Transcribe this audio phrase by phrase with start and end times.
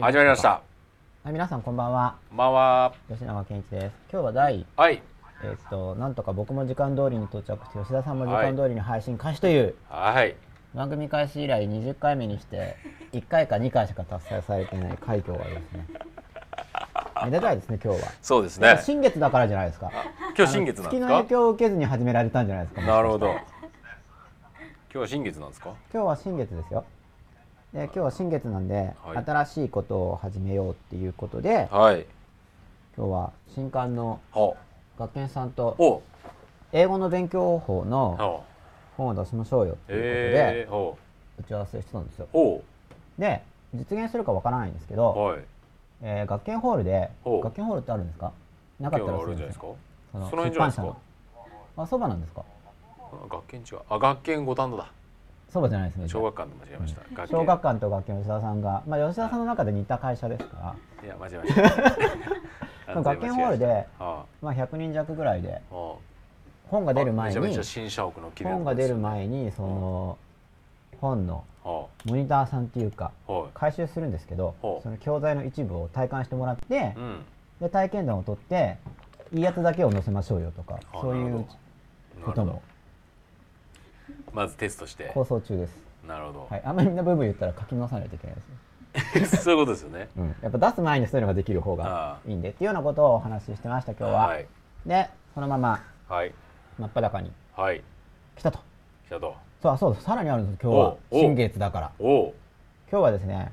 [0.00, 0.48] 始まりました。
[0.50, 0.62] は
[1.30, 2.16] い、皆さんこんばんは。
[2.28, 2.92] こんばんは。
[3.08, 3.92] 吉永健一です。
[4.12, 5.02] 今日は第はい。
[5.42, 10.36] えーっとなんとか僕も時間通りに到着して吉田さんも時間通りに配信開始という、はい。
[10.74, 12.76] 番組開始以来20回目にして
[13.12, 15.86] 1回か2回しか達成されてない快挙がですね。
[17.24, 18.08] めでたいですね今日は。
[18.20, 18.78] そうですね。
[18.84, 19.90] 新月だからじゃないですか。
[20.36, 21.00] 今日新月なんですか？
[21.00, 21.28] 月の影。
[21.30, 22.82] 響を受けずに始められたんじゃないですか。
[22.82, 23.28] なるほど。
[23.28, 23.40] 今
[24.92, 25.70] 日は新月なんですか？
[25.92, 26.84] 今日は新月ですよ。
[27.76, 32.06] で今日は新月なんで、はい新しいことを始めようっていうことではい。
[32.96, 34.56] 今日は新刊のほ
[34.98, 36.02] 学研さんと。
[36.72, 38.16] 英語の勉強法の
[38.96, 39.74] ほ本を出しましょうよう。
[39.74, 40.96] っていうことで
[41.40, 42.62] 打ち合わせしてたんですよ
[43.18, 43.42] で
[43.74, 44.96] 実現するかわからないんですけう。
[44.96, 45.40] ど、はい。
[46.00, 48.32] えー学研ホールで学研ホールってあるんですか？
[48.80, 49.66] なかったら今日はあるんですか？
[50.12, 50.96] その出版社の
[51.76, 52.42] あそばなんですか？
[53.12, 53.80] あ学研違う。
[53.90, 54.90] あ、学研五反田だ。
[55.52, 56.08] そばじゃないですね。
[56.08, 57.00] 小学館と間違えました。
[57.00, 61.54] 学研小学館と学研吉田さんが、まあ、吉田さんの中で似た会社ですからいや、間違えまし
[62.84, 63.02] た。
[63.02, 65.60] 学研ホールで、はまあ、100人弱ぐらいで
[66.68, 66.94] 本があ。
[66.94, 67.34] 出る前に
[68.44, 70.18] 本が出ると前にその
[71.00, 73.12] 本のこモニターさんっていうか。
[73.54, 77.24] 回収するんですけどその教材の一部を体感してもらってうん。
[77.60, 78.76] で体験談を取って
[79.32, 81.46] いいやつだけを載せましょうよとかあそういう
[82.24, 82.62] ことも
[84.32, 85.10] まずテストして。
[85.14, 85.72] 構想中です、
[86.06, 88.48] なるほはい、あんまりみんなブーブー言ったら書き直さないといけないです。
[88.48, 88.56] ね、
[89.20, 89.42] ど。
[89.42, 90.08] そういうことですよね。
[90.16, 94.46] うん、やっぱ出す前にそういうのができる方がいいんでっていうようなことをお話ししてました今日は、はい。
[94.86, 96.32] でそのままはい。
[96.78, 97.82] 真っ裸にはい。
[98.36, 98.58] 来たと。
[99.06, 99.34] 来たと。
[99.62, 100.96] そうそうさらにあるんです今日は。
[101.12, 101.92] 新月だから。
[101.98, 102.32] 今
[102.88, 103.52] 日はですね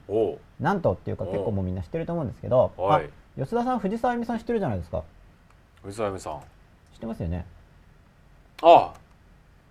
[0.60, 3.06] なんとっていうかお結構もうみんな知ってると思うんですけど、はい。
[3.06, 5.04] あ吉田さん藤沢恵美さん知ってるじゃないですか。
[5.84, 6.40] 藤沢由美さん。
[6.94, 7.46] 知ってますよね。
[8.62, 9.03] ああ。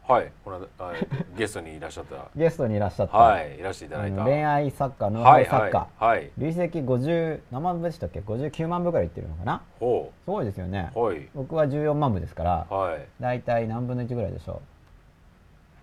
[0.08, 0.32] はい。
[0.44, 2.28] この間はいゲストにいらっしゃった。
[2.34, 3.56] ゲストにいらっしゃった、はい。
[3.58, 4.24] いらしていただいた。
[4.24, 6.18] 恋愛作家ノウハはいウ作家、はい。
[6.18, 6.30] はい。
[6.38, 9.62] 累積50何万部でしたっけ？59万部ぐらいいってるのかな？
[9.78, 10.98] ほすごいですよねう。
[10.98, 11.28] はい。
[11.34, 13.06] 僕は14万部ですからはい。
[13.20, 14.60] 大体何分の1ぐらいでしょ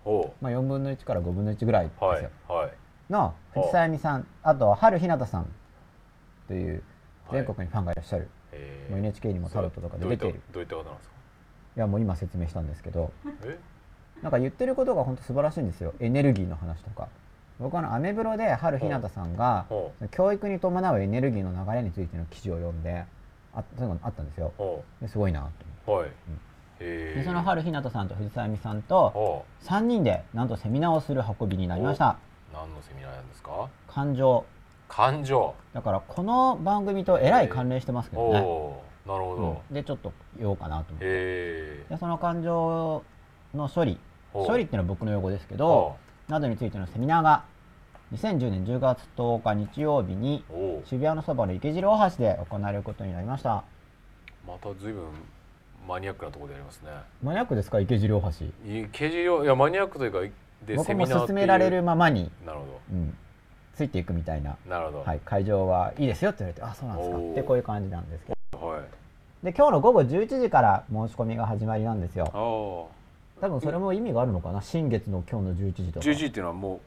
[0.04, 2.04] ほう、まあ、4分の1から5分の1ぐらいですう。
[2.04, 2.22] よ、はい。
[2.48, 2.72] はい。
[3.08, 5.46] の藤沢恵美さんあと春日向さん
[6.46, 6.82] という
[7.32, 11.14] 全国にファンがいらっしゃる、えもう NHK にもタロットとかで出ているどういったどういった方なんですか？
[11.76, 13.12] いやもう今説明したんですけど
[13.44, 13.58] え？
[14.22, 17.08] なんか言ってることが本当素晴らしいんですよエネルギーの話とか
[17.58, 23.04] 僕はあのアメブロで春日向さんがほ教育に伴うエネルギーの流れについての記事を読んで
[23.54, 24.52] あそういうのがあったんですよ
[25.00, 25.46] ですごいなと
[25.86, 26.06] 思ってう。
[26.06, 26.08] はい。
[26.08, 26.12] へ
[26.80, 27.14] え。
[27.18, 32.16] でその春日向さんと藤沢恵美さんとほ3人でなんとセミナーをする運びになりました
[32.52, 32.54] う。
[32.54, 33.68] 何のセミナーなんですか？
[33.88, 34.44] 感情
[34.88, 35.54] 感情。
[35.72, 38.32] だからこの番組とえらい関連してますけどね。
[38.32, 39.62] なるほど。
[39.68, 41.84] うんでちょっと言おうかなと思って。
[41.88, 43.02] でその感情
[43.54, 43.98] の処理
[44.32, 45.96] 処理っていうのは僕の用語ですけどほ
[46.28, 47.44] などについてのセミナーが
[48.12, 50.44] 2010年10月10日日曜日に。
[50.84, 53.62] 渋谷のそばの池尻大橋で行われることになりました。
[54.46, 55.04] また随分
[55.86, 56.90] マニアックなところでやりますね。
[57.22, 57.78] マニアックですか？
[57.78, 58.46] 池尻大橋。
[58.68, 60.20] い刑事料いやマニアックというか
[60.66, 63.16] で僕も勧められるままに、なるほうん、
[63.74, 65.04] ついていくみたいな、どなるほど。
[65.04, 67.16] はい、会場はいいですよって言われてあそうなんですか。
[67.16, 68.66] ってこういう感じなんですけど。
[68.66, 68.80] はい。
[69.44, 72.90] で今日の午後11時から申し込みが始まりなんですよ
[73.40, 74.60] 多分それも意味があるのかな？
[74.62, 76.06] 新月の今日の11時とか。
[76.06, 76.80] 11時っていうのはも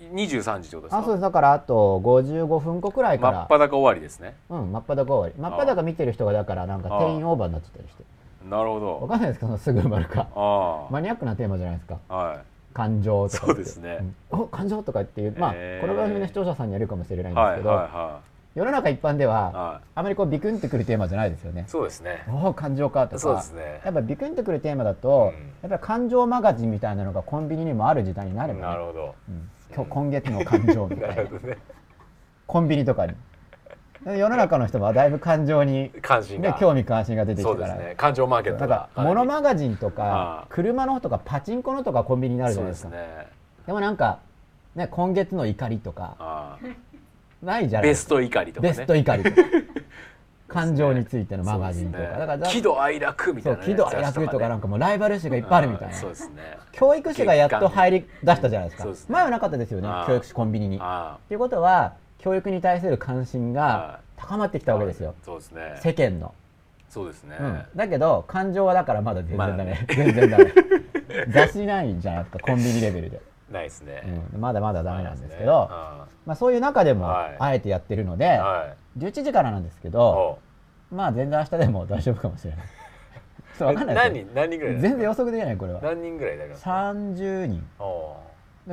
[0.00, 0.98] う23時ってことですか？
[0.98, 1.20] あそうです。
[1.22, 3.38] だからあと55分後くらいから。
[3.38, 4.34] 真っ裸終わりですね。
[4.48, 5.42] うん真っ裸終わり。
[5.42, 8.04] 真っ裸見てる人がだからなんか定員オーバーになっちゃったりして
[8.48, 10.26] なるほわどかんないですかすぐ埋まるか。
[10.34, 11.98] あマニアックなテーマじゃないですか。
[12.08, 12.38] あはい。
[12.72, 13.98] 感情とかそうですね。
[14.32, 14.40] うん。
[14.40, 18.20] お感情とかっていうまあこの番組の視聴者さんにやるかもしれないんですはいけど、は
[18.54, 21.66] 世の中一般ではあまりこうビクンってくるテーマじゃないですよね。
[21.68, 22.24] いそうですね。
[22.28, 23.18] おお感情かとか。
[23.18, 23.80] そうですね。
[23.84, 25.68] やっぱビクンってくるテーマだと、うん。
[25.68, 29.14] やっぱり感情マガジンみたいなのがコンビニにもある時代になれば、ね、なるほど。
[29.28, 29.50] うん。
[29.72, 31.22] 今日今月の感情みたないな。
[31.22, 31.58] るほどね。
[32.46, 33.14] コンビニとかに。
[34.04, 37.94] 世の中の人もだいぶ感情に、ね関心が、興味関心が出てきたから、ね。
[37.96, 40.04] 感情マーケットだがから物マガジンとあか
[40.42, 42.90] あ車のとかパチンコのとかコンビニになるじゃないですか。
[42.90, 43.28] すね。
[43.66, 44.18] でもなんか、
[44.74, 46.58] ね、今月の怒りとか
[47.42, 47.88] ないじゃない。
[47.88, 48.72] ベスト怒りとかね。
[48.72, 49.36] ベスト怒りとか。
[50.48, 52.08] 感情についてのマガジンとか、ね。
[52.18, 55.94] だから喜怒哀楽みたそいうな、ね、喜怒哀楽とかなんかもうライバル誌がいっぱいあるみたいな。
[55.94, 56.58] そうですね。
[56.72, 58.94] 教育誌がやっと入り出したじゃないですか。
[58.94, 59.12] すね。
[59.14, 60.76] 前はなかったですよねああ教育誌コンビニに。
[60.76, 65.14] っあていうことは教育に対する関心あが高まってきたわけですよ。
[65.24, 65.76] そうですね。
[65.76, 66.34] 世間の、
[66.88, 69.86] そうですね、うん、だけど感情はだからまだ全然ダメ、まだね。
[69.88, 70.52] 全然ダメ。
[71.28, 73.20] 雑誌ないんじゃないですかコンビニレベルで、
[73.50, 74.02] ないですね、
[74.34, 75.68] うん、まだまだダメなんですけど、ね。
[75.70, 77.36] あまあ、そういう中でもはい。
[77.38, 78.76] あえてやってるので、あはい。
[78.98, 80.38] 11時からなんですけどお
[80.94, 82.66] まあ全然明日でも大丈夫かもしれない。
[83.58, 84.32] そうわかんない何ですよ。
[84.32, 84.50] 人何？
[84.50, 85.80] 人ぐらい全然予測できないこれは。
[85.80, 87.66] 何人ぐらいだから？30人。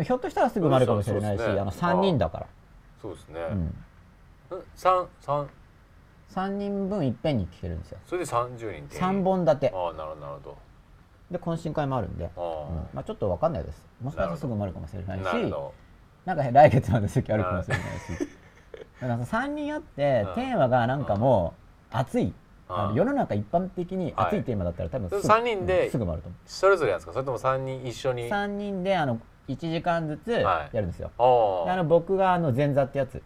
[0.04, 1.60] ひょっとしたらすぐ埋まるかもしれないし、ね。
[1.60, 2.48] あの3人だから、
[3.02, 3.40] そうですね、
[4.52, 5.50] うん、三三
[6.30, 7.98] ？3人分いっぺんに聞けるんですよ。
[8.06, 9.74] それで三十人って3本立て。
[9.74, 10.56] ああなるほどなるほ
[11.32, 12.76] で懇親会もあるんで、どうん。
[12.94, 13.86] まあ、ちょっと分かんないです。
[14.02, 15.70] もしかしたらすぐ埋まるかもしれあないしあ
[16.26, 18.28] なんか来月まで席あるかもしれないし。
[19.02, 20.36] だから3人あってうん。
[20.36, 21.54] テーマがなんかも
[21.92, 22.34] う熱い。
[22.94, 27.14] 世の中一般的に熱いテーマだったら多分すぐ三人でうんすぐ埋まると思それぞれなんですか？
[27.14, 31.14] それとも三人一緒うに？3人であの1時間ずつやるんですよ、で
[31.72, 33.24] ああの僕があの前座ってやつ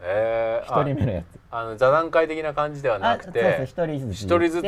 [0.00, 1.24] ええ1人目のやつ。
[1.50, 4.64] あの座談会的な感じではなくて1人ずつ一人ずつ。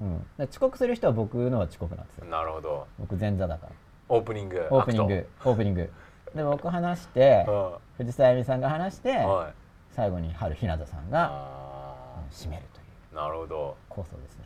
[0.00, 2.26] うん、で遅刻する人は僕のは遅刻なんですよ。
[2.26, 2.86] なるほど。
[2.98, 3.72] 僕前座だから。
[4.08, 4.66] オープニング。
[4.70, 5.28] オープニング。
[5.44, 5.90] オープニング。
[6.34, 9.52] で僕話してアクト藤沢由美さんが話してうんはい。
[9.92, 13.14] 最後に春日向さんがあ締めるという。
[13.14, 13.76] ーなるほど。
[13.88, 14.44] 構想ですね、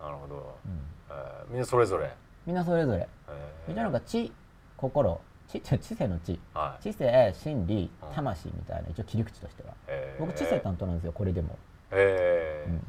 [0.00, 0.72] なるほど、うん、
[1.10, 2.12] えーみんなそれぞれ、
[2.46, 3.08] みんなそれぞれ。
[3.28, 4.32] えみんななんか知
[4.76, 6.38] 心知性の知。
[6.54, 6.82] はい。
[6.82, 8.14] 知性心理うん。
[8.14, 9.74] 魂みたいな一応切り口としては。
[9.86, 10.20] えー。
[10.20, 11.56] 僕知性担当なんですよこれでも、
[11.90, 12.70] えー。
[12.70, 12.86] うん。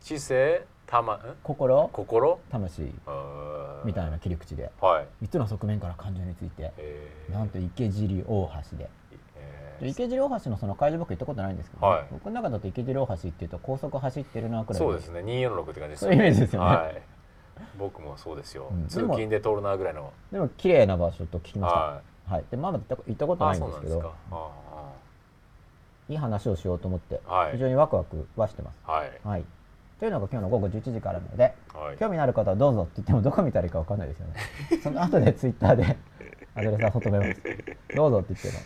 [0.00, 1.20] 知性たまん？
[1.42, 2.38] 心心？
[2.50, 2.92] 魂。
[3.84, 4.70] みたいな切り口で。
[4.80, 6.72] はい、3つの側面から感情について。
[6.76, 7.32] えー。
[7.32, 8.88] なんと池尻大橋で。
[9.80, 12.06] 池尻大橋のその会場僕行ったことないんですけど、はい。
[12.12, 15.20] 僕の中だと池尻大橋っていうと高速走ってるなくらいそうですね。
[15.20, 16.66] 246って感じですそういうイメージですよね。
[16.68, 17.02] はい、
[17.78, 18.86] 僕もそうですよ、うん。
[18.86, 20.12] 通勤で通るなぐらいの。
[20.30, 21.80] でも綺麗な場所と聞きました。
[21.80, 24.12] ははい、でまだ行ったことあないんですけど。
[24.30, 24.50] あ
[26.08, 27.52] いい話をしようと思ってあはい。
[27.52, 28.76] 非常にワクワクはしてます。
[28.84, 29.10] はい。
[29.24, 29.44] はい、
[29.98, 31.96] というのが今日の午後11時からなのではい。
[31.98, 34.34] 興味のある方はどうぞって言ってもどこ見たらいいか分かんないですよね。
[34.82, 35.96] その後でツイッターで
[36.54, 37.42] アドレスは求めます。
[37.96, 38.64] どうぞって言っても。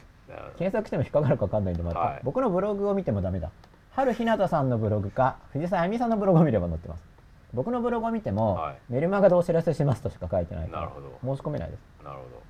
[0.58, 2.20] 検索しても引っかかるか分かんないんでまた、はい。
[2.24, 3.50] 僕のブログを見てもダメだ。
[3.92, 7.15] 春日向さんのブログか藤沢あゆみさんのブログを見れば載ってます。
[7.56, 11.80] 僕のブログを見ても、はいメルマガでお知らせしますとしか書いてないからなるほど申し込めないです。
[12.04, 12.42] なるほど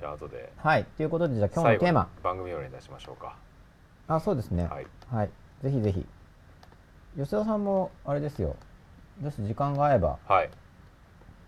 [0.00, 3.36] じゃあ後ではい、ということでじゃあ今日のテーマ番組を出しましょうか
[4.08, 4.64] あそうですね。
[4.66, 5.30] はいはい、
[5.62, 6.04] ぜひぜひ。
[7.16, 8.56] 吉田さんもあれですよ。
[9.20, 10.50] もし時間が合えばはい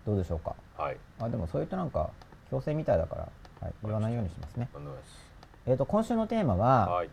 [0.05, 0.55] どうでしょうか。
[0.77, 2.11] はいあでもそういったなんか
[2.51, 3.21] 強制みたいだから、
[3.61, 4.69] はい、言わないようにしますね。
[5.65, 7.09] えっ、と今週のテーマははい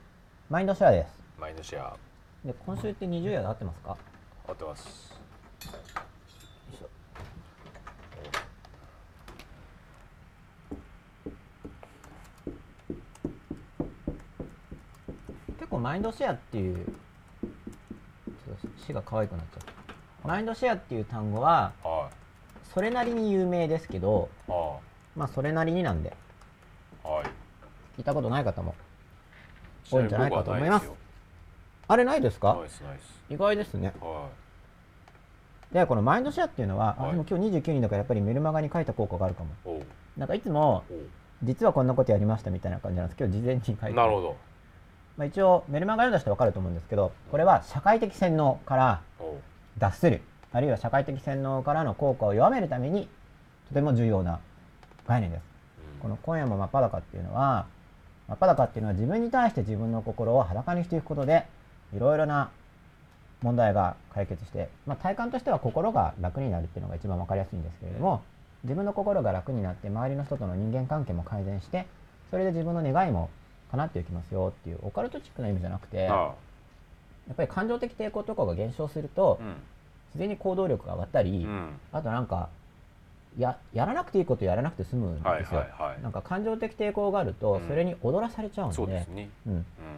[0.50, 1.18] マインドシェアです。
[1.40, 1.96] マインドシェア
[2.44, 3.96] で今週って20夜で合ってますか？
[4.46, 5.12] 合ってます。
[15.58, 19.60] 結構マインドシェアっていうちょっと詩が可愛くなっちゃ
[20.24, 20.28] う。
[20.28, 22.10] マインドシェアっていう単語はは
[22.74, 24.28] それなりに有名ですけど、
[25.16, 26.16] まあそれなりになんで。
[27.04, 27.24] いはい。
[27.96, 28.74] 聞いたことない方も
[29.90, 30.90] 多いんじゃないかと思います
[31.92, 32.56] あれないですか？
[33.28, 33.92] 意外ですね。
[34.00, 34.28] は
[35.72, 39.80] でこのマインドシェアっていうのは、あはい今日29人だからやっぱりメルマガに書いた効果があるかも。
[40.16, 40.84] なんかいつも
[41.42, 44.36] 実はこんなことやりましたみたいな感じなんですけど事前に書いてなるほど
[45.16, 49.00] まあ、一応メルマガ読んだ人は分かると思うんですけどこれは社会的洗脳から
[49.78, 50.20] 脱する。
[50.52, 53.08] あるいは社会的洗脳からの効果を弱めるために
[53.68, 54.40] とても重要な
[55.06, 55.42] 概念です。
[56.00, 57.66] この「今夜も真っ裸」っていうのは
[58.28, 61.46] 真っ裸っていうのは自分に対して自分の心を裸にしていくことで
[61.94, 62.50] いろいろな
[63.42, 68.22] 問題が解決して、まあ、体感としては心が楽になるっていうのが一番分かりやすいんですけれども
[68.64, 71.86] 自分の心が楽になって周りの人との人間関係も改善して
[72.30, 73.28] それで自分の願いも
[73.72, 76.34] 叶っていきますよっていうオカルトチックな意味じゃなくてやあ。
[77.32, 79.54] っぱり感情的抵抗とかが減少するとあうん。
[80.12, 81.70] 自然に行動力が上がったり、うん。
[81.90, 82.50] あとなんか
[83.38, 86.02] ややらなくていいことやらなくて済むんですよ、はいはいはい。
[86.02, 87.68] なんか感情的抵抗があるとうん。
[87.68, 89.06] それに踊らされちゃうんで,、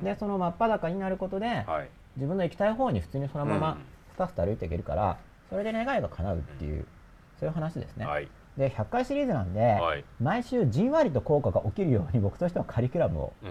[0.02, 1.88] でその真っ裸になることで、はい。
[2.16, 3.78] 自分の行きたい方に普通にそのままうん。
[4.12, 5.18] スタスタ歩いていけるから
[5.50, 6.86] それで願いが叶うっていう、
[7.40, 8.28] そういう話ですね、はい。
[8.56, 10.04] で100回シリーズなんで、はい。
[10.20, 13.50] 毎週じんわりと効果が起きるように僕としてはカリキュラムをうん。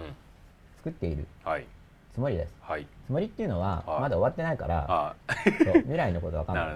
[0.78, 1.66] 作っているはい。
[2.12, 2.54] つもりです。
[2.60, 2.86] はい。
[3.06, 4.00] つもりっていうのははい。
[4.02, 5.14] まだ終わってないから
[5.82, 6.66] 未来のことわかんない。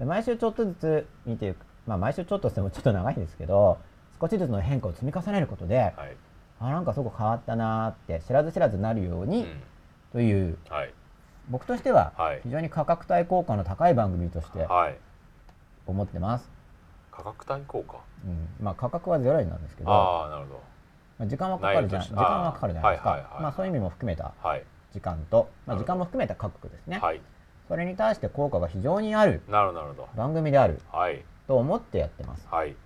[0.04, 3.78] 毎週ちょっとずつ見ていくまあ毎週ちょっとしてもちょっと長いんですけど
[4.20, 6.16] 少しずつの変化を積み重ねることではい。
[6.60, 9.62] あなんかそこ変わったなーって知らず知らずなるように、うん。
[10.12, 10.92] というはい。
[11.48, 12.40] 僕としてははい。
[12.42, 14.96] 非常に価格帯効果の高い番組としてはい。
[15.86, 16.48] 思ってます、
[17.10, 17.96] 価格帯効果？
[18.24, 20.60] うん、まあ価格はゼロ円なんですけどああなるほ
[21.18, 22.02] まあ時間はかかるじゃん。
[22.02, 23.42] 時間はかかるじゃないですか、はいはいはい。
[23.42, 24.64] まあそういう意味も含めたどはい。
[24.92, 25.86] 時間と、まあ、なるほど。
[25.86, 27.20] 時間も含めた価格ですね、はい。
[27.68, 32.68] それに対して効果が非常にある番組であるはいと思ってやってます、はい。
[32.68, 32.76] うん、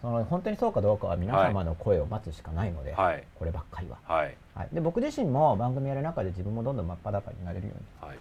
[0.00, 3.24] その本当にそうかどうかは皆様の声を待つしかないので、はい。
[3.34, 4.36] こればっかりは、はい。
[4.54, 8.18] はい、で僕自身も番組やる中で自分もどんどん真っ裸になれるようにはい。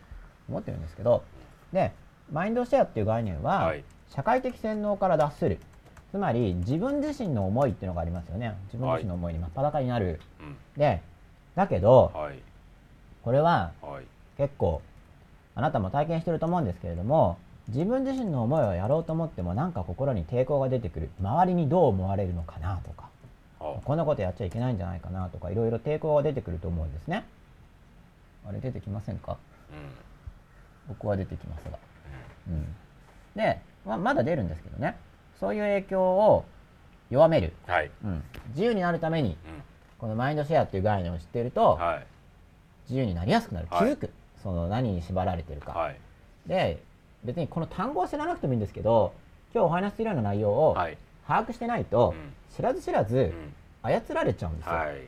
[0.50, 1.24] 思ってるんですけど
[1.72, 1.92] で
[2.32, 3.84] マインドシェアっていう概念は、はい。
[4.10, 5.60] 社会的洗脳から脱する。
[6.10, 8.58] つまり自分自身の思いっていうのがありますよね。
[8.66, 10.20] 自分自身の思いに真っ裸になる。
[10.40, 11.04] うんで
[11.54, 12.40] だけどはい。
[13.24, 14.06] これははい。
[14.38, 14.82] 結構
[15.54, 17.38] あなたも体験してると思うんですけれども
[17.70, 21.10] 自分自身の思いをやろうと思ってもなんか心に抵抗が出てくる。
[21.22, 23.10] 周りにどう思われるのかなとか。
[23.60, 27.24] あこんなことやっちゃいけないんじゃないかなとかいろいろ抵抗が出てくると思うんですね。
[28.46, 29.38] あれ出てきませんか？
[29.72, 29.90] うん。
[30.90, 31.80] 僕は出てきますが、
[32.50, 32.76] うん、
[33.36, 34.98] で、ままだ出るんですけどね。
[35.40, 36.44] そういう影響を
[37.10, 37.90] 弱める、はい。
[38.04, 39.38] うん、自由になるためにうん。
[39.98, 42.06] このマインドシェアっていう概念を知っているとはい。
[42.90, 43.68] 自由になりやすくなる。
[43.68, 43.92] 気はい。
[43.92, 44.10] づく、
[44.44, 45.98] その何に縛られてるか、はい。
[46.46, 46.84] で
[47.24, 49.14] 別にこの単語を知らなくてもいいんですけど
[49.54, 50.98] 今日お話しするような内容をはい。
[51.26, 52.34] 把握してないと、うん。
[52.54, 53.54] 知らず知らずうん。
[53.82, 55.02] 操られちゃうんですよ、はい。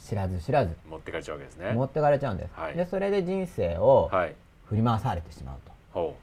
[0.00, 0.76] 知らず知らず。
[0.88, 1.72] 持ってかれちゃうわけですね。
[1.72, 2.74] 持ってかれちゃうんです、はい。
[2.74, 4.34] でそれで人生をはい。
[4.66, 6.16] 振り回されてしまうと、ほ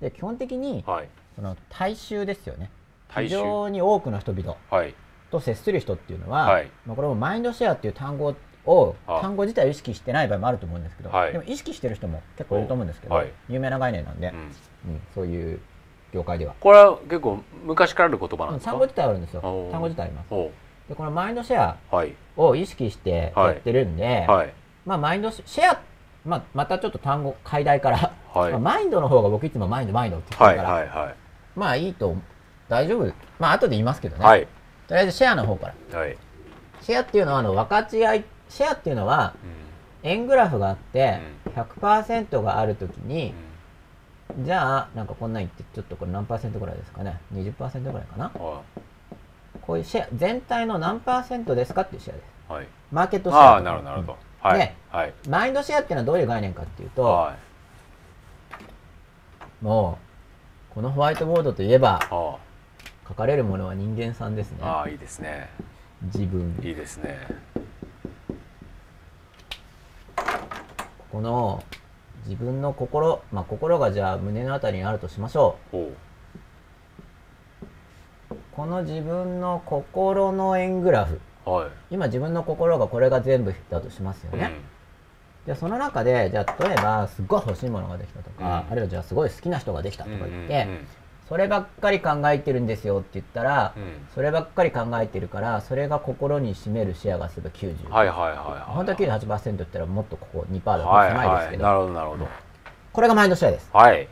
[0.00, 1.08] で基本的にうはい。
[1.34, 2.70] その大衆ですよね。
[3.10, 4.94] 非常に多くの人々はい。
[5.30, 6.70] と接する人っていうのは、はい。
[6.86, 8.34] まあ、これもマインドシェアっていう単語を
[9.06, 11.32] あ単語自体を意識してない場合もあると思うんですけど、はい。
[11.32, 13.32] でも意識してる人も結構いると思うんですけど、はい。
[13.48, 14.34] 有名な概念なんで、うん。
[14.36, 15.60] うんそういう
[16.12, 18.72] 業界では、これは結構昔からある言葉なんですか？
[18.72, 19.68] 単語自体はあるんですよ。
[19.70, 20.28] 単語自体あります。
[20.28, 20.50] ほ
[20.88, 21.76] でこのマインドシェア
[22.36, 24.52] を意識してやってるんで、はい。
[24.84, 25.80] まあマインドシェア、
[26.24, 28.50] まあ、またちょっと単語解題から、はい。
[28.50, 31.16] まあマインドの方が僕いつもマインドマインドって言ってはいるから、
[31.54, 32.16] まあいいと
[32.68, 33.12] 大丈夫？
[33.38, 34.48] まあ後で言いますけどね、いはい。
[34.88, 35.98] とりあえずシェアの方から。
[36.00, 36.18] はい。
[36.80, 39.34] シェアっていうのはあの分かち合いシェアっていうのは
[40.02, 41.20] 円グラフがあって
[41.54, 43.32] 100%があるときに
[44.38, 47.20] じゃあなんかこんなん言ってちょっとこれ何パーセントぐらいですかね。
[47.34, 48.30] 20%ぐらいかな。
[48.30, 48.62] こ
[49.74, 52.26] ういうシェア全体の何パーセントですかっていうシェアです。
[52.50, 52.68] いはい。
[52.92, 54.18] マーケットシェアああなるほどなるほど。
[54.40, 54.58] はい。
[54.58, 54.76] ね。
[54.90, 55.14] はい。
[55.28, 57.34] マインドシェアっていうのはどういう概念かっていうと、は
[59.60, 59.64] い。
[59.64, 59.98] も
[60.70, 62.36] うこのホワイトボードといえばあ
[63.08, 64.58] 書かれるものは人間さんですね。
[64.62, 65.50] あああいいですね。
[66.02, 66.58] 自分。
[66.62, 67.18] いいですね
[71.10, 71.62] この
[72.24, 75.96] 自分の心まあ心がじゃあ胸のあたりにあるとしましょほう。
[78.52, 81.20] この自分の心の円グラフ。
[81.46, 81.70] うはい。
[81.90, 84.52] 今自分の心がこれが全部だとしますよね、
[85.46, 88.72] でその中でじゃあ例えばすっごい欲しいものができたとか、うん。
[88.72, 90.86] あるいはじゃあすごい好きな人ができたとうんか言って、うんうん
[91.30, 93.82] そればっかり考えてるんですよって言ったら、うん。
[94.14, 98.72] そればっかり考えてるからそれが心に占めるシェアがすれば90、はいはいはいはい。
[98.74, 102.28] 本当は98%って言ったらもっとここ2%だとはい狭いですけど、はいなるほどなるほど。
[102.92, 103.70] これがマインドシェアです。
[103.72, 104.08] はい。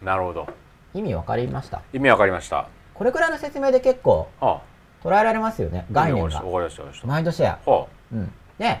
[0.00, 0.46] なるほど。
[0.94, 1.82] 意味わかりました？
[1.92, 2.68] 意味わかりました。
[2.94, 4.60] これくらいの説明で結構あ
[5.02, 6.24] 捉えられますよね概念が。
[6.24, 8.76] わかりましたわかりましたマインドシェア、はうん、でじゃ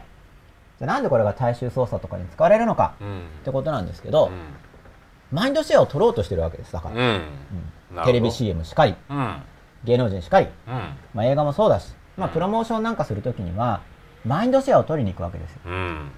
[0.82, 4.30] あなんでこれが大衆操作とかに使われるのかあうんってことなんですけど、う
[5.34, 6.98] マインドシェアを取ろうとしてるわけですだから、ん。
[6.98, 7.04] うん。
[7.04, 9.36] うんテレビ CM しかりうん。
[9.84, 10.72] 芸能人しかり、うん。
[11.12, 13.82] まあ、映画もそうだし、まあ、プロモーションなんかするときには
[14.24, 15.60] マインドシェアを取りに行くわけですよ。
[15.66, 16.10] うん。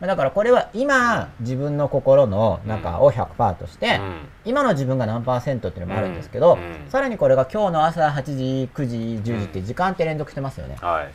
[0.00, 4.28] だからこれは今自分の心の中を100%として、うん。
[4.44, 11.12] 今の自分が何パーセントっていうのもあるんですけど、さらにこれが今日の朝8時9時10時って時間って連続してますよね、はい。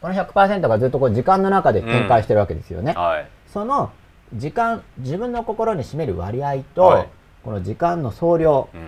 [0.00, 3.28] この100%がずっとこう時間の中で展開してるわけですよね、はい。
[3.46, 3.90] その
[4.34, 7.08] 時間自分の心に占める割合と、はい。
[7.44, 8.80] この時間の総量うん。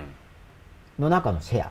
[0.99, 1.71] の中のシェア、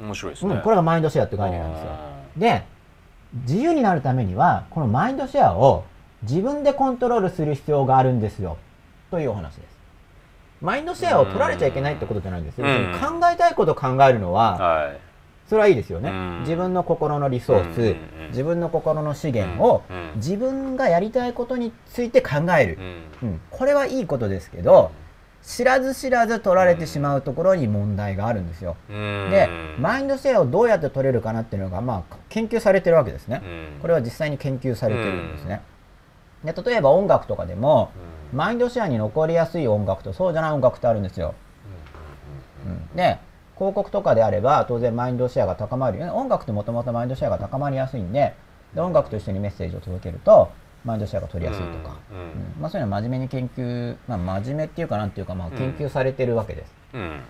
[0.00, 0.06] うん。
[0.06, 0.54] 面白いですね。
[0.54, 1.90] うん、これがマインドシェアって概念なんですよ。
[2.36, 2.64] で
[3.46, 5.84] 自由になるためにはこのマインドシェアを
[6.22, 8.56] 自分でコントロールする必要があるんですよ。
[9.10, 9.78] というお話です。
[10.60, 12.92] マインドシェアを取られちゃいけないってことじゃないんですよ、うん。
[13.00, 15.07] 考えたいことを考えるのははい
[15.48, 16.40] それはいいですよね、うん。
[16.40, 18.28] 自分の心のリソース、うんうんうん。
[18.28, 19.82] 自分の心の資源を
[20.16, 22.78] 自分がやりたいことについて考える。
[23.22, 23.28] う、ん。
[23.28, 23.40] うん。
[23.50, 24.90] これはいいことですけど
[25.42, 29.30] 知らず知らず取られてしまうところに問題があるんですよ、うん。
[29.30, 33.80] でマインドシェアをどうやって取れるかなっていうのが、まあ、研究されてるわけですね、うん。
[33.80, 35.62] これは実際に研究されてるんですね、
[36.44, 37.90] で例えば音楽とかでも
[38.34, 41.34] マインドシェアに残りやすい音楽とそうじゃない音楽ってあるんですよ、
[42.66, 42.96] うん。
[42.96, 43.18] で
[43.58, 46.12] 広告とかであれば当然マインドシェアが高まるよね。
[46.12, 48.34] 音楽ってもともとマインドシェアが高まりやすいんで
[48.74, 50.50] で音楽と一緒にメッセージを届けると
[50.84, 52.24] マインドシェアが取りやすいとか、うんうん。
[52.24, 52.32] うん。
[52.60, 57.20] まあ、そういうのは真面目に研究、まあ、真面目っていうかなんていうか、まあ、研究されてるわけです、うん。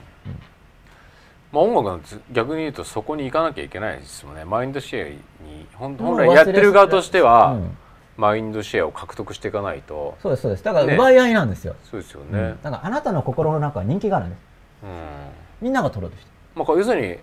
[1.50, 4.44] まあ音楽なんて逆に言うとそこに行かなきゃいけないですもんね。
[4.44, 7.76] マインドシェアに本来やってる側としては、うん。
[8.18, 10.18] マインドシェアを獲得していかないと。
[10.20, 10.64] そうですそうです。
[10.64, 10.94] だからね。
[10.94, 12.32] 奪い合いなんですよ、そうですようん。
[12.32, 14.40] ね、だからあなたの心の中は人気があるんです。
[14.82, 16.32] うんみんなが取ろうとしてる。
[16.54, 17.18] まあ、要するに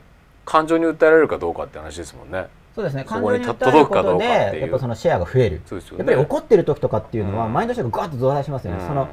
[0.45, 2.47] 感情に訴えられるかどうかって話ですもんね。
[2.75, 3.05] そうですね。
[3.05, 5.61] 感情に訴えることでやっぱそのシェアが増える。
[5.65, 5.99] そうですよね。
[5.99, 7.53] やっぱり怒ってる時とかっていうのは、うん。
[7.53, 8.87] マインドシェアがガーッと増大しますよね、うん。
[8.87, 9.07] その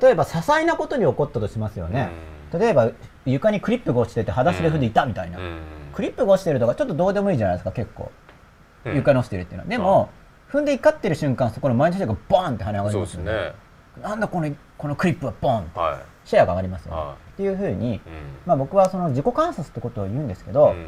[0.00, 2.10] 例えば些細なことに怒ったとしますよね、
[2.52, 2.90] 例えば
[3.24, 5.60] 床にクリップが落ちてて裸足で踏んでいたみたいな、うん。
[5.92, 8.10] クリップが落ちてるとかちょっとどうでもいいじゃないですか結構。
[8.84, 8.94] うん。
[8.94, 10.10] 床に落ちてるっていうのは、でも、
[10.50, 13.32] 踏んで怒ってる瞬間そこのマインドシェアがボーンって跳ね上がりますよね。
[13.32, 13.52] ね。
[14.02, 17.00] なんだこのこのクリップはボーンはシェアが上がりますよね、
[17.32, 18.00] っていうふうに、
[18.44, 20.86] まあ、僕はその自己観察ってことを言うんですけど、うん。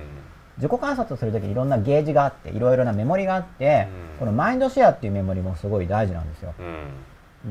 [0.59, 4.19] 自己観察をするときにいろんなゲージがあっていろいろなメモリがあって、うん。
[4.19, 6.67] このマインドシェアっていうメモリもすごい大事なんですよ、うん。
[6.67, 6.69] う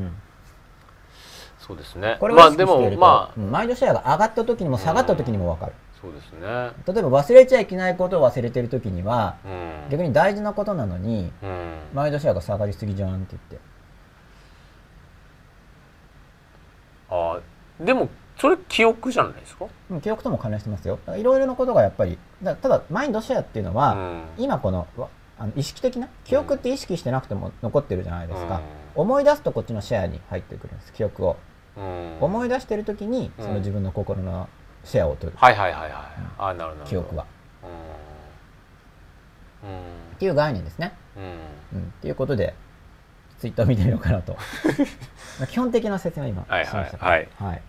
[0.05, 0.11] ん、
[1.57, 2.17] そうですね。
[2.19, 3.33] これをまあでもまあ。
[3.35, 3.49] うん。
[3.49, 6.39] マインドシェアが上がった時にも下がった時にも分かる、そうですね。
[6.85, 9.89] 例えば忘れちゃいけないことを忘れてる時にはうん。
[9.89, 11.77] 逆に大事なことなのにうん。
[11.95, 13.69] マインドシェアが下がりすぎじゃんって言って。
[17.09, 17.41] あー
[17.79, 19.65] でもそれ記憶じゃないですか？
[19.91, 20.99] うん記憶とも関連してますよ。
[21.17, 24.21] いろいろなことがやっぱりだただマインドシェアっていうのは、うん。
[24.37, 25.07] 今このわ
[25.37, 28.61] あの意識的な記憶って意識してなくても残ってるじゃないですか、
[28.95, 31.37] 思い出すとこっちのシェアに入ってくるんです記憶を、
[31.77, 32.17] うん。
[32.19, 33.45] 思い出してる時にうん。
[33.45, 34.49] その自分の心の
[34.83, 35.91] シェアを取る、はいはいはいはい
[36.37, 36.85] あーなるほど。
[36.85, 37.25] 記憶は。
[39.63, 39.69] うん。
[39.69, 39.77] うん。
[39.77, 39.81] っ
[40.19, 41.23] ていう概念ですね、うん。
[41.79, 42.53] うん、っていうことで
[43.39, 44.33] ツイッターを見てみようかなと。
[44.33, 44.39] ま
[45.45, 47.61] あ基本的な説明を今はいしましたはいはい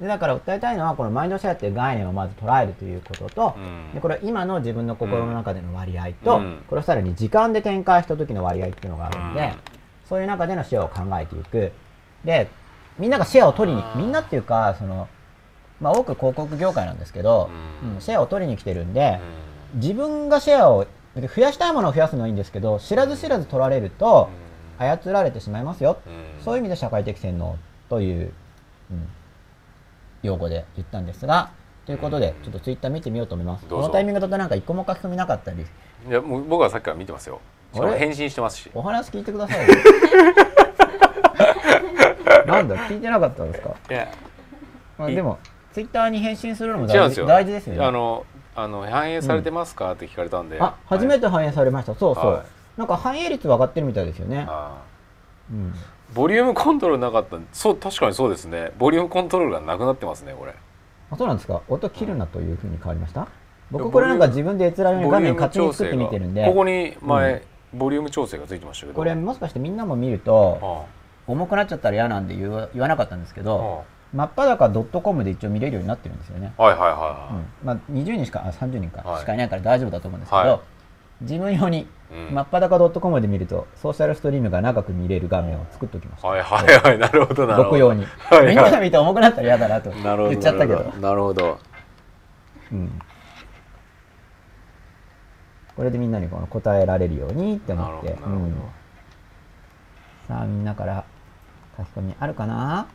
[0.00, 3.94] でだから訴えたいのはこのマインドシェアっていう概念をまず捉えるということと、うん。
[3.94, 6.62] でこれは今の自分の心の中での割合と、うん。
[6.68, 9.52] これをさらに時間で展開した時の割合っていうのがあるんで、うん。
[10.08, 11.72] そういう中でのシェアを考えていく。
[12.24, 12.48] で
[12.98, 15.08] みんながシェアを取りにみんなっていうかその、
[15.80, 17.50] まあ、多く広告業界なんですけど、
[17.82, 17.94] うん。
[17.94, 19.18] うんシェアを取りに来てるんで、
[19.74, 19.80] うん。
[19.80, 20.86] 自分がシェアを
[21.16, 24.28] 増やしたいものを増やすのはいいんですけど知らず知らず取られると
[24.78, 26.44] 操られてしまいますよ、うん。
[26.44, 27.56] そういう意味で社会的洗脳
[27.88, 28.32] という、
[28.92, 29.08] うん
[30.22, 31.50] 用語で言ったんですが
[31.86, 33.66] ということでちょっとツイッター見てみようと思います。
[33.66, 33.88] どうぞ。
[33.88, 35.62] このタイミングだとなんか一個も書き込みなかったり。
[35.62, 37.40] いやもう僕はさっきから見てますよ。
[37.72, 38.70] しかも返信してますし。
[38.74, 39.74] お話聞いてくださいよ。
[42.46, 44.08] なんだ聞いてなかったんですか、いや
[44.96, 45.38] まあ、でも
[45.72, 47.84] ツイッターに返信するのも大事大事ですよね。
[47.84, 48.24] あの
[48.56, 50.58] あの反映されてますか、って聞かれたんで。
[50.60, 51.94] あ初めて反映されました。
[51.94, 52.42] そうそう、はい。
[52.78, 54.76] なんか反映率は上がってるみたいですよね、あ
[55.50, 58.72] うん、ーボリュームコントロールなかったそう確かにそうですね。
[58.78, 60.54] ボリュームコントロールがなくなってますねこれ。
[61.10, 61.62] あそうなんですか。
[61.68, 63.20] 音切るなというふうに変わりました？
[63.20, 63.28] いや
[63.70, 66.44] 僕これなんか自分で閲覧用に画面勝手に作ってみてるんで。
[66.46, 67.42] ここに前、
[67.74, 68.96] ボリューム調整がついてましたけど。
[68.96, 74.70] これもしかしてみんなも見るとあ重くなっちゃったら嫌なんで言わ言わなかったんですけあどあ真っ裸
[75.02, 76.98] .com で一応見れるようになってるんですよね、あはいはいはいうん。
[76.98, 79.06] はまあ、20人しかあ30人か。
[79.06, 79.20] はい。
[79.20, 80.60] しかいないから大丈夫だと思うんですけど、はい。
[81.20, 82.34] 自分用にい、うん。
[82.34, 87.70] 真っ裸 .com で見るとソーシャルストリームが長く見れる画面を作っておきました、はいはいはいなるほどなるほど。
[87.70, 88.46] 僕用に、はいはい。
[88.48, 89.90] みんなが見て重くなったら嫌だなと。
[89.90, 90.82] なるほど言っちゃったけど。
[91.00, 91.58] なるほど。
[92.72, 93.02] うん、
[95.76, 98.12] これでみんなにこの答えられるようにって思って。
[98.12, 98.54] うん。
[100.26, 101.04] さあみんなから
[101.76, 102.86] 書き込みあるかな？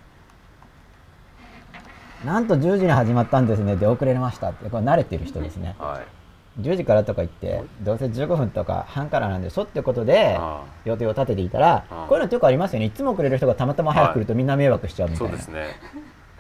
[2.24, 4.70] なんと10時に始まったんですね出遅れましたって。
[4.70, 5.76] これ慣れてる人ですね。
[5.78, 6.23] はい
[6.60, 12.86] 10時からとか言ってどうせ15分とか半からなんでしょってことであ予定を立てていたらこういうのってよくありますよね。
[12.86, 15.68] いつも遅れる人がたまたま早く来るとみんな迷惑しちゃうみたいうな、そですね。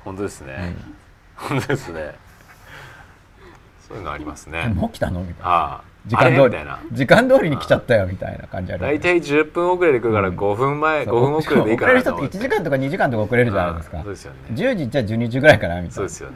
[0.03, 0.75] 本当ですね、
[1.35, 2.15] 本当ですね。
[3.87, 4.67] そういうのありますね。
[4.67, 5.21] もう来たの？
[5.21, 5.81] みたいな。
[6.05, 6.37] 時間通り。
[6.37, 6.49] あれ？
[6.49, 6.79] みたいな。
[6.91, 10.37] 時間通りに来ちゃったよみたいな感じある大体10分遅れで来るからうん。
[10.37, 11.15] 5分前、そう。
[11.15, 14.03] 5分遅れでいいか遅れらる人って1時間とか2時間とか遅れるじゃないですか。
[14.03, 14.39] そうですよね。
[14.51, 15.93] 10時じゃあ12時ぐらいかなみたいうな。
[15.93, 16.35] そですよね。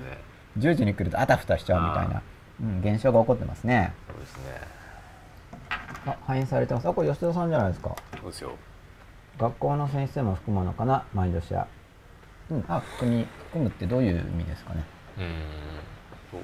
[0.57, 2.21] 10時に来るとあたふたしちゃうみたいな、
[2.61, 3.93] うん、現象が起こってますね。
[4.07, 4.43] そうですね。
[6.05, 6.87] あ反映されてます。
[6.87, 7.95] あこれ吉田さんじゃないですか。
[8.21, 8.51] そうですよ。
[9.37, 11.03] 学校の先生も含むのかな？
[11.13, 11.67] マインドシェア
[12.49, 12.65] うん。
[12.67, 14.83] あ含み含むってどういう意味ですかね？
[15.17, 15.29] うーん
[16.31, 16.41] そう。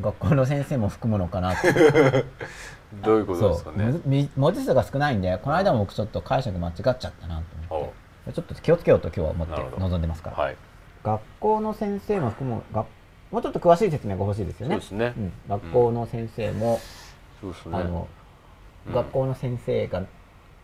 [0.00, 1.54] 学校の先生も含むのかな？
[3.02, 4.28] どういうことですかね？
[4.36, 7.90] 文字数が少ないんでこの間も僕ちょっと解釈間違っちゃったなと思っ
[8.26, 9.78] おてちょっと気をつけようと今日は思ってなるほど。
[9.88, 10.56] 臨んでますから、はい。
[11.04, 12.86] 学校の先生も含むが
[13.34, 14.78] もうちょっと詳しい説明が欲しいですよね。
[14.92, 15.12] ね。
[15.18, 16.78] うん、学校の先生も、
[17.40, 17.76] そうですね。
[17.78, 18.06] あの
[18.86, 18.94] うん。
[18.94, 20.02] 学校の先生が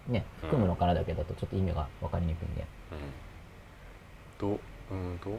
[0.07, 0.49] ねうん。
[0.51, 4.55] 含むのかなだけだとちょっと意味が分かりにくいんで、うん。
[4.55, 4.61] と
[4.93, 5.39] うんと学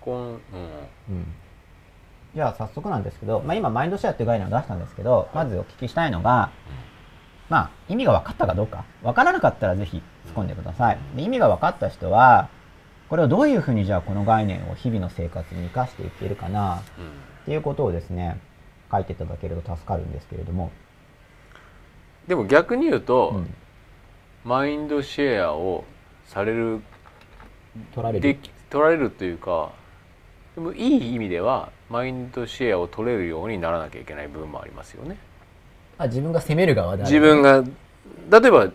[0.00, 0.38] 校のうん。
[1.10, 1.26] うん、
[2.34, 6.50] じゃあ早速なんですけど、まあ、今マインドシェアっていう概念を出したんですけどまずお聞きしたいのが、
[7.48, 8.84] まあ、意味が分かったかどうか。
[9.04, 10.98] 分からなかったらぜひ突っ込んでください。
[11.14, 12.48] で意味が分かった人は
[13.08, 16.82] これをどういうふうにじゃあこの概念を日々の生活に生かしていけるかな？
[16.98, 17.06] うん。
[17.06, 18.40] っていうことをですね
[18.90, 20.70] 書いていただけると助かるんですけれども、
[22.26, 23.54] でも逆に言うと、うん、
[24.44, 25.84] マインドシェアを
[26.26, 26.80] される
[27.94, 28.38] 取られる。
[28.68, 29.70] 取られるというか
[30.56, 35.16] でもいい意味ではマインドシェアを取れるようにならなきゃいけない部分もありますよね。
[35.96, 37.62] あ自分が責める側である自分が
[38.40, 38.72] 例えば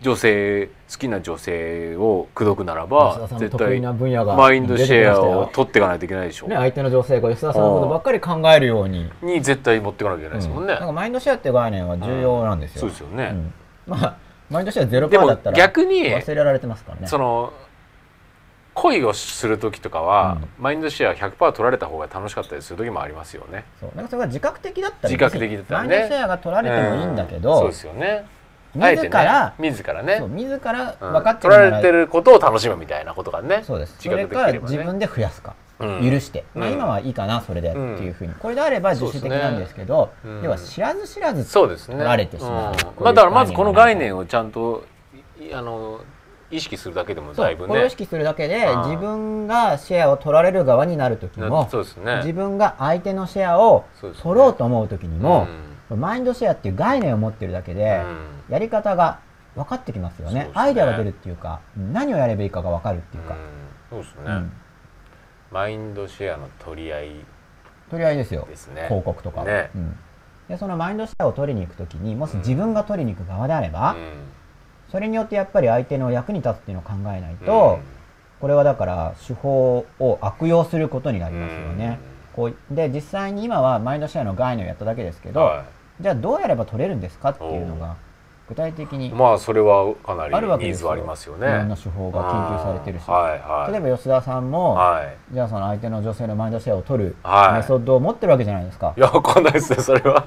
[0.00, 10.74] 女性好きな女性を口説くなら吉ば絶対な分野がマインドシェアを取っていかないといけないでしょ、ね、相手の女性が吉田さんのことばっかり考えるように、に絶対持っていかなきゃいけないですもんね。
[10.74, 12.80] なんかマインドシェアって概念は重要なんですよ。
[12.80, 13.30] そうですよね。
[13.32, 13.52] うん
[13.86, 14.16] まあ
[14.50, 17.52] マインドシェアゼロパーだったら逆に忘れられてますからねその
[18.74, 23.64] 恋をする時とかは、うマインドシェア100%取られた方が楽しかったりする時もありますよね。
[23.78, 28.26] そうなんかそれが自覚的だったら自覚的だったらねマインドシェアが取られてもいいんだけうんそうどですよね。
[28.74, 30.20] 自らね、自らね。
[30.28, 31.12] 自らうん。
[31.12, 33.96] 分かって取られてるることを楽しむみたいなことがねそうです。
[33.98, 35.54] そ自れか自分で増やすか。
[35.80, 36.10] うん。
[36.10, 36.74] 許して、まあ、うん。
[36.74, 37.98] 今はいいかなそれでってうん。
[37.98, 38.34] いうふうに。
[38.34, 41.96] これであれば自主的なんですけどねは知らず知らずそうですね。
[41.96, 42.72] 取られてしまう。
[42.72, 42.76] うん。
[42.76, 44.84] こういうまあ、だからまずこの概概念をちゃんと
[45.40, 46.00] いあの
[46.52, 47.68] 意識するだけでもだいぶね。
[47.68, 48.82] これを意識するだけでうん。
[48.84, 52.18] 自分がシェアを取られる側になる時なもそうですね。
[52.18, 53.84] 自分が相手のシェアを
[54.22, 55.48] 取ろうと思う時にも
[55.90, 56.00] うん。
[56.00, 59.20] マインドシェアっていう概念を持ってるだけでうんやり方が
[59.54, 60.44] 分かってきますよね。
[60.44, 60.50] ね。
[60.54, 63.40] アイデアが出るっていうか何をやればいいかが分かるっていうか、うん
[63.90, 64.52] そうですね、うん。
[65.50, 67.10] マインドシェアの取り合い。
[67.90, 68.46] とりあえずですよ。
[68.48, 68.84] ですね。
[68.84, 69.70] 広告とかは、ね。
[69.74, 69.96] うん。
[70.48, 74.12] でそのマインドシェアを取りに行く時にもし自分が取りに行く側であれば、うん。
[74.90, 77.78] それによってやっぱり相手の役に立つっていうのを考えないと、
[78.40, 81.98] これはだから手法を悪用することになりますよね。
[82.34, 85.64] こうで実際に今はマインドシェアの概念をやっただけですけど、うんは
[86.00, 87.96] じゃあどうやれば取れるんですかっていうのが
[88.50, 90.74] 具体的にい、まあそれはかなりあるわけですよ。
[90.74, 91.46] ニーズはありますよね。
[91.46, 93.72] いろんな手法が研究されてるし、うんはいはい。
[93.72, 95.16] 例えば吉田さんも、はい。
[95.32, 97.56] じゃあその相手の女性のマインドシェアを取るはい。
[97.58, 98.92] メソッドを持ってるわけじゃないですか。
[98.96, 100.26] い、やわかんないですねそれは。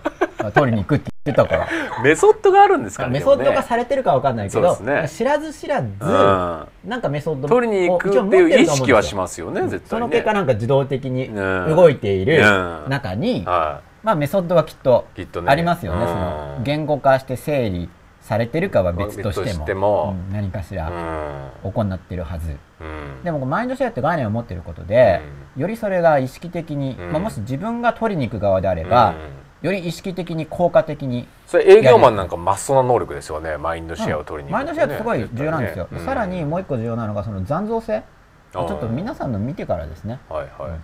[0.54, 1.68] 取りに行くって言ってたから。
[2.02, 3.56] メソッドがあるんですかねメソッドでもね。
[3.58, 5.06] がされてるかわかんないけど、ね。
[5.10, 6.68] 知らず知らず、うん。
[6.86, 9.84] なんかメソッドを取りに行くっていう意識はしますよね絶対ね。
[9.90, 11.76] その結果なんか自動的にうん。
[11.76, 12.90] 動いているうん。
[12.90, 15.08] 中に、はまあメソッドはきっと
[15.46, 16.08] ありますよね、うん。
[16.08, 17.90] その言語化して整理
[18.24, 20.34] されてるかは別としてもうん。
[20.34, 23.24] 何かしうらん行ってるはず、うん。
[23.24, 25.22] でもマインドシェアって概念を持ってることで、
[25.58, 27.12] よりそれが意識的に、うん。
[27.12, 29.14] まあ、もし自分が取りに行く側であれば、
[29.62, 38.04] より意識的に効果的にそれ営業マンなんかマストな能力ですよねマインドシェアを取りに行くマインドシェアってすごい重要なんですよ、ねさらにもう一個重要なのがその残像性。
[38.52, 40.20] ちうんょっと皆さんの見てからですね。
[40.30, 40.82] はいはい、うん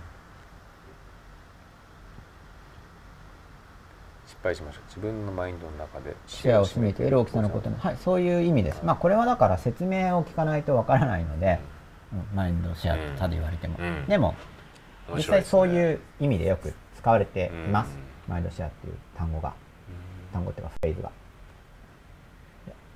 [4.30, 11.58] 失敗しました自分のマインドの中でシェアを占めている大きさのことも、はい、そういう意味です、まあ、これはだから説明を聞かないとわからないので、
[12.12, 12.36] うん。
[12.36, 14.06] マインドシェアってただ言われても、うん。
[14.06, 14.36] でも
[15.16, 17.90] 実際そういうう意味でよく使われています、
[18.28, 18.32] うん。
[18.32, 19.52] マインドシェアっていう単語が。
[20.32, 21.10] 単語っていうかフレーズが。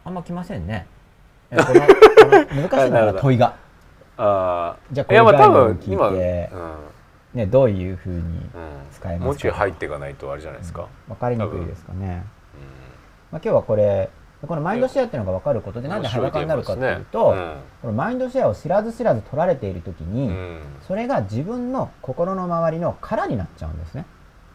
[0.05, 0.87] あんま来ませんね。
[1.51, 1.79] このこの
[2.31, 3.13] 難しいのなるほど。
[3.15, 3.57] が問いが。
[4.17, 6.77] あじゃあこういう概念を分今、聞いてうん
[7.35, 8.23] ね、どういうふうにうん。
[8.93, 9.25] 使えますか？
[9.27, 12.11] もうちょい入っていかないとあれじゃないですか、分かりにくいですかね、うん。
[12.11, 12.25] まあ、
[13.33, 14.09] 今日はこれ
[14.47, 17.63] このマインドシェアっていうのが分かることでなんで裸になるかっていうと、面白いテーマですね。
[17.83, 20.61] このマインドシェアを知らず知らず取られている時に、うん。
[20.87, 24.05] それが自分の心の周りの殻になっちゃうんですね。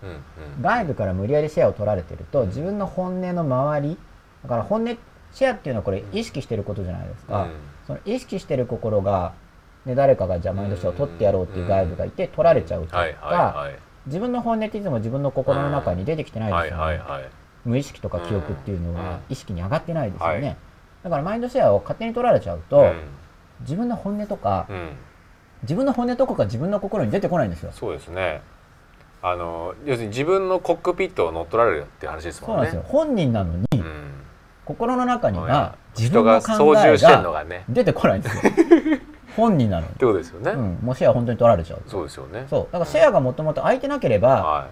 [0.03, 0.17] うんうん。
[0.61, 3.97] 外部から無理やりシェアを取られてると自分の本音の周り
[4.43, 4.97] だから本音
[5.33, 7.51] シェアっていうのはこれ意識してることじゃないですか、うん。
[7.87, 9.33] その意識してる心が、
[9.85, 13.69] ね、誰かがじゃあマインドシェアを取ってやろうっていう外部がいて取られちゃうとか、
[14.05, 17.01] 自分の本音っていつも自分の心の中に出てきてないはいですよね、
[17.65, 18.95] 無意識とか記憶っていうのうん。
[18.95, 20.57] は意識に上がってないですよね、はい。
[21.03, 22.93] だからマインドシェアを勝手に取られちゃうと、うん。
[23.61, 24.91] 自分の本音とか、うん。
[25.63, 27.71] 自分の本音とかが自分の心に出てこないんですよ。
[27.73, 28.41] そうですね。
[29.21, 32.83] あの要するに自分のコックピットを乗っ取られるって話ですそうなんもんねですよ。
[32.87, 34.11] 本人なのに、うん。
[34.63, 37.65] 心の中には自人が分の考え操縦してんのががね。
[37.67, 38.53] 出てこないんですよ
[39.35, 41.81] 本人なのにっ、てことですよね、うん、もうシェア本当に取られちゃう。
[41.87, 42.45] そうですよね。
[42.49, 42.63] そう。
[42.71, 44.67] だからシェアがもともと空いてなければは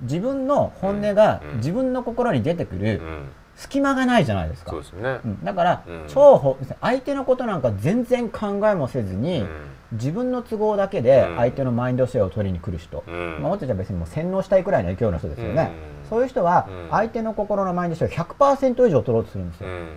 [0.00, 1.56] 自分の本音がうん。
[1.58, 4.70] 自分の心に出てくい、るうん、隙間がないじゃないですか。
[4.70, 5.20] そうですね。
[5.24, 5.44] うん。
[5.44, 6.04] だから、うん。
[6.08, 9.44] 超ほ相手のことなんか全然考えもせずに、
[9.92, 11.36] 自分の都合だけでうん。
[11.36, 13.38] 相手のマインドシェアを取りに来る人、うん。
[13.40, 16.08] まあ、もっとじゃ別にもう洗脳したいくらいの勢いの人ですよね、うん。
[16.08, 16.90] そういう人はうん。
[16.90, 19.88] 相手の心のマインドシェアを100%以上取ろうとするんですよ、うん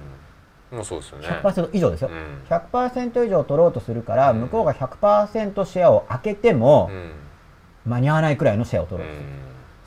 [0.72, 1.28] もうそうですよね。
[1.28, 2.46] 100%以上ですよ、うん。
[2.48, 4.42] 100%以上取ろうとするから、うん。
[4.42, 7.12] 向こうが100%シェアを開けてもう、ん。
[7.86, 9.30] 間に合わないくらいのシェアをう取ろうとする、ん。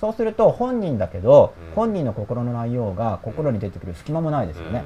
[0.01, 1.75] そうすると本人だけど、うん。
[1.75, 4.85] 本人の心の内容が心に出てくる隙間もないですよね、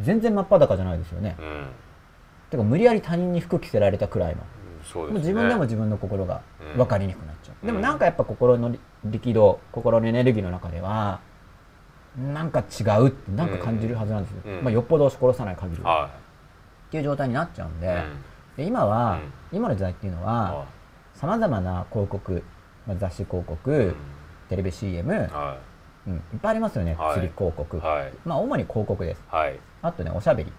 [0.00, 1.36] う全然真っ裸じゃないですよね、
[2.50, 4.42] てか無理やり他人に服着せられたくらいの。
[4.84, 5.14] そうですね。
[5.14, 6.42] もう自分でも自分の心が
[6.74, 6.78] うん。
[6.78, 11.20] 分かりにくくなっちゃう、うんでもなんかやっぱ心の力道心のエネルギーの中では
[12.18, 14.64] なんか違うってなんか感じるはずなんですよ、うん。
[14.64, 15.90] まあ、よっぽど押し殺さない限りは。
[15.90, 18.02] はっていう状態になっちゃうんで,、いうん。
[18.56, 19.18] で今は、
[19.52, 20.66] う今の時代っていうのはは
[21.14, 22.42] さまざまな広告、
[22.86, 23.94] まあ、雑誌広告、
[24.48, 25.56] テレビ CM、は
[26.06, 27.14] うん、いっぱいありますよね、はい。
[27.14, 28.12] 釣り広告、いはい。
[28.26, 29.22] まあ主に広告です。
[29.28, 29.58] はい。
[29.80, 30.52] あとねおしゃべり。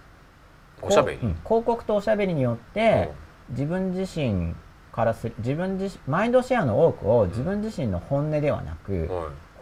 [0.82, 1.18] おしゃべり。
[1.18, 3.12] 広告とおしゃべりによって、
[3.50, 4.54] 自分自身
[4.90, 9.08] からする自分自身マインドシェアの多くを自分自身の本音ではなく、うん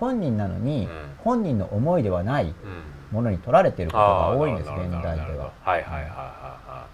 [0.02, 0.88] 本人なのに、うん。
[1.18, 2.54] 本人の思いではないうん。
[3.12, 5.52] ものに取られていることが多いんです現代では。
[5.62, 6.86] はいはいはいは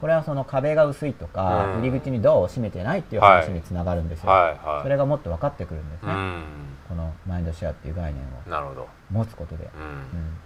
[0.00, 1.80] これはその壁が薄いとか、うん。
[1.80, 4.74] 入り口にドアを閉めてないっていう話につながるんですよ、いはいはい。
[4.74, 6.42] はいそれがもっと分かってくるんですね、うん。
[6.88, 8.86] このマインドシェアっていう概念を。
[9.10, 10.20] 持つことで、ううん。
[10.20, 10.36] ん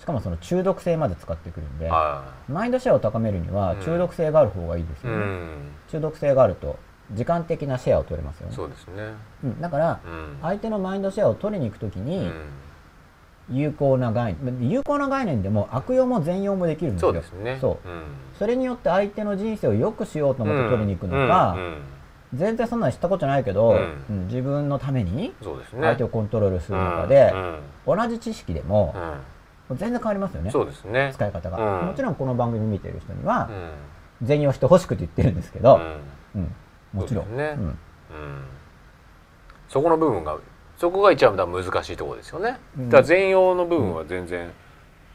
[0.00, 5.70] しかもその中毒性まで使ってくるんではマインドシェアを高めるにはうん中毒性がある方がいいですいよね、うん。
[5.88, 6.78] 中毒性があると
[7.12, 8.54] 時間的なシェアを取れますよね。
[8.54, 9.14] そうですね。
[9.44, 10.38] うん、だからうん。
[10.42, 12.32] 相手のマインドシェアを取りに行くときうにん。
[13.48, 17.12] 有効な概念有効な概念でも悪用も善用もできるんですよ。
[17.12, 17.58] そうですね。
[17.60, 17.88] そう。
[17.88, 18.04] うん。
[18.38, 21.60] それによって相手の人生を良くしようと思って取りに行くのか、うん。
[21.60, 21.82] うん。
[22.34, 24.04] 全然そんなの知ったことないけど、うん。
[24.10, 25.82] うん自分のためにそうですね。
[25.82, 27.32] 相手をコントロールする中で
[27.86, 27.96] う、ん。
[27.96, 28.94] 同じ知識でも
[29.70, 30.50] 全然変わりますよね。
[30.50, 31.12] そうですね。
[31.14, 31.86] 使い方が、うん。
[31.86, 33.50] もちろんこの番組見てる人にうはん。
[34.22, 35.76] 善用してほしくて言ってるんですけど、
[36.34, 36.42] うん。
[36.42, 36.54] うん
[36.96, 37.36] もちろん。
[37.36, 37.54] ね。
[37.56, 37.64] うん。
[37.64, 37.76] うん。
[39.68, 40.36] そこの部分が
[40.78, 42.58] そこが一番難しいところですよね。
[42.78, 42.88] うん。
[42.88, 44.50] だから全容の部分は全然。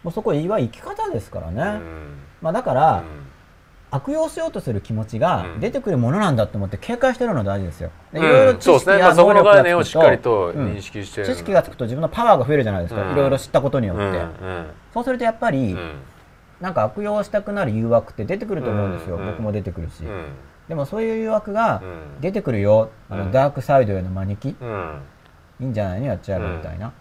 [0.04, 2.18] もうそこは生き方ですからね、うん。
[2.42, 3.04] まあ、だから、うん。
[3.94, 5.60] 悪用しようとする気持ちがうん。
[5.60, 7.92] 出てくるものなんだと思って警戒してるのが大事ですよ。
[8.14, 8.30] でいうん。
[8.30, 10.68] ろいろ知識や能力が概念をしっかりつくとうん。
[10.74, 13.12] 認識して知識がつくと自分のパワーが増えるじゃないですか、うん。
[13.14, 14.66] いろいろ知ったことによって、うん。
[14.94, 15.92] そうするとやっぱり、うん。
[16.62, 19.26] なんか悪用したくなる誘惑って出てくると思うんですよ、うん。
[19.26, 20.26] 僕も出てくるし、うん
[20.72, 22.22] でもそういう誘惑がうん。
[22.22, 23.32] 出てくるよ、あのうん。
[23.34, 25.02] ダークサイドへの招き、うん。
[25.60, 26.94] いいんじゃないのやっちゃえばみたいな、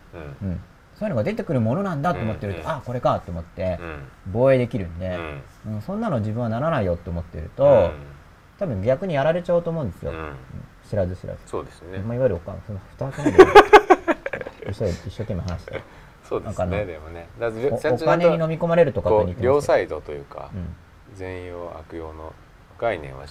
[0.43, 0.49] うん。
[0.49, 0.61] うん。
[0.97, 2.69] そういうのが出てくるものなんだと思ってると、うん。
[2.69, 4.03] あこれかと思ってうん。
[4.33, 5.17] 防衛できるんで、
[5.67, 5.75] うん。
[5.75, 7.91] うんそんなの自分はならないよと思ってると、うん。
[8.59, 10.19] 多分逆にやられちゃうと思うんですよ、うん。
[10.19, 10.35] うん。
[10.89, 11.39] 知らず知らず。
[11.47, 11.99] そうですね。
[11.99, 13.51] まあ、いわゆるおかその蓋開けないで
[14.67, 15.81] 一生懸命話して。
[16.29, 17.29] そうですねねでもね。
[17.39, 22.33] お金に飲み込まれるとか両サイドというかうん、善用悪用の
[22.81, 23.27] 概念は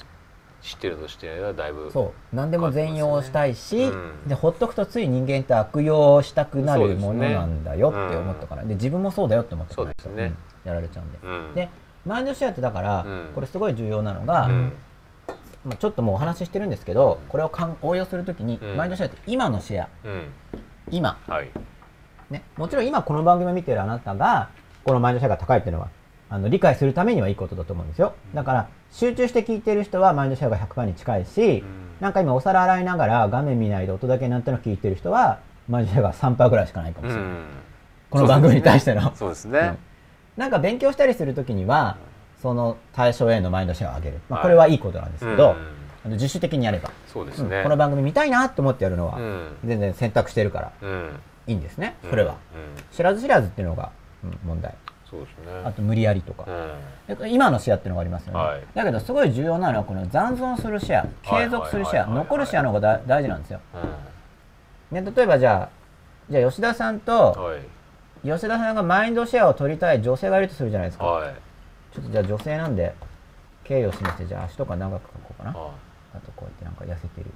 [0.62, 2.36] 知ってるとしてはだいぶそう。
[2.36, 4.28] 何でも善用したいし、うん。
[4.28, 8.64] でほっとくとつい人間って悪用したくなるものなんだよって思ったから。
[8.64, 10.34] で,、自分もそうだよって思ったからそうですね。
[10.64, 10.70] うん。
[10.70, 11.56] やられちゃうんで、うん。
[11.56, 11.70] で
[12.06, 13.32] マインドシェアってだから、うん。
[13.34, 14.74] これすごい重要なのが、うん。
[15.66, 18.78] まあ、ちょっともうお話ししてるんですけどこれをかん応用するときに、うん。
[18.78, 19.90] マインドシェアって今のシェア。
[20.04, 20.28] うん。
[20.92, 21.18] 今。
[21.28, 21.50] はい。
[22.30, 24.50] ね、もちろん今この番組を見てるあなたが
[24.84, 25.90] このマインドシェアが高いっていうのは
[26.30, 28.14] あの理解するためにはいいことだと思うんですよ。
[28.36, 31.64] だから集中して聞いてる人はマインドシェアが100%に近いし、
[32.00, 37.46] なんか今お皿洗いながら画面見ないで音だけなんとなく聞いてる人はマインドシェアが3%ぐらいしかないかもしれない、うん。
[38.10, 39.16] この番組に対しての。
[39.16, 39.60] そうですね。
[39.60, 39.78] うん。
[40.38, 41.98] なんか勉強したりするときには
[42.42, 44.48] その対象へのマインドシェアを上げる、まあ、はい。
[44.48, 45.58] これはいいことなんですけど、うん。
[46.06, 47.58] あの自主的にやれば、そうですね。
[47.58, 47.64] うん。
[47.64, 49.58] この番組見たいなと思ってやるのは、うん。
[49.66, 51.20] 全然選択してるからうん。
[51.48, 51.96] いいんですね。
[52.10, 52.96] それは、うん。
[52.96, 53.92] 知らず知らずっていうのが、
[54.24, 54.74] うん問題
[55.10, 55.62] そうですね。
[55.66, 56.46] あと無理やりとか、
[57.08, 57.18] うん。
[57.18, 58.64] で今のシェアっていうのがありますよね、はい。
[58.76, 63.60] だけどすごい重要なのはこの残存するシェア継続するシェア残るシェアの方がだ大事なんですよ、
[64.92, 65.04] うん。
[65.04, 65.70] ね、例えばじゃあ
[66.30, 67.60] じゃあ吉田さんとはい。
[68.22, 71.34] 吉田さんがマインドシェアを取りたい女性がいるとするじゃないですか、はい。
[71.94, 72.94] ちょっとじゃあ女性なんで
[73.64, 75.58] 敬意を示してじゃあ足とか長く描こうかな。
[75.58, 75.72] は
[76.14, 77.32] あとこうやってなんか痩せてる。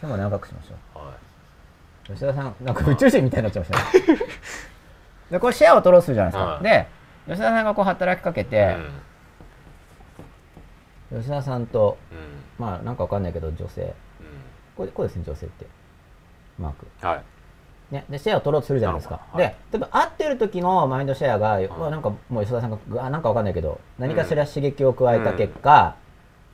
[0.00, 2.10] 手も長くしましょう。
[2.14, 4.18] 吉田さんなんか宇宙人みたいになっちゃいましたね
[5.30, 6.62] でこれシェアを取ろうとするじゃないですか、はい。
[6.62, 6.86] で
[7.26, 8.76] 吉田さんがこう働きかけいて、
[11.10, 11.98] 吉田さんと
[12.58, 13.82] まあなんかわかんないけど女性。
[13.82, 13.92] うん。
[14.76, 15.66] これこうですね女性って。
[16.58, 17.06] マーク。
[17.06, 17.22] はい。
[17.94, 25.96] ね、でシェアを取ろうとするじゃないですか、なるで例えば会ってる時のマインドシェアが、うわいなんかもう吉田さんがうわなんかわかんないけど何かしら刺激を加えた結果、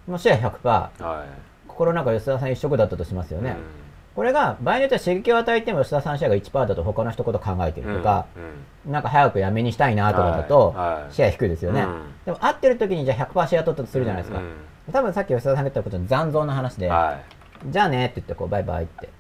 [0.07, 1.29] もうシェア100%はい。
[1.69, 3.86] 心の中吉田さん一色だったとしますよね、うん
[4.17, 11.13] これが場合によっては刺激を与えても吉田さんシェアが1%だと他の人のこと考えてるとか、うんなんか早くやめにしたいなとかだと、はいはい。
[11.13, 12.03] シェア低いですよね、うん。
[12.25, 14.53] でも会ってる時にじゃあ100%シェア取ったとするじゃないですか、うん
[14.93, 17.21] 多分さっき吉田さんが言ったことの残像の話で、は
[17.67, 17.71] い。
[17.73, 19.11] じゃあねって言ってこうバイバイって。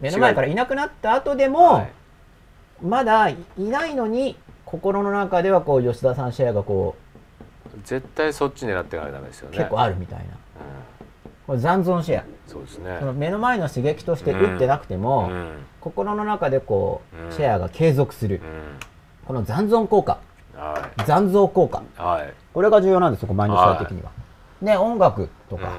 [0.00, 1.92] 目の前からいなくなった後でも、はい。
[2.82, 6.96] まだいないのに心の中ではこう吉田さんシェアがこ
[7.84, 9.58] 絶対そっち狙っていかないとダメですようね。
[9.58, 10.30] 結構あるみたいな、うん
[11.48, 12.98] これ残存シェアそうですね。
[13.00, 15.52] その目の前の刺激として打ってなくても、うん。
[15.80, 17.32] 心の中でこう、うん。
[17.32, 18.42] シェアが継続する。
[18.44, 18.78] う、ん。
[19.26, 20.18] この残存効果。
[20.54, 21.82] は残像効果。
[21.98, 22.34] いはい。
[22.52, 24.10] これが重要なんですよマインドシェア的には、
[24.60, 25.72] で音楽とか、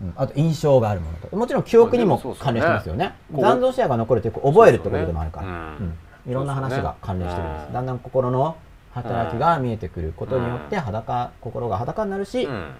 [0.00, 0.08] うん。
[0.08, 0.12] うん。
[0.14, 3.14] あと印象があるものともちろん記憶にも関連してますよね。
[3.32, 5.56] こう残像シェアが残るというか覚えるってことでもあるから、ねうん。
[5.56, 7.72] うんいろんな話が関連してるんです、うん。
[7.72, 8.56] だんだん心の
[8.92, 12.74] 働きが見えてくることによって裸心が裸になるし、うん。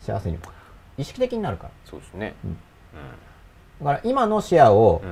[0.00, 0.36] 幸せに
[0.98, 1.70] 意識的になるから。
[1.84, 2.34] そうですね。
[2.44, 2.50] うん。
[2.50, 2.54] う
[3.80, 5.02] だから今のシェアを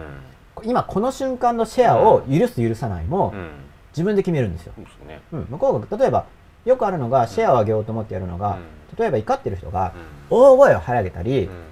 [0.63, 3.51] ん、今この瞬間のシェアを許す許さないもうん。
[3.93, 5.21] 自分で決めるんですよ、そうですね。
[5.33, 6.27] うん、向こうが例えば
[6.65, 8.59] よくあるのがシェアを上げようと思ってやるのが、
[8.97, 9.95] 例えば怒ってる人が
[10.29, 11.65] 大声を張げたり、うん。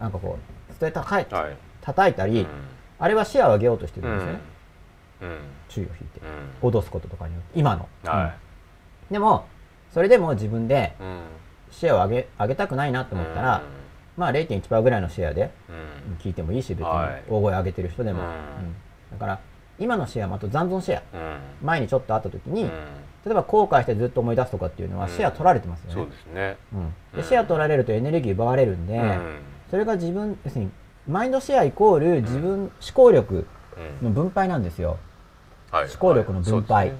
[0.00, 0.38] なんかこ
[0.70, 0.94] うストレー
[1.34, 1.56] はい。
[1.80, 2.46] 叩いたり、うん。
[3.00, 4.40] あれはシェアを上げようとしてるんですよね、
[5.22, 5.38] うん。
[5.68, 6.20] 注意を引いて
[6.62, 6.68] うん。
[6.68, 8.34] 脅すこととかによって今の、は
[9.10, 9.12] うん。
[9.12, 9.46] でも
[9.92, 10.94] それでも自分で
[11.78, 13.62] シェアを上げ上げたくないなと思ったら、
[14.16, 15.72] まあ0.1%ぐらいのシェアでう
[16.14, 16.16] ん。
[16.16, 17.22] 聞いてもいいし別にはい。
[17.28, 18.22] 大声上げてる人でも、
[19.12, 19.40] だから
[19.78, 21.02] 今のシェアあと残存シェア。
[21.14, 21.38] うん。
[21.62, 22.68] 前にちょっと会った時に、うん。
[23.24, 25.12] 例えば後悔してずっと思い出すとかっていうのはうん。
[25.12, 26.56] シェア取られてますよね、そうですね。
[27.14, 29.38] でシェア取られるとエネルギー奪われるんで、うん。
[29.70, 30.70] それが自分要するに
[31.06, 33.46] マインドシェアイコール自分、思考力
[34.02, 34.08] うん。
[34.08, 34.98] の分配なんですよ。
[35.70, 35.84] はい。
[35.84, 36.92] 思考力の分配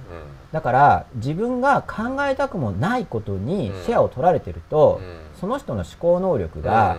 [0.51, 5.39] だから自分が考えたくもないことにシェアを取られてると、うん。
[5.39, 6.65] その人の思考能力うん。
[6.65, 6.97] が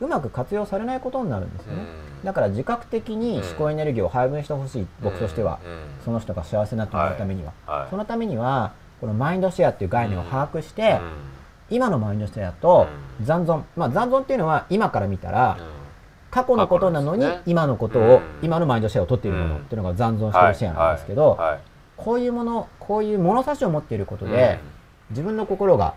[0.00, 1.82] うまく活用されないことになるんですよね、
[2.20, 2.24] うん。
[2.24, 6.04] だから自覚的に思考エネルギーを配分してほしい、僕としては、うん。
[6.04, 7.86] その人が幸せになってもらうためには、はい。
[7.90, 10.98] そのためにはこのマインドシェアっていう概念を把握して、
[11.70, 11.76] うん。
[11.76, 12.86] 今のマインドシェアと
[13.20, 13.26] うん。
[13.26, 15.66] 残存、まあ残存っていうのは今から見たら、うん。
[16.30, 18.22] 過去のことなのに今のことを、うん。
[18.42, 21.38] 今のマインドシェアを取っているものうんっていうのが残存しているシェアなんですけど、
[21.98, 24.60] こういうものこういう物差しを持っていることで、
[25.10, 25.94] 自分の心が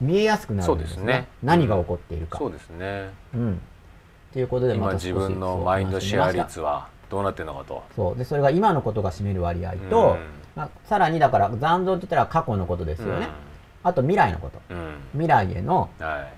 [0.00, 0.96] 見えやすくなるんですね。
[0.96, 1.28] そうですね。
[1.42, 2.38] 何が起こっているか。
[2.38, 3.10] そうですね。
[3.34, 3.60] うん。
[4.32, 7.82] ということで今自分のマインドシェア率はどうなってるのかと。
[7.94, 8.16] そう。
[8.16, 10.18] でそれが今のことが占める割合と、うん。
[10.56, 13.28] まあ、さらにだから残存って言ったら過去のことですよね、
[13.84, 14.60] あと未来のこと。
[15.12, 16.32] 未来へのはい。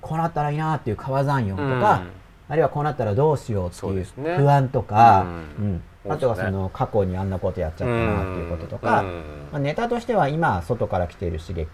[0.00, 2.02] こうなったらいいなっていう川残用とか、
[2.48, 5.22] あるいはこうなったらどうしようっていう不安とか、
[5.58, 9.22] ううんあとはその過去にあんなことやっちゃったなっていうこととか、うん。
[9.52, 11.68] まあ、ネタとしては今外から来ている刺激、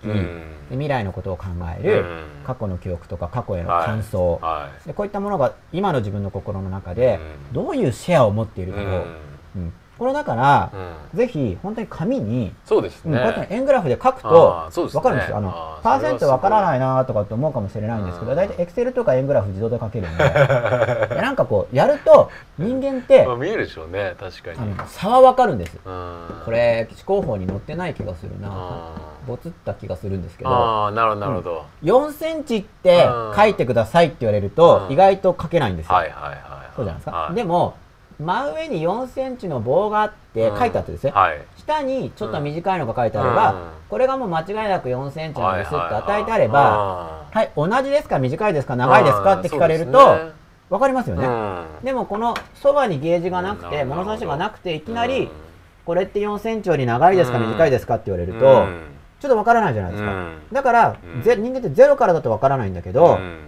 [0.71, 1.47] 未来のことを考
[1.79, 2.25] える、うん。
[2.45, 7.19] 過去の記憶とか過去への感想、はでこういったものが今の自分の心の中で
[7.51, 7.53] うん。
[7.55, 8.91] どういうシェアを持っていいるかを、うん。
[9.57, 10.71] うんこれだから
[11.13, 11.19] う、ん。
[11.19, 15.03] ぜひ本当に紙に、そうですうんこうやってね円グラフで書くあとーそうですね。
[15.03, 15.37] 分かるんですよ。
[15.37, 18.37] あのパーセント分からないいなとかって思うかもしれないんですけど、うん。
[18.39, 20.25] 大体エクセルとか円グラフ自動で書けるんで、
[21.15, 24.15] でなんかこうやると人間って まあ見えるでしょうね。
[24.19, 25.79] 確かあにの差は分かるんです。
[25.85, 26.27] うん。
[26.47, 28.49] これ思考法に載ってない気がするな。
[28.49, 28.53] う
[29.27, 31.65] ボツった気がするんですけんど、ああなるほどなるほど。
[31.83, 34.95] 4センチって書いてくださいって言われるとうん。
[34.95, 35.95] 意外と書けないんですよ。
[35.95, 36.37] はいはいはい。
[36.75, 37.17] そうじゃないですか。
[37.17, 37.35] はい。
[37.35, 37.75] でも
[38.21, 41.41] 真上に4センチの棒があって書いてあってですね、はい。
[41.57, 43.61] 下にちょっと短いのが書いてあれば、うん。
[43.89, 46.03] これがもう間違いなく4センチなんですってはいはいはい。
[46.03, 48.19] 与えてあれば、はい、同じですか？
[48.19, 49.39] 短いですか長いですか？
[49.39, 50.33] って聞かれると、ね
[50.71, 51.27] わかりますよね。
[51.27, 51.85] うん。
[51.85, 55.31] でもこのそばにゲージがなくて、うん物差しがなくていきなり、うん。
[55.85, 57.39] これって4センチより長いですか？
[57.39, 57.49] うん。
[57.49, 57.97] 短いですか？
[57.97, 58.83] って言われると、うん。
[59.19, 60.13] ちょっとわからないじゃないですか。
[60.13, 60.39] うん。
[60.53, 61.23] だから、うん。
[61.23, 63.39] ぜ人間ってゼロからだとわからないんだけど、うん。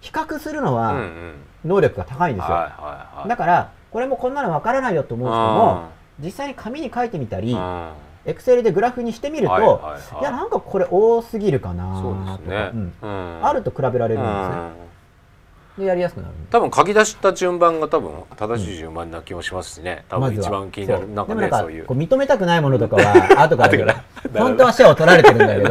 [0.00, 1.34] 比較するのうんうはん。
[1.64, 2.54] 能力が高いんですよ。
[2.54, 3.28] はいはいはい。
[3.28, 7.92] だから、これもこんなのわからないよと思う人も、実際に紙に書いてみたりう、ん
[8.24, 10.24] エクセルでグラフにしてみると、はいいはいはい。
[10.24, 12.70] や、なんかこれ多すぎるかなそうとか、ですね。
[12.72, 12.92] うん。
[13.02, 13.46] うん。
[13.46, 14.54] あると比べられるんですね。
[15.78, 15.84] うん。
[15.84, 16.50] で、やりやすくなるんで。
[16.50, 20.04] 多分書き出した順番が多分正しい順番な気もしますしね。
[20.08, 20.46] 多分まずは。
[20.46, 21.34] 一番気になるそう。
[21.34, 21.86] なんかそういう。
[21.86, 24.04] 認めたくないものとかは 後から後から
[24.40, 25.68] 本当はシェアを取られてるんだけど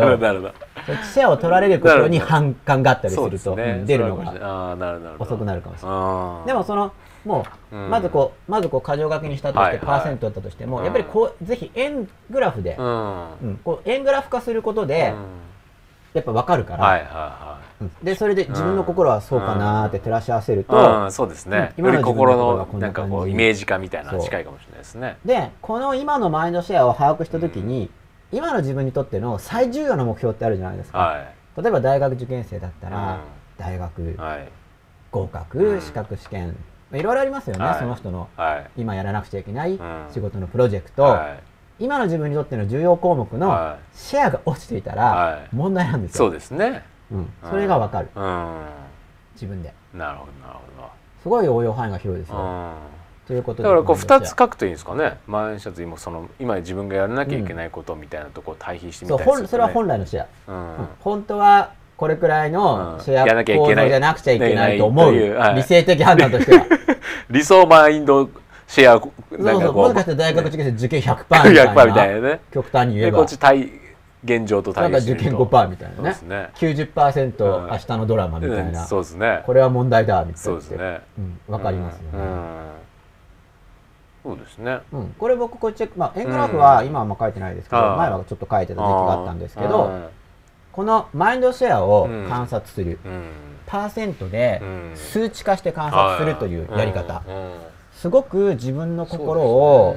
[1.13, 6.47] シェアを取られることに反感があったりすると、ねうん出るのが遅くなるかもしれない。
[6.47, 6.91] でもその
[7.25, 7.89] もう、うん。
[7.89, 10.84] まずこうまずこう箇条書きにしたとして、パーセントだったとしても、うん。
[10.84, 13.31] やっぱりこうぜひ円グラフで、うん。
[13.41, 15.25] うんこう円グラフ化することで、うん。
[16.13, 17.91] やっぱ分かるから、はいはいはうん。
[18.03, 21.73] でそれで自分の心はそうかなーって照らし合わせると、そうですね。
[21.77, 25.17] 今の自分の心がのなんかこうイメージ化みたいなのが近いかもしれないですね。
[25.23, 27.89] でこの今のマインドシェアを把握した時に、
[28.31, 33.19] 今の自分にとっての最重要な目標ってあるじゃないですか、は例えば大学受験生だったら、うん。
[33.57, 34.49] 大学いはい。
[35.12, 35.81] 合格、うん。
[35.81, 37.80] 資格試験まあいろいろありますよね、はい。
[37.80, 38.69] その人のはい。
[38.77, 39.80] 今やらなくちゃいけないん。
[40.12, 41.39] 仕事のプロジェクト、はい。
[41.80, 45.56] 今の自分にとっての重要項目のはシェアが落ちていたらはい。
[45.56, 46.84] 問題なんですよ、そうですね。
[47.12, 48.65] うん、それが分かる、うん。
[49.34, 49.74] 自分で。
[49.93, 50.61] なるほどなるほ
[51.22, 52.74] すごい応用範囲が広いですよ、どうん。
[53.28, 54.20] ということでだからこうマインドシェア。
[54.20, 55.20] 2つ書くといいんですかね。
[55.28, 60.78] 前シャツ今その今自分がやらなきゃいけないことみたいなところを対比してみたりすね、本それは本来のシェア、うん。
[60.78, 60.88] うん。
[60.99, 61.72] 本当は
[62.02, 63.04] これくらいのうん。
[63.04, 65.14] シェアやらなきゃい構造じゃなくちゃいけないと思う。
[65.14, 66.66] 理性的判断としては。
[67.30, 68.28] 理想マインド
[68.66, 69.74] シェアそうなんかこう。
[69.74, 71.74] そうもしかして大学受験生受験100%みたいな。
[71.74, 72.39] 100%みたいなね。
[72.52, 73.70] 極端に言えでばこっち対
[74.24, 76.18] 現状となんか受験対比してみると5%みたいなね。
[76.28, 79.43] ね90%うん明日のドラマみたいな、うんそうですね。
[79.45, 80.38] これは問題だみたいな。
[80.38, 81.02] そうですね。
[81.20, 82.22] うん、わかりますよね、うん。
[82.22, 82.52] うん
[84.24, 84.80] そうですね。
[84.91, 85.16] うん。
[85.20, 90.08] これ僕こっち、まあ、円グラフは今はあんま書いてないですけど、前はちょっと書いてた時期があったんですけど、うん
[90.72, 93.30] このマインドシェアを観察する、うん。
[93.65, 94.91] パーセントでうん。
[94.95, 97.24] 数値化して観察するというやり方、
[97.93, 99.95] すごく自分の心を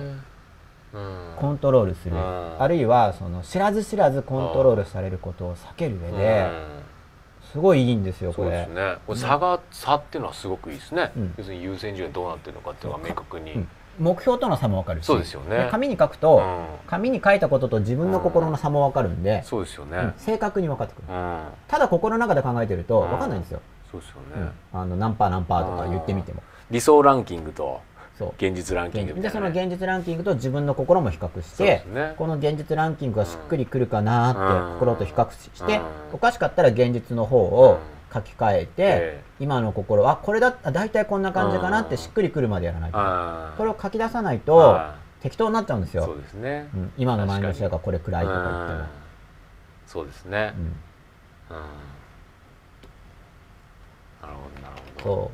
[1.41, 2.62] コントロールする、うん。
[2.62, 6.51] あるいはその知らず知らずコントロールされることを避ける上で、
[7.53, 8.64] すごいいいんですよこれ。
[8.66, 9.27] そうですね。
[9.29, 11.35] 差が差っていうのはすごくいいですね、うん。
[11.39, 13.68] 要するに優先順位がどうなってるのかっていうのが明確に、うん
[13.99, 15.07] 目標との差も分かるし。
[15.07, 15.69] そうですよね。
[15.71, 16.67] 紙に書くうと、ん。
[16.87, 19.97] 紙に書いたことと自分の心の差も分かるんで、そうですよね。
[19.99, 21.41] うん正確に分かってくる、うん。
[21.69, 23.11] ただ心の中で考えてるとうん。
[23.11, 24.51] 分かんないんですよ、そうですよね。
[24.75, 24.81] うん。
[24.81, 26.43] あの何パー何パーとか言ってみても。
[26.71, 27.81] 理想ランキングと
[28.19, 28.33] そう。
[28.37, 32.15] 現実ランキングみたでそのいなね現実ランキングと自分の心も比較しそうでて、すね。
[32.17, 34.67] この現実ランキングがしっくりくるかなうん。
[34.67, 35.83] って心と比較して、うん。
[36.15, 37.79] おかしかったら現実の方を
[38.15, 39.25] 書き換えて、ええ。
[39.41, 46.05] 今の心あこれだあ大体こんな感じかなってしっくりくるまでやらないと、これを書き出さないとあ適当になっちゃうんですよ。
[46.05, 46.69] そう、ですね。
[46.75, 46.93] うん。
[46.97, 48.79] 今のマインドシェアがこれくらいとか言っても。
[48.79, 48.87] うん、
[49.87, 50.55] そうですね。
[50.57, 50.65] うん。
[51.57, 51.65] うん
[54.23, 55.15] なるほどなるほど。
[55.17, 55.31] そ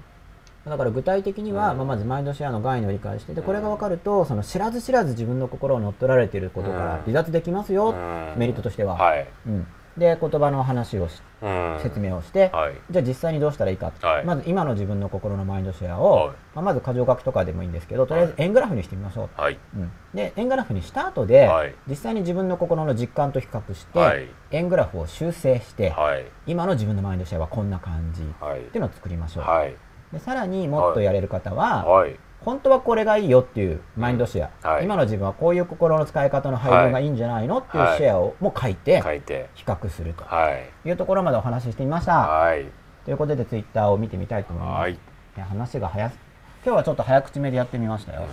[0.66, 0.68] う。
[0.70, 1.78] だから具体的には、うん。
[1.78, 8.34] まあ、まずマインドシェアの概念を理解してでこれが分かるとその知らず知らず自分の心を乗っ取られていることから離脱できますよ、うん。
[8.36, 9.26] メリットとしては、はい。
[9.46, 9.66] うん、
[10.00, 11.78] で言葉の話をしうん。
[11.82, 12.74] 説明をして、はい。
[12.90, 14.24] じゃあ実際にどうしたらいいか、はい。
[14.24, 16.36] まず今の自分の心のマインドシェアを、はい。
[16.54, 19.58] まあ、まず箇条書きとかでもいいんですけどとりあえず円グラフにしてみましょう、はい。
[19.76, 21.74] うん、で円グラフにした後で、はい。
[21.88, 24.28] 実際に自分の心の実感と比較して、はい。
[24.50, 26.26] 円グラフを修正して、はい。
[26.46, 28.60] 今の自分のマインドシェアはこんな感じっはい。
[28.60, 29.74] ていうのを作りましょう、はい。
[30.12, 40.50] でさらにもっとやれる方は、はい本当はこれがいいよっていうマインドシェア、はい今の自分はこういう心の使い方の配分がいいんじゃないのっていうシェアをも書いて書いて比較するとは
[40.84, 42.12] いいうところまでお話ししてみました。
[42.18, 42.64] はい
[43.04, 44.80] ということでツイッターを見てみたいと思います。
[44.80, 44.98] はいい
[45.36, 46.18] や話が早す
[46.64, 48.26] 今日はちょっと早口めでやってみましたよ。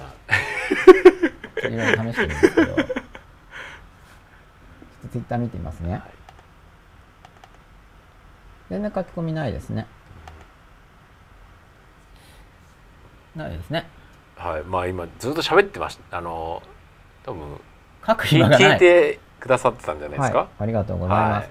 [1.63, 2.67] いろいろ試してるんですけど。
[2.67, 2.75] ちょっ
[5.03, 6.01] とツイッター見てみますね。
[8.69, 9.87] 全然書き込みないですね。
[13.35, 13.87] ないですね。
[14.37, 14.63] はい。
[14.63, 16.17] まあ今ずっと喋ってました。
[16.17, 16.61] あの
[17.25, 17.59] 多分
[18.03, 18.79] 聞い。
[18.79, 20.37] てくださってたんじゃないですか？
[20.37, 21.43] はい、ありがとうございます。
[21.43, 21.49] はい。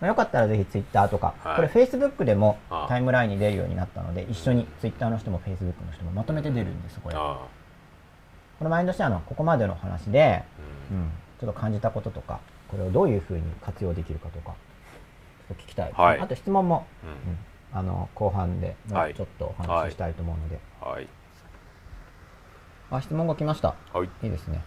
[0.00, 1.56] まあよかったらぜひツイッターとか、はい。
[1.56, 2.58] これフェイスブックでも
[2.88, 7.14] タイムラインに出るようになったので、一緒にツイッターの人もフェイスブックの人もまとめて出るんです、これ。
[7.16, 7.38] あ
[8.58, 14.54] このマインドシェアのここまでの話で、ーうん、ちょっと感じたこととか、これをどういうふうに活用できるかとか、
[15.48, 15.92] ちょっと聞きたい。
[15.92, 16.18] はい。
[16.18, 17.10] あと質問も、うん。
[17.10, 17.38] うん。
[17.72, 21.06] あの後半でちょっとお話ししたいと思うので、はい
[22.90, 23.74] あ質問が来ました。
[23.92, 24.62] はいいいですね。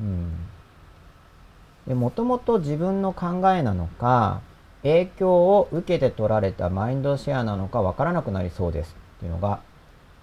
[0.00, 0.32] うん。
[1.86, 4.40] で、もともと自分の考えなのか、
[4.82, 9.60] 影響を受けて取られたマインドシェアなのかわからなくなりそうですっていうのが、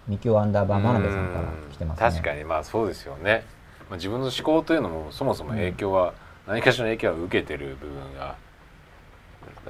[0.07, 2.09] ミキオアンダーバー真鍋さんから来てますね。
[2.11, 3.43] 確かにまあそうですよね、
[3.89, 6.13] まあ、自分の思考というのもそもそも影響は、
[6.47, 8.35] 何かしらの影響は受けてる部分が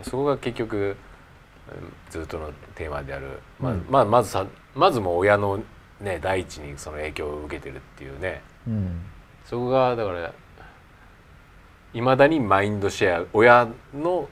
[0.03, 1.10] そこが結局うん
[2.09, 4.45] ずっとのテーマである、まあうんまあ、まずさ
[4.75, 5.59] まずもう親の、
[5.99, 9.01] ね、第一にその影響を受けてるっていうねうん。
[9.45, 10.33] そこがだから
[11.93, 14.27] いまだにマインドシェア親の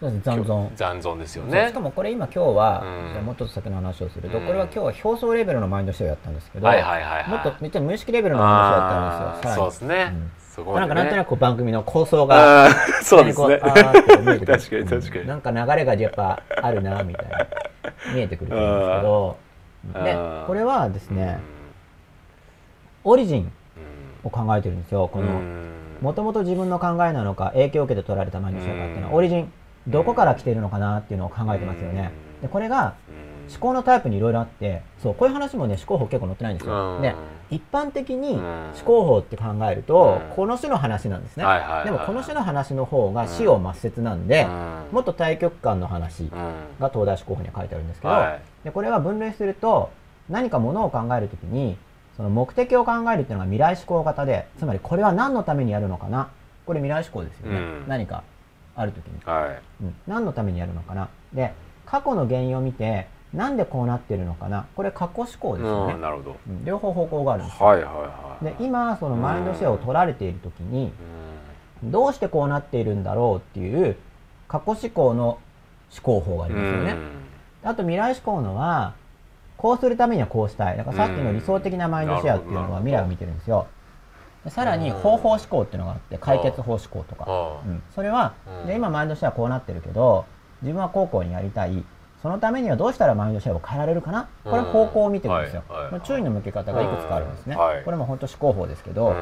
[0.00, 0.70] 残存。
[0.76, 1.80] 残存ですよねしか。
[1.80, 2.82] もこれ今今日は、
[3.16, 7.28] うんもうちょっと先の話をすると、うんこれは今日は表層レベルのマインドシェアをやったんですけど、はいはいはいはい。
[7.30, 9.64] もっとめっちゃ無意識レベルのマインドシェアをやったんですよ。
[9.64, 10.12] そうですね。
[10.12, 10.80] うんそね。
[10.80, 12.70] なんかなんとなく番組の構想が
[13.02, 13.58] そうですね。
[13.58, 13.76] 確か
[14.46, 15.20] に確かに。
[15.20, 15.26] うん。
[15.28, 17.46] なんか流れがやっぱあるなみたいな。
[18.14, 19.36] 見えてくると思うんですけど。
[20.04, 21.38] でこれはですね
[23.04, 23.12] うん。
[23.12, 23.50] オリジンうん
[24.26, 25.08] を考えてるんですよ。
[25.08, 25.72] このうん。
[26.00, 29.02] もともと自分の考えなのか影響を受けて取られたマインドシェアかっていうの。
[29.04, 29.16] はうん。
[29.16, 29.52] オリジン
[29.86, 32.10] どこから来てるのかなっていうのを考えてますよね。
[32.38, 32.42] うん。
[32.42, 36.96] でこれがうん思考のタイプにいろいろあってそうこういう話もね思考法結構載ってないんですよ。
[36.96, 37.02] うん。
[37.02, 37.14] で
[37.50, 38.64] 一般的にうん。
[38.70, 40.34] 思考法って考えるとうん。
[40.34, 41.44] この種の話なんですね。
[41.84, 44.84] でもこの種の話の方が死を抹殺なんでうん。
[44.92, 46.30] もっと対極観の話うん。
[46.80, 48.40] が東大思考法には書いてあるんですけど、はい。
[48.64, 49.90] でこれは分類すると
[50.28, 51.76] 何かものを考えるときに
[52.16, 56.30] その目的を考えるっていうのが未来思考型でつまりこれは何のためにやるのかな？
[56.64, 57.84] これ未来思考ですよね、うん。
[57.86, 58.24] 何か
[58.74, 59.84] あるときに、はい。
[59.84, 61.08] うん、何のためにやるのかな？
[61.32, 61.52] で
[61.84, 64.66] 過去の原因を見てなんでこうなってるのかな？
[64.76, 65.94] これ過去思考ですよね。
[65.94, 66.36] うん、なるほど。
[66.48, 67.66] うん両方方向があるんですよ。
[67.66, 70.92] はいはいはいで今そのマインドシェアを取られているときに
[71.82, 71.90] うん。
[71.90, 73.96] どうしてこうなっているんだろうっていう
[74.48, 75.38] 過去思考の
[75.92, 76.96] 思考法がありますよね、
[77.62, 78.94] あと未来思考のは
[79.56, 80.76] こうするためにはこうしたい。
[80.76, 83.66] だからさっきの理想的なマインドシェアっていうのは未来を見てるんですよ。
[84.44, 88.66] でさらに方法思考っていうのがあって解決法思考とか、あうん、それはうん。
[88.66, 90.24] で今マインドシェアこうなってるけど
[90.62, 91.84] 自分は高校にやりたい
[92.22, 94.28] そのためにはどうしたらマインドシェアを変えられるかな？
[94.42, 99.14] これうん方向を見てるんですよ、はいはい注意の向け方がいくつかあるんですね、これも本当思考法ですけど、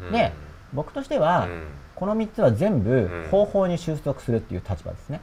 [0.00, 0.12] うん。
[0.12, 0.32] で
[0.72, 1.66] 僕としては、うん。
[1.94, 3.28] この3つは全部うん。
[3.30, 5.20] 方法に収束するっていう立場ですね、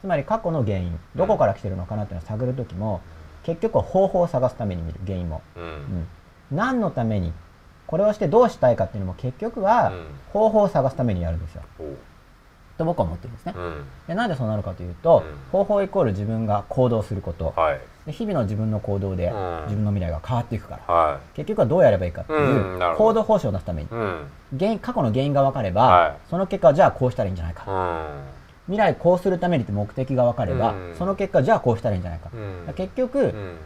[0.00, 3.00] つまり過去の原因どこから来てるのかなっていうのを探る時も
[3.44, 5.66] 結局は方法を探すために見る原因も、ううん。
[5.66, 6.06] ん、
[6.50, 7.32] 何のために
[7.86, 10.06] これをしてどうしたいかっていうのも結局はうん。
[10.32, 11.62] 方法を探すためにやるんですよ
[12.76, 13.54] と僕は思ってるんですね。
[13.56, 13.84] うん。
[14.06, 15.36] でなんでそうなるかというと、うん。
[15.50, 17.80] 方法イコール自分が行動すること、はい。
[18.06, 19.62] で日々の自分の行動でうん。
[19.64, 23.88] 自分の未来が変わっていくから、は結局はどうやればいいかっていう行動方針を出すために。
[24.58, 26.16] 原因過去の原因が分かれば、はい。
[26.28, 28.74] その結果じゃあこうしたらいいんじゃないか、うん。
[28.74, 30.94] 未来こうするためにって目的が分かれば、うん。
[30.96, 32.74] その結果じゃあこうしたらいいんじゃないか、うん。
[32.74, 33.56] 結局、うん。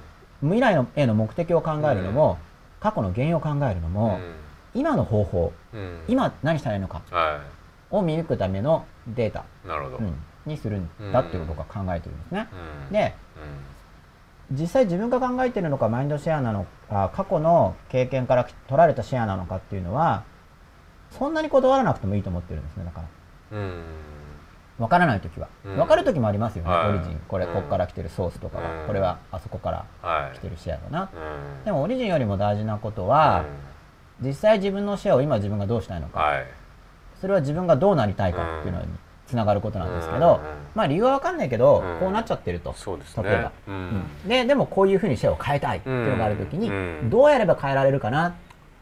[0.42, 2.38] 未来のへの目的を考えるのも、
[2.80, 4.18] 過去の原因を考えるのも、
[4.74, 5.98] 今の方法うん。
[6.08, 7.40] 今何したらいいのかは
[7.90, 9.44] を見抜くためのデータ、
[10.46, 12.48] にするんだっていうことを僕は考えてるんですね。
[12.88, 12.92] うん。
[12.92, 13.14] で
[14.52, 20.24] 実際自分が考えてるのかマインドシェアなのか過去の経験から取られたシェアなのかっていうのは
[21.10, 23.58] そんなにこだわらなくてもいいと思ってるんですねだから。
[24.78, 25.76] 分からない時は、うん。
[25.76, 26.88] 分かる時もありますよね、はい。
[26.88, 27.20] オリジン。
[27.28, 27.52] これうん。
[27.52, 28.86] ここから来てるソースとかは、うん。
[28.86, 30.38] これはあそこからはい。
[30.38, 31.64] 来てるシェアだな、うん。
[31.64, 33.44] でもオリジンよりも大事なことは、
[34.22, 36.46] 実際自分のシェアを今自分がどうしたいのか、はい
[37.20, 38.86] それは自分がどうなりたいかっていうのに
[39.26, 40.40] つながることなんですけど、
[40.74, 41.98] まあ理由は分かんないけど、うん。
[42.00, 43.22] こうなっちゃってるとそうですね。
[43.22, 43.76] 例えば、ううん。
[43.76, 47.10] んででもこういうふうにシェアを変えたいっていうのがある時に、うん。
[47.10, 48.32] どうやれば変えられるかなっ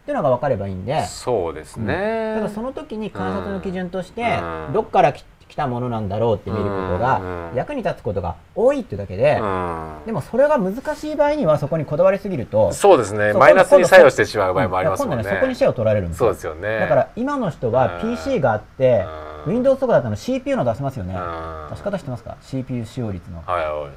[0.04, 1.86] ていうのが分かればいいんで、そうですうん。
[1.86, 4.72] ねただその時に観察の基準として、うん。
[4.72, 5.12] どっから
[5.48, 9.96] き来たものなんだろうって見ることがうん役に立つことが多いってだけで、うん。
[10.06, 13.32] でもそれが難しい場合にはそこにこだわりすぎるとそうですね。
[13.32, 15.22] マイナスに作用してしまう場合もありますもんね。
[15.22, 16.26] 今度ねそこにシェアを取られるんですよ。
[16.26, 16.80] そうですよね。
[16.80, 18.16] だから今の人はうん。
[18.16, 19.04] PC があって、
[19.46, 19.54] うん。
[19.54, 21.66] Windows とかだったら CPU の出せますよね、うん。
[21.70, 23.90] 出し方知ってますか？CPU 使用率の、はいはい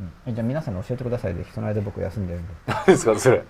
[0.00, 0.12] うん。
[0.26, 1.34] えじゃあ皆さんに教えてください。
[1.34, 2.52] ぜひその間僕休んでるんで。
[2.66, 3.42] 何ですかそれ？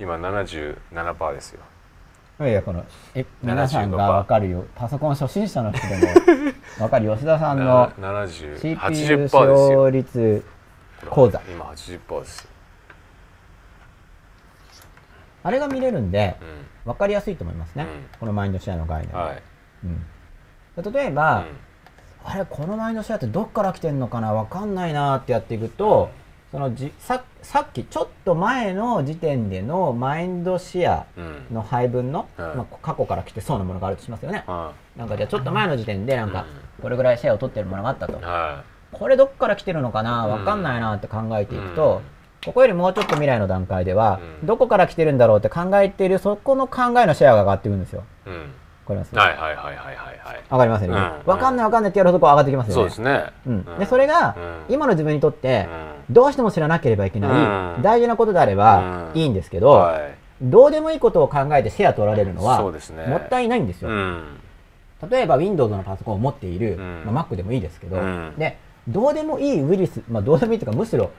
[0.00, 1.60] 今77%ですよ
[2.40, 4.64] いやいやこのえ75%皆さんが分かるよ。
[4.74, 6.02] パソコン初心者の人でも
[6.78, 8.74] 分かる吉田さんの70 CPU
[9.28, 9.28] 80%
[9.68, 10.44] 使用率
[11.10, 11.40] 講座。
[11.48, 12.48] 今80%ですよ。
[15.44, 16.36] あれが見れるんで
[16.84, 17.88] う分かりやすいと思いますね、うん。
[18.20, 19.42] このマインドシェアの概念は、い。
[19.84, 21.44] うん、例えば、
[22.24, 24.32] あれこのマインドシェアってどっから来てんのかな？
[24.32, 26.10] 分かんないなってやっていくと
[26.52, 31.24] そのじささっきちょっと前の時点でのマインドシェアうん。
[31.24, 34.44] うんの配分の、はいまあ、過去から来てそうなものがあるとしますよね。
[34.46, 36.46] はなんかじゃあちょっと前の時点でなんか
[36.80, 38.20] これぐらいシェアを取ってるものがあったと。
[38.92, 40.26] これどっから来てるのかな？
[40.26, 40.32] うん。
[40.38, 42.02] 分かんないなって考えていくと、
[42.44, 44.46] ここよりもうちょっと未来の段階では、うん。
[44.46, 48.04] どこから来てるんだろうって考えているそこの考えのシェアが上がっていくんですよ。
[48.26, 48.36] いうん。
[48.36, 48.46] わ
[48.86, 49.14] かります？
[49.14, 50.42] はいはいはいはいはいはい。
[50.48, 51.26] わかりますよね、うん。
[51.26, 52.74] 分かんない分かんないってやるとこ上がってきますよね。
[52.74, 53.24] そうですね。
[53.46, 54.36] うん、でそれが、
[54.68, 54.74] うん。
[54.74, 55.68] 今の自分にとって、
[56.10, 57.82] うどうしても知らなければいけない、うん。
[57.82, 59.20] 大事なことであれば、うん。
[59.20, 60.14] いいんですけど、はい。
[60.42, 63.06] どうでもいいことを考えてシェア取られるのは、そうですね。
[63.06, 64.24] もったいないんですよ、うん。
[65.08, 67.02] 例えば Windows のパソコンを持っている、うん。
[67.06, 68.34] まあ、Mac でもいいですけど、うん。
[68.36, 68.58] で
[68.88, 71.10] どうでもいいウイルス、まあ、どうでもいいというかむしろ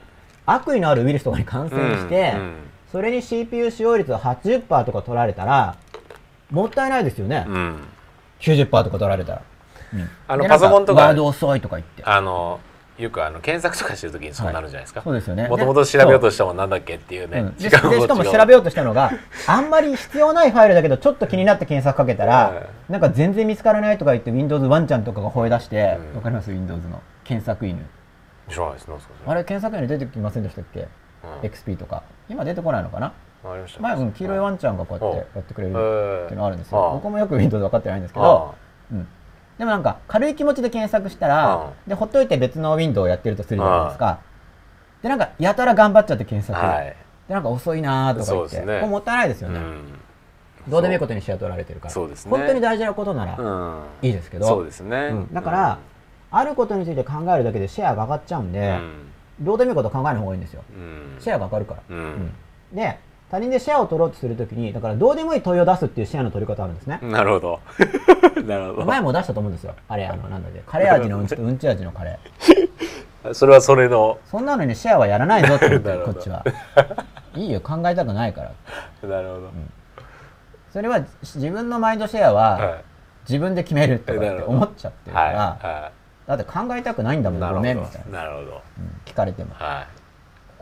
[0.44, 2.54] 悪意のあるウイルスとかに感染して、うん。
[2.92, 5.76] それに CPU 使用率が80%とか取られたら
[6.54, 7.80] もったいないですよね、うん。
[8.40, 9.42] 90%とか取られたら、
[9.92, 10.08] うん。
[10.28, 11.02] あのでパソコンとか。
[11.02, 12.02] ワード遅いとか言って。
[12.04, 12.60] あの
[12.96, 15.02] よくあの検索とかしてる時にそうなるじゃないですか。
[15.02, 15.48] そうですよね。
[15.48, 17.40] もともと調べようとしたもんなんだっけっていうね。
[17.40, 17.54] うん。
[17.56, 19.10] で時間でしかも調べようとしたのが
[19.48, 26.20] あんまり必要ないファイルだけどちょっと気になって検索かけたら、うなんか全然見つからないとか言って Windows ワンちゃんとかが吠え出して、わうん。
[26.20, 27.84] かります？Windows の検索犬。
[28.48, 28.86] 知らないです。
[28.86, 30.86] なんですかそあれ検索犬出てきませんでしたっけ、
[31.42, 31.48] うん。
[31.48, 32.04] XP とか。
[32.28, 33.12] 今出てこないのかな？
[33.80, 35.82] 前、うん、黄色いワンちゃんがこうやってうんやってくれるってい
[36.32, 36.90] うのがあるんですよ。
[36.94, 38.54] 僕もよく Windows 分かってないんですけど、
[38.90, 39.08] うん、
[39.58, 44.20] でもなんか軽い気持ちで検索したらでほっといて別のウィンドウをやってるとするじゃないですか。
[45.02, 46.96] でなんかやたら頑張っちゃって検索、はい。
[47.28, 48.86] でなんか遅いなーとか言って、ね。
[48.86, 49.98] もったいないですよね、うん。
[50.68, 51.94] どうでもいいことにシェア取られてるから。
[51.94, 52.14] ね。
[52.30, 53.82] 本当に大事なことならうん。
[54.02, 54.96] いいですけど、そうですね。
[55.12, 55.34] うん。
[55.34, 55.78] だから、
[56.30, 58.90] あることについて考えるだけでシェアが上がっちゃうんうで、ん。
[59.40, 60.62] どうでもいいこと考えない方がいいんですよ。
[60.74, 61.16] うん。
[61.20, 62.34] シェアが上がるから、ううんん。
[62.72, 62.98] で
[63.34, 67.60] 他人でシェアを取ろうとするときにだからどうでもいい問いを出すっていうシェアの取り方あるんですね、なるほど。
[68.46, 68.84] なるほど。
[68.84, 69.74] 前も出したと思うんですよ。
[69.88, 70.60] あれあのなんだっけ。
[70.60, 73.34] カレー味のうんちとうんち味のカレー。
[73.34, 74.18] それはそれの。
[74.30, 76.44] そんなのにシェアはやらないぞって言って こっちは。
[77.34, 78.42] いいよ考えたくないか
[79.02, 79.08] ら。
[79.08, 79.50] なるほど。
[80.72, 82.76] それは自分のマインドシェアはは
[83.28, 85.90] 自分で決めるとかって思っちゃっているから、は
[86.28, 88.62] だって考えたくないんだもんごめんみたいな、なるほど。
[88.78, 89.56] うん聞かれても。
[89.56, 89.86] こは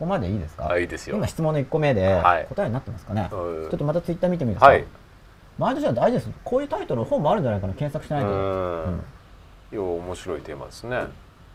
[0.03, 1.15] こまでいいですか、はいいいですよ。
[1.15, 2.45] 今質問の1個目ではい。
[2.47, 3.69] 答えになってますかね、うん。
[3.69, 4.85] ちょっとまたツイッター見てみるんですか、はい。
[5.57, 6.29] マインドシェア大事です。
[6.43, 9.99] こういうタイトルの本もあるんじゃないかな検索しないと、うん。
[10.05, 11.05] 面白いテーマですね。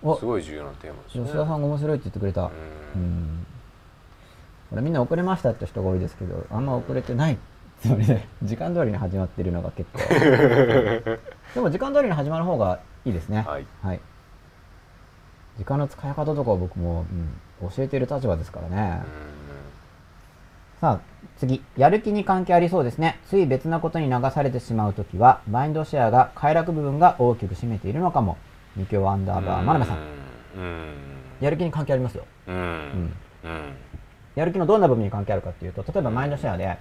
[0.02, 0.16] お。
[0.16, 1.24] すごい重要なテーマですね。
[1.24, 2.50] 吉田さんが面白いって言ってくれた、
[4.70, 7.38] これみんな遅れましたって人が多いですけどあんま遅れてない
[7.80, 9.98] つもりで 時間通りに始まってるのが結構。
[11.54, 13.46] でも時間通りに始まる方がいいですね。
[13.46, 13.66] はい。
[15.56, 19.02] 時間の使い方とかは僕も、うん教えている立場ですからね、
[20.80, 21.00] さあ
[21.38, 21.62] 次。
[21.76, 23.18] やる気に関係ありそうですね。
[23.28, 28.36] つい別なことに流されてしまうときはマインドシェアが快楽部分が大きく占めているのかも。
[28.76, 29.96] 二強アンダーバー真鍋さん。
[30.56, 30.92] うん
[31.40, 32.24] やる気に関係ありますよ。
[32.46, 33.12] うん。
[34.34, 36.78] やる気のどんな部分に関係あるかっていうと例えばマインドシェアで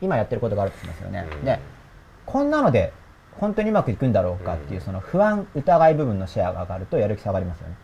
[0.00, 1.44] 今やってることがあるとしますよね、うん。
[1.44, 1.60] で
[2.24, 2.92] こんなので
[3.32, 7.76] 本当にうまくいくんだろうかっていうその不安疑い部分のシェアが上がるとやる気下がりますよね、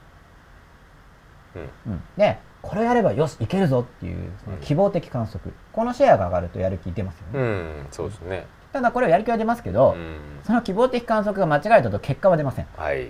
[1.57, 1.93] うん。
[1.93, 4.31] うん、でこれをやればよしいけるぞっていう
[4.61, 5.53] 希望的観測。
[5.73, 7.87] このシェアが上がるとやる気出ますよね、うん。
[7.91, 8.47] そうですね。
[8.73, 10.21] ただこれはやる気は出ますけど、うん。
[10.45, 12.67] その希望的観測が間違えたと結果は出ません。
[12.77, 13.09] はい。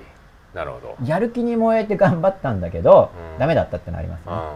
[0.55, 0.97] なるほど。
[1.05, 3.39] やる気に燃えて頑張ったんだけど、うん。
[3.39, 4.55] ダメだったってのありますよね、あ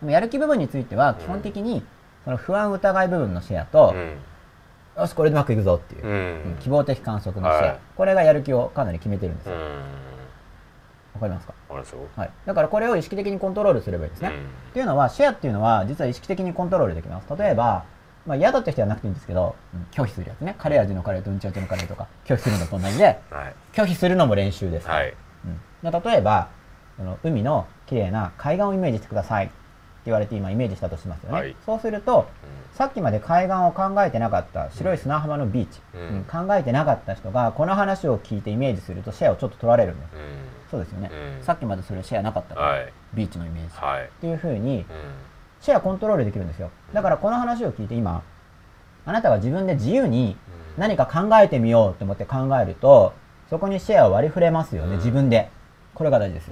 [0.00, 1.84] でもやる気部分については基本的に
[2.24, 3.94] その不安疑い部分のシェアと
[4.96, 7.78] よしこれでうまくいくぞっていう、ううんん希望的観測のシェア、はい。
[7.96, 9.60] これがやる気をかなり決めてるんですよ、うん
[11.20, 14.34] わかりますか、あれそうはい、だからこれを意識的にコントロールすればいいですね、うん。
[14.34, 14.38] っ
[14.72, 17.26] ていうのはシェアっていうのは実は意識的にコントロールできます。
[17.36, 17.84] 例えば、
[18.26, 20.54] まあ、嫌だって人はなくていいんですけど、うん拒否するやつね。
[20.58, 23.54] カレー味のカレーとうんち味のカレーとか拒否するのと同じではい。
[23.72, 25.14] 拒否するのも練習です、はい。
[25.84, 26.48] うん、で例えば
[26.96, 29.46] その海の綺麗な海岸をイメージしてください。
[29.46, 31.54] って言われて今イメージしたとしますよね、はい。
[31.66, 32.26] そうすると
[32.72, 36.00] さっきまで海岸を考えてなかった白い砂浜のビーチ、うん。
[36.00, 40.12] うん考えてなかった人がこの話を聞いてイメージするとシェアをちょっと取られるんです。
[40.14, 40.20] うん
[40.70, 41.44] そうですよね、うん。
[41.44, 42.92] さっきまでそれシェアなかったから、はい。
[43.14, 44.04] ビーチのイメージ、はい。
[44.04, 44.84] っていうふうにうん。
[45.60, 46.70] シェアコントロールできるんですよ。
[46.92, 48.22] だからこの話を聞いて今
[49.04, 50.36] あなたが自分で自由に
[50.78, 53.12] 何か考えてみようと思って考えると
[53.48, 54.96] そこにシェアを割り振れますよね、うん。
[54.98, 55.50] 自分で。
[55.92, 56.50] これが大事です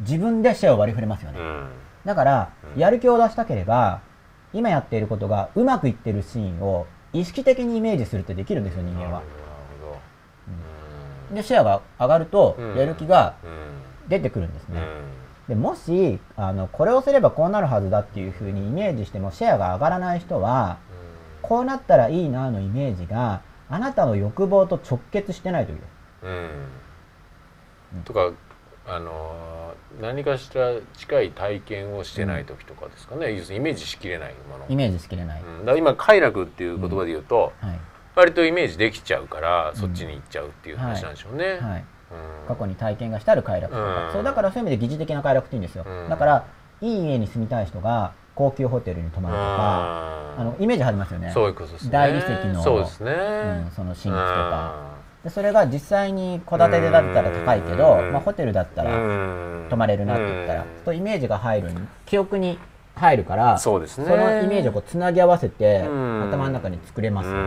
[0.00, 1.68] 自分でシェアを割り振れますよね、うん。
[2.04, 2.80] だから、うん。
[2.80, 4.00] やる気を出したければ
[4.54, 9.22] 今やっていることがうまくいってるシーンを意識的にイメージするってできるんですよ人間は
[11.32, 12.76] でシェアが上がるとうん。
[12.76, 14.08] やる気がうん。
[14.08, 15.48] 出てくるんですね、うん。
[15.48, 20.78] でもしあのこれをすればこうなるはずだっていうふうにイメージしてもシェアが上がらない人は
[21.40, 25.84] こうなったらいいなのイメージがあなたの欲望と直結してない時です
[26.24, 26.28] う
[27.98, 28.02] ん。
[28.04, 28.32] とか
[28.86, 35.66] あのー何かしら近い体験をしてない時とかですかね、要するにイメージしきれないもの、イメージしきれない、うん。
[35.66, 37.78] だ今快楽っていう言葉で言うと、はい
[38.14, 42.48] 割とイメージできちゃうからそっちに行っちゃうっていう話なんでしょうね、はい、うん。
[42.48, 44.12] 過去に体験がしてある快楽とか、うん。
[44.12, 46.08] そうだからそういう意味で疑似的な快楽って言うんですよ、うん。
[46.08, 46.46] だから
[46.80, 51.30] いい家に住みたい人が高級ホテルに泊まるとか、あのイメージありますよね。
[51.32, 51.90] そういうことですね。
[51.90, 54.92] 大理石のそうですね、うんその寝室とか。
[55.22, 58.12] でそれが実際に戸建てでだったら高いけど、うん。
[58.12, 60.68] まあ、ホテルだったらうん泊まれるなって言ったら、うん。
[60.84, 61.70] とイメージが入る
[62.06, 62.58] 記憶に
[62.94, 64.06] 入るからそうですね。
[64.06, 66.28] そのイメージをこうつなぎ合わせて、うん。
[66.28, 67.40] 頭の中に作れますよね、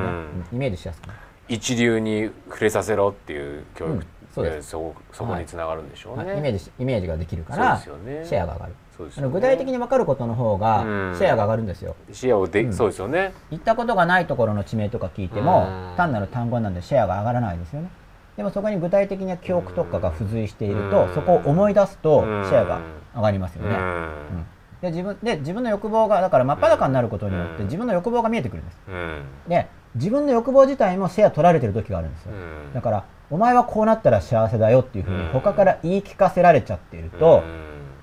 [0.52, 4.72] イメージしやすくなる一流に触れさせろっていう教育、うんそうです。
[4.72, 6.38] そそこにつながるんでしょうね、はい。
[6.40, 8.74] イメージしイメージができるからシェアが上がる。
[8.98, 9.32] そうですよね。
[9.32, 11.16] 具体的に分かることの方がうん。
[11.16, 12.74] シェアが上がるんですよ、視野をで、うん。
[12.74, 13.34] そうですよね。
[13.52, 15.96] 行ったことがないところの地名とか聞いてもうん。
[15.96, 17.90] 単なる単語なんでシェアが上がらないですよね。
[18.36, 21.14] でもそこに具体的な記憶とかが付随しているとうん。
[21.14, 22.44] そこを思い出すとシうん。
[22.50, 22.82] ェアが
[23.16, 23.84] 上がりますよね、うん。
[23.84, 24.46] うん
[24.82, 27.64] で自分で自分の欲望がだから真っ裸になることによってうん。
[27.66, 28.80] 自分の欲望が見えてくるんです。
[28.88, 29.24] うん。
[29.48, 32.34] で自分の欲望自体もシェア取られてる時があるんですよ。
[32.34, 32.74] うん。
[32.74, 35.30] だからお前はこうなったら幸せだよっていうふうにうん。
[35.30, 37.44] 他から言い聞かせられちゃっていると、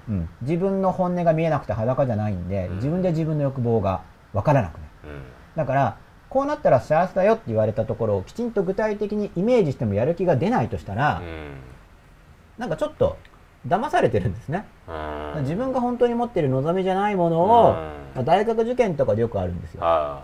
[0.09, 0.15] うん。
[0.15, 0.29] うん。
[0.43, 2.77] 自分の本音が見えなくて裸じゃないんでうん。
[2.77, 4.03] 自分で自分の欲望が
[4.33, 4.85] 分からなくなる。
[5.05, 5.23] うん。
[5.57, 5.97] だから
[6.29, 11.21] こうなったら幸せだよって言われたところをきちんと具体的にイメージしてもやる気が出ないとしたら、
[12.57, 13.19] なんかちょっと
[13.67, 14.67] 騙されてるんですね。
[14.89, 15.43] うん。
[15.43, 17.77] 自分が本当に持っている望みじゃないものを、
[18.25, 19.81] 大学受験とかでよくあるんですよ。
[19.85, 20.23] あ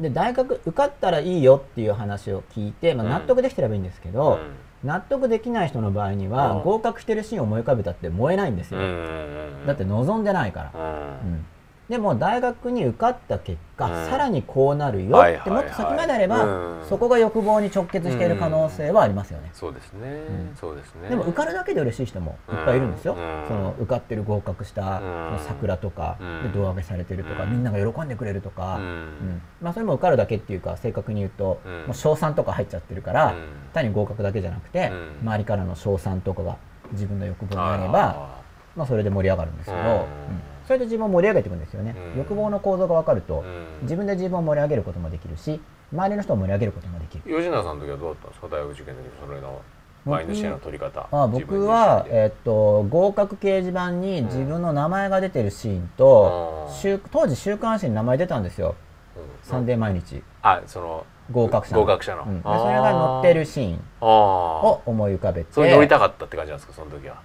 [0.00, 3.12] で大学受かったらいいよっていう話を聞いて、まあ、うん。
[3.12, 4.40] 納得できてればいいんですけあど、
[4.82, 6.62] 納得できない人の場合には、うん。
[6.62, 9.64] 合格してるシーンを思い浮かべたって燃えないんですよ、うん。
[9.66, 11.32] だって望んでないから、うん。
[11.34, 11.46] うん
[11.88, 14.10] でも大学に受かった結果、うん。
[14.10, 16.88] さらにこうなるよはいってもっと先まであれば、うん。
[16.88, 20.56] そこが欲望に直結している可能性はありますよね、そうですね、ん。
[20.58, 21.08] そうですね。
[21.08, 23.44] でも受かるだけで嬉しい人もいっぱいいるんですよ、うん。
[23.48, 25.02] その受かってる合格した、
[25.46, 26.42] 桜とかうん。
[26.44, 27.50] で胴上げされてるとか、うん。
[27.50, 28.82] みんなが喜んでくれるとか、うん。
[28.82, 29.42] うん。
[29.60, 31.72] まあ、それも受かるだけっていうか正確に言うと、うん。
[31.72, 33.48] もう賞賛とか入っちゃってるから、うん。
[33.74, 35.28] 単に合格だけじゃなくて、うん。
[35.28, 36.56] 周りからの賞賛とかが
[36.92, 38.42] 自分の欲望にあればあ
[38.76, 39.86] まあ、それで盛り上がるんですけど、うん。
[39.88, 42.18] うんそれで自分を盛り上げていくんですよね、うん。
[42.18, 43.66] 欲望の構造が分かると、うん。
[43.82, 45.60] 自分で自分を盛り上げることもできるし
[45.92, 47.22] 周りの人を盛り上げることもできる。
[47.24, 48.46] 吉永さんの時はどうだったんですか？
[48.48, 49.60] 大学受験の時それの
[50.04, 51.06] マインドシェアの取り方。
[51.12, 58.74] あ僕は、えっと合格掲示板に自分の名前が出てるシーンと、うん週当時週刊誌に名前出たんですよ
[59.16, 59.22] 「うん。
[59.42, 61.82] サンデー毎日」あその合格者の。
[61.82, 62.24] 合格者の。
[62.24, 62.42] うん。
[62.42, 65.52] それが載ってるシーンを思い浮かべて。
[65.52, 67.16] それ乗りたかったって感じなんですかその時は？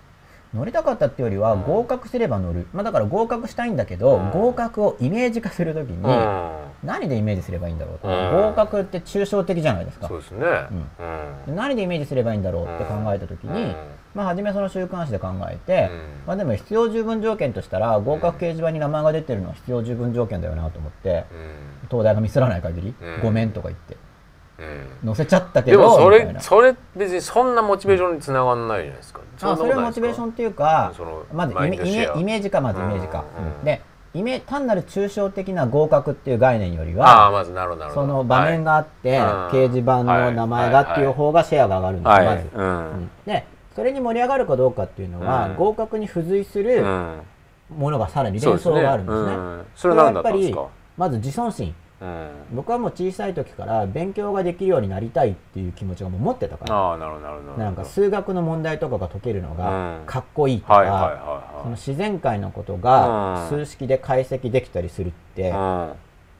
[0.53, 1.63] 乗りたかったっていうよりはうん。
[1.63, 4.31] 合格すれば乗る、まあ、だから合格したいんだけど、うん。
[4.31, 6.51] 合格をイメージ化するときに、うん。
[6.83, 8.13] 何でイメージすればいいんだろうと、うん。
[8.13, 10.07] 合格って抽象的じゃないですか。
[10.07, 10.45] そうですね。
[11.47, 11.55] うん。
[11.55, 13.75] 何でイメージすればいいんだろうって考えたときに、うん。
[14.15, 15.99] まあ、初めその週刊誌で考えて、うん。
[16.27, 21.87] まあ、でも必要十分条件としたら合格掲示板に名前が出てるのは必要十分条件だよなと思ってうん。
[21.89, 23.21] 東大がミスらない限り、うん。
[23.21, 23.97] ごめんとか言って
[25.03, 25.13] うん。
[25.13, 30.93] 載せちゃったけどでもそれそれ別にそんなモチベーションにつながらないじゃないですかあそれはモチベーションっていうか
[31.33, 33.23] まずイメージかまずイメージか、
[33.63, 33.81] で
[34.13, 37.45] イメ単なる抽象的な合格っていう概念よりは
[37.93, 39.55] その場面があって、はい。
[39.55, 42.25] 掲示板の名前がっていう方がシェアが上がるんです、はい。
[42.25, 43.03] まず、ううん。
[43.03, 43.09] ん。
[43.25, 45.55] でそれに盛り上がるかどうかっていうのは、うん。
[45.57, 47.21] 合格に付随すうるん。
[47.77, 49.33] ものがさらに連想があるんですね。
[49.33, 49.65] うん。
[49.75, 50.55] それは何だったんですか？
[50.55, 52.29] これはやっぱりまず自尊心うん。
[52.53, 56.97] 僕はもう小さい時から勉強ができるようになりたいっていう気持ちがもう持ってたから。
[57.57, 60.05] なんか数学の問題とかが解けるのがうん。
[60.05, 61.11] かっこいいとか、はいはいはい
[61.57, 63.49] そのは自然界のことがうん。
[63.49, 65.53] 数式で解析できたりするって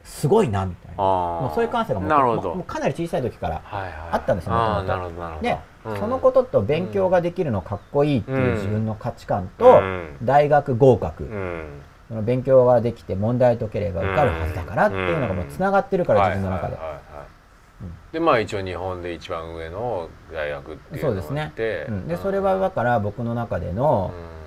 [0.04, 1.06] すごいなみたいな、あ
[1.42, 2.06] もうそういう感性がも
[2.54, 5.42] うかなり小さい時からはいはいあったんですよああ元々なるほどなるほど。
[5.42, 5.96] で、うん。
[5.98, 10.16] そのことと勉強ができるのかっこいいっていう自分の価値観と、うん。
[10.22, 16.78] 大学合格、うんその勉強ができて問題解ければ受かるはずだからっていうのがもうつながってるから、自分の中で、
[18.12, 21.86] でまあ一応日本で一番上の大学っていうのがあそうですね。
[21.88, 24.38] うん、でそれはだから僕の中でのう、ん。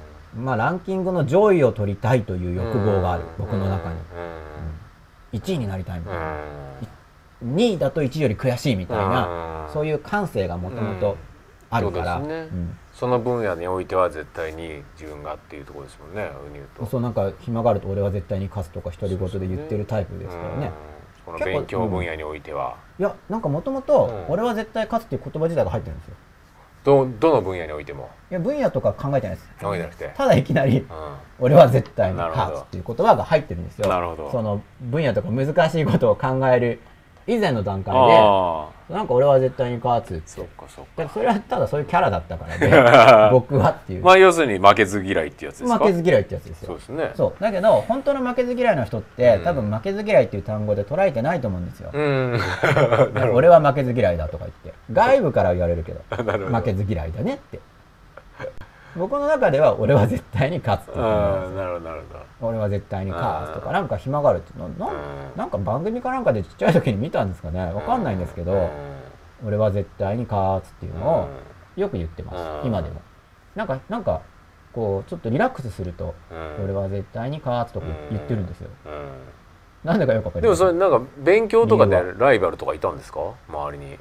[0.45, 3.99] まあ、ランキングの上位を取りたいという欲望がある、僕の中に、
[5.33, 6.37] 1位になりたいみたいな、
[7.43, 11.17] 2位だと1位より悔しいみたいな、そういう感性がもともと
[11.69, 12.57] あるから、そうですね。
[12.57, 16.85] うんその分野においては絶対に自分がっていうところですもんねウニューと。
[16.85, 20.71] そうなんか暇があると俺は絶対に勝つとか独り言で言ってるタイプですからね。
[21.25, 21.33] うん。
[21.33, 24.33] この勉強分野においては、いやなんかもともとうん。
[24.33, 26.13] 俺は絶対勝つっていう言葉自体が入ってるんですよ。
[26.83, 28.11] どどの分野においても？
[28.29, 29.49] いや分野とか考えてないです。
[29.59, 30.13] 考えてなくて。
[30.15, 30.85] ただいきなりう
[31.39, 33.89] 俺は絶対に勝つっていう言葉が入ってるんですよ。
[33.89, 34.31] なるほど。
[34.31, 36.79] その分野とか難しいことを考える
[37.27, 37.99] 以前の段階で
[38.93, 40.23] なんか俺は絶対に勝つって。
[40.25, 41.09] そっかそっか。
[41.13, 42.69] それはただそういうキャラだったからで
[43.31, 45.79] 僕はっていう、まあ要するに負けず嫌いってやつですか？
[45.79, 46.67] 負けず嫌いってやつですよ。
[46.67, 47.11] そうですね。
[47.15, 47.41] そう。
[47.41, 49.43] だけど本当の負けず嫌いの人って、うん。
[49.43, 52.39] 多分負けず嫌いっていう単語で捉えてないと思うんですよ、うん。
[53.33, 54.73] 俺は負けず嫌いだとか言って。
[54.91, 56.01] 外部から言われるけど。
[56.23, 57.59] 負けず嫌いだねって
[58.95, 62.47] 僕の中では俺は絶対に勝つっていう感じなるほどなるほど。
[62.47, 65.37] 俺は絶対に勝つとうんかなんか暇があるってななうん。
[65.37, 67.71] なんか番組かなんかでちっちゃい時に見たんですかね。
[67.73, 68.69] わかんないんですけど、
[69.45, 71.29] 俺は絶対に勝つっていうのを
[71.75, 72.67] よく言ってます、うん。
[72.67, 73.01] 今でも。
[73.55, 74.21] なんかなんか
[74.73, 76.63] こうちょっとリラックスすると、うん。
[76.65, 80.67] 俺は絶対に勝つとか言ってるんですよ、うなんでかよくわかんりません。
[80.67, 83.19] でもそれなんか勉強とかでライバルとかいたんですか？
[83.49, 83.97] 周りに、い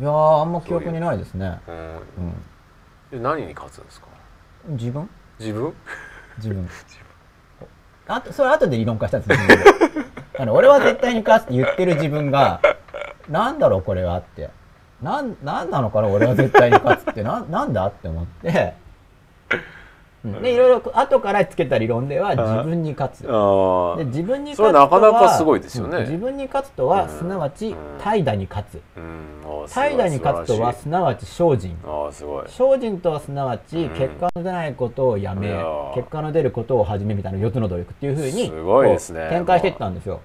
[0.00, 1.60] やーあんま記憶にないですね。
[1.68, 4.05] うん、で何に勝つんですか？
[4.05, 4.05] うん
[4.68, 5.08] 自分？
[5.38, 5.72] 自分？
[6.38, 6.68] 自分。
[8.08, 9.40] あとそれ後で理論化したんです
[10.38, 12.60] あの俺は絶対に勝つって言ってる自分が
[13.28, 14.50] なんだろうこれはって。
[15.02, 17.22] なんなんなのかな俺は絶対に勝つって。
[17.22, 18.52] ななんだって思って、う
[18.82, 18.85] ん
[20.24, 23.26] でいろいろ後からつけた理論では自分に勝つ。
[23.28, 25.98] あで自分に勝つとはなかなかすごいですよね。
[25.98, 27.08] うん自分に勝つとはうん。
[27.10, 27.76] すなわちうん。
[27.98, 28.80] 怠惰に勝つ。
[29.72, 31.76] 怠惰に勝つとは素すなわち精進。
[32.46, 33.88] 精進とはすなわちうん。
[33.90, 35.48] 結果の出ないことをやめ、
[35.94, 38.50] 結果の出ることを始めみたいな4つの努力っていうふうに
[39.30, 40.20] 展開していったんですよ。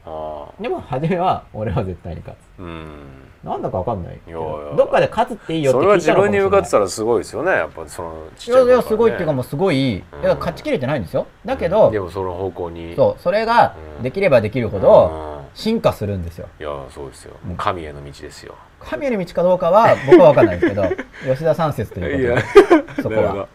[0.59, 2.59] でも初めは俺は絶対に勝つ。
[2.59, 6.39] うんなんだかわかんないけどっかで勝つっていいよってそれは聞いたのかもしれない。
[6.39, 8.69] 自分に向かってたらすごいですよねやっぱそのちっいちゃいね。
[8.71, 11.25] やいやすごいっていうかもうすごい、いや勝ちきれてないんですよ。
[11.43, 12.95] だけど、でもその方向に。
[12.95, 14.03] そうそれがうん。
[14.03, 15.41] できればできるほうどん。
[15.55, 16.47] 進化するんですよ。
[16.59, 17.33] いやそうですよ。
[17.43, 18.55] もう神への道ですよ。
[18.79, 20.83] 神への道かどうかは僕は分かんないですけど
[21.33, 23.47] 吉田三節ということでそこは、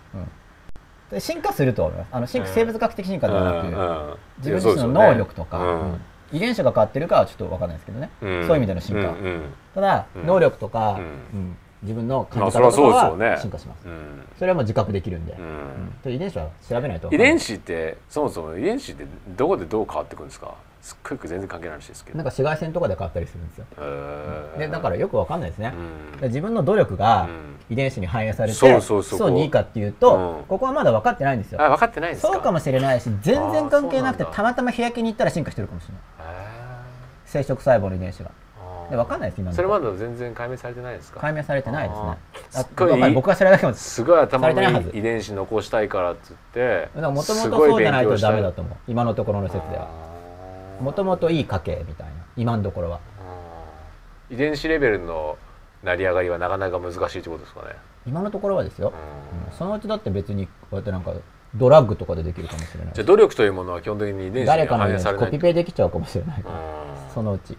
[1.12, 2.08] う進化すると思います。
[2.12, 6.00] あの進化生物学的進化ではなく、自分自身の能力とか、うん
[6.32, 9.42] 遺伝子が変わってるかはちょっと分かんないですけどね、そういう意味での進化、うんうん。
[9.74, 10.26] ただ、うん。
[10.26, 11.04] 能力とか、うん。
[11.04, 11.04] う
[11.42, 14.26] ん自分のま感じ方とかは進化します、うん。
[14.38, 15.44] それはもう自覚できるんで、ううん。
[15.44, 19.06] んで遺伝子は調べないと遺伝子ってそもそも遺伝子って
[19.36, 20.54] どこでどう変わってくるんですか？
[20.86, 22.16] すっごく全然関係ない話ですけど。
[22.16, 23.66] なんか紫外線とかで変わったりするんですよ。
[24.56, 26.20] でだからよく分かんないですね、うん。
[26.20, 27.56] で自分の努力がうん。
[27.68, 29.18] 遺伝子に反映されて、そうそうそう。
[29.18, 30.44] そうにいいかっていうと、うん。
[30.44, 31.60] ここはまだ分かってないんですよ。
[31.60, 32.32] あ分かってないんですか？
[32.32, 36.36] そうかもしれないし全然関係なくてたまたま日焼けに行ったら進化してるかもしれない。
[36.36, 36.36] へ
[37.24, 38.30] 生殖細胞の遺伝子が。
[38.30, 38.90] ー。
[38.90, 41.18] で分かんないです今のそれまだ全然解明されてないですか？
[41.18, 42.18] 解明されてないですね。
[42.50, 48.76] すっごい僕が知らないだけですすごい頭の遺伝子残したいからっつってもともとそうじゃないとダメだと思う。
[48.86, 49.88] 今のところの説では
[50.80, 53.00] もともといい家系みたいな今のところは。
[54.30, 55.38] 遺伝子レベルの
[55.82, 57.76] 成り上がりはなかなか難しいってことですかね。
[58.06, 59.48] 今のところはですよ、うん。
[59.48, 59.56] うん。
[59.56, 61.12] そのうちだって別にこうやってなんか
[61.54, 62.94] ドラッグとかでできるかもしれない。
[62.94, 67.14] じゃあ努力というものは基本的に遺伝子に誰かのコピペできちゃうかもしれないから、うん。
[67.14, 67.56] そのうち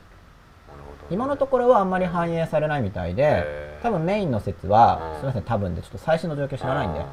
[1.09, 5.19] 今のところはあんまり反映されないみたいで多分メインの説はうん。
[5.19, 6.99] すみません多分でちょっと最新の状況知らないんで。
[6.99, 7.05] あ、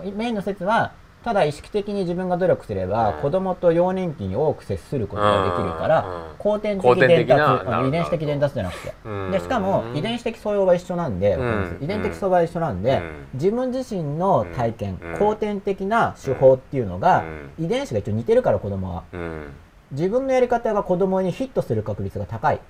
[0.00, 0.92] うん、メインの説は
[1.26, 3.20] ただ意識的に自分が努力すれば、うん。
[3.20, 6.36] 子供と幼年期に多く接することができるから、うん。
[6.38, 9.30] 後天的伝達遺伝子的伝達じゃなくて、うん。
[9.32, 11.78] でしかも遺伝子的素養は一緒なんで、うん。
[11.80, 13.26] 遺伝的素養は一緒なんで、うん。
[13.34, 15.12] 自分自身の体験、うん。
[15.18, 17.24] 後天的な手法っていうのが、
[17.58, 19.02] う遺伝子が一応似てるから子供は。
[19.12, 19.50] うん。
[19.90, 22.60] 自分のやり方が子供にヒットする確率が高い、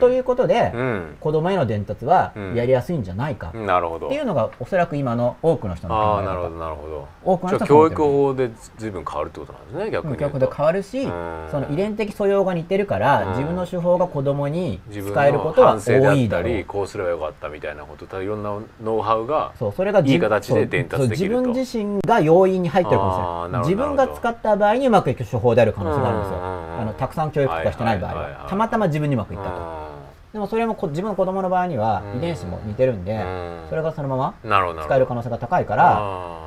[0.00, 1.16] ということで、うん。
[1.20, 2.54] 子供への伝達はうん。
[2.54, 4.06] やりやすいんじゃないか、なるほど。
[4.06, 6.28] っていうのがおそらく今の多くの人の考え方。
[6.28, 7.08] なるほどなるほど。
[7.24, 11.48] 多くの人教育法で随分変わるってことなんですね逆に教育で変わるし、うん。
[11.50, 13.28] その遺伝的素養が似てるから、うん。
[13.30, 21.40] 自分の手法が子供に使えることは多いだろうったりこうすればよかったみたいなこといろんなノウハウがそうそれがじいい形で伝達できると。
[21.40, 23.62] 自分自身が要因に入ってるかもしれない。
[23.62, 29.84] 自分が使った場合にうまくいく手法である可能性があるんですよ、うんうんうんあのたくさん教育とかしてない場合は,、たまたま自分にうまくいったと、
[30.34, 32.18] でもそれもこ自分の子供の場合にはうん。
[32.18, 33.66] 遺伝子も似てるんで、うん。
[33.68, 34.34] それがそのまま
[34.84, 35.84] 使える可能性が高いから、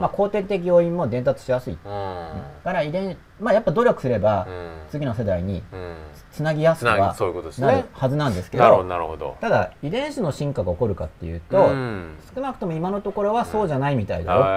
[0.02, 1.80] まあ、後天的要因も伝達しやすい、うん。
[1.82, 4.72] だから遺伝まあやっぱ努力すれば、うん。
[4.90, 5.96] 次の世代にうん。
[6.32, 9.38] つなぎやすくはぎそういうことですなるねはずなんですけどどなるほど。
[9.40, 12.18] ただ遺伝子の進化が起こるかっていうと、うん。
[12.36, 14.52] 少なくとも今のところはそうじゃないみたいだよってい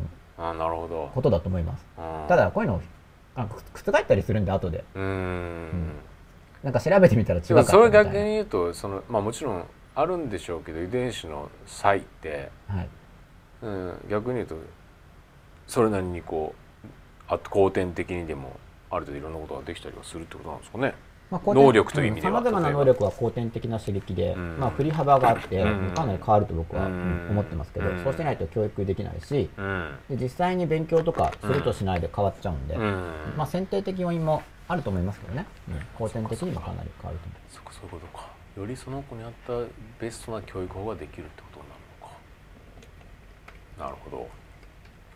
[0.00, 1.10] うあーなるほど。
[1.14, 1.86] ことだと思います。
[1.96, 2.26] うん。
[2.26, 2.82] ただこういうの
[3.36, 4.82] あく覆ったりするんで後で。
[4.96, 5.92] うん
[6.62, 8.10] なんか調べてみたら違でもかったみたいな。
[8.10, 12.88] それ逆に言うとそのまあもちろんあるんでしょうけど遺伝子の差異って、はい。
[13.62, 14.56] うん、逆に言うと
[15.66, 16.54] それなりにこ
[16.84, 16.88] う
[17.28, 18.56] あ後天的にでも
[18.90, 20.94] ある程度いろんなことができたりはするってことなんですかね。
[21.30, 24.58] まあ能力という意味ではさまざまな能力は後天的な刺激で、うん。
[24.58, 25.94] まあ、振り幅があって、うん。
[25.94, 28.04] かなり変わると僕は、思ってますけど、うん。
[28.04, 29.96] そうしないと教育できないしうん。
[30.10, 33.12] で実際に勉強とかするとしないで変わっちゃうんで、うん。
[33.38, 34.42] まあ、選定的要因も
[34.72, 38.30] あると思いますけどね、うん後天的にもかなり変わると思そっかそういうことか。
[38.56, 39.52] よりその子に合った
[40.00, 42.14] ベストな教育法ができるってことになるのか。
[43.84, 44.22] なるほど。
[44.24, 44.26] う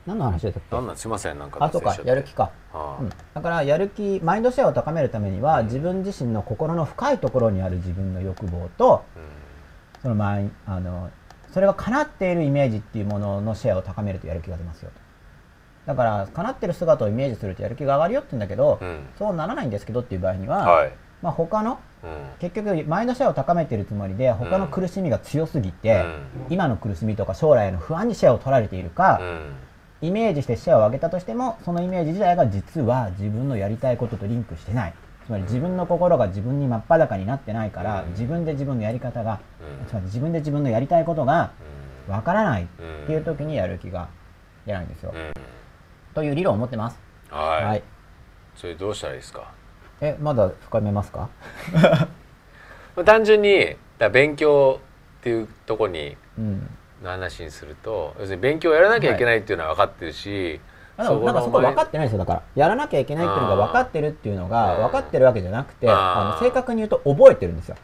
[0.07, 0.77] 何の話だったっけ？
[0.77, 1.39] なんなんすいません。
[1.39, 1.97] なんかあそうか。
[2.05, 3.03] やる気か、はあ。
[3.03, 11.11] うん、だからやる気マインドシェアを高めるためには自分自身の心の深いところにある自分の欲望とうそのマインあの
[11.53, 14.91] それが叶っているイメージっていうもののシェアを高めるとやる気が出ますよ。
[14.95, 15.01] と
[15.87, 19.07] だから叶ってる姿をイメージするとやる気が上がるよって言うんだけど、んうん。
[19.19, 22.11] そうならないんですけどっていう場合には、はい、まあ、他のうん。
[22.41, 26.27] 結局マインドシェアを高めているつもりで他の苦しみが強すぎて、うん。
[26.51, 30.09] 今の苦しみとか将来への不安にシェアを取られているか、うん。
[30.09, 34.95] イメージしてシェアを上げたとしてもそのイメージ自体が実は自分のやりたいこととリンクしてない。
[35.25, 38.11] つまり自分の心が自分に真っ裸になってないから、うん。
[38.11, 39.41] 自分で自分のやり方が、
[39.81, 39.87] うん。
[39.87, 41.53] つまり自分で自分のやりたいことが
[42.09, 42.15] うん。
[42.15, 44.09] わからないっうんていう時にやる気が
[44.67, 45.33] 出ないんですよ、うん
[46.17, 46.99] という理論を持ってます。
[47.31, 47.83] はい、はい。
[48.57, 49.53] それどうしたらいいですか、
[50.01, 51.29] えまだ深めますか？
[52.97, 54.81] まあ、単純にだ勉強
[55.19, 56.71] っていうとこにうん。
[57.03, 60.59] の話にすると要するに勉強をやらなきゃいけないっていうのは分かってるし、
[60.97, 62.19] あでもなんかそこ分かっってないですよ。
[62.21, 67.77] だからやらなきゃいけないっていうのが分かってるっていうのがうん分かってるわけじゃなくてあの正確に言うと覚えてるんですよ。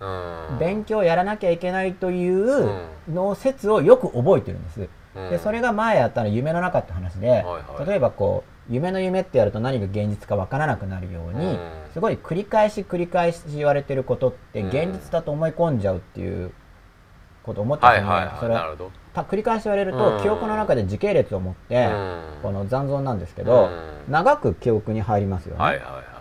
[0.00, 0.58] うん。
[0.58, 2.68] 勉強やらなきゃいけないという
[3.08, 4.80] の説をよく覚えてるんです。
[4.80, 4.88] うん
[5.30, 7.86] でそれが前やったの夢の中って話で、はいはい。
[7.88, 11.58] 例えばこう夢の夢ってやると何が現実か分からなくなるように、うん。
[11.92, 14.68] すごい繰り返し繰り返し言われてることってうん。
[14.68, 16.52] 現実だと思い込んじゃうっていう
[17.42, 18.76] ことを思ってたので、はいはいそれは
[19.16, 20.22] 繰り返し言われると、うん。
[20.22, 22.22] 記憶の中で時系列を持って、うん。
[22.42, 23.70] この残像なんですけど、
[24.06, 24.12] うん。
[24.12, 26.16] 長く記憶に入りますよね、はいはいは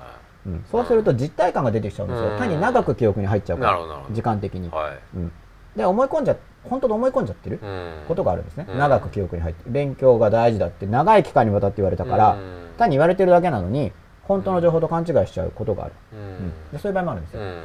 [0.45, 0.65] うん。
[0.71, 2.37] そうすると実体感が出てきちゃうんですよ、うん。
[2.37, 4.67] 単に長く記憶に入っちゃうから時間的に。
[4.67, 4.99] い、はい。
[5.15, 5.31] うん、
[5.75, 6.37] で思い込んじゃ
[6.69, 7.93] 本当に思い込んじゃってるうん。
[8.07, 8.77] ことがあるんですね、うん。
[8.77, 12.67] 長く記憶に入って勉強が大事だって長い期間にわたって言われたから、うん。
[12.77, 13.91] 単に言われてるだけなのに
[14.23, 16.23] 本当の情報と勘違いしちゃうことがある、ううん。
[16.47, 17.63] んでそういう場合もあるんですよ、うん。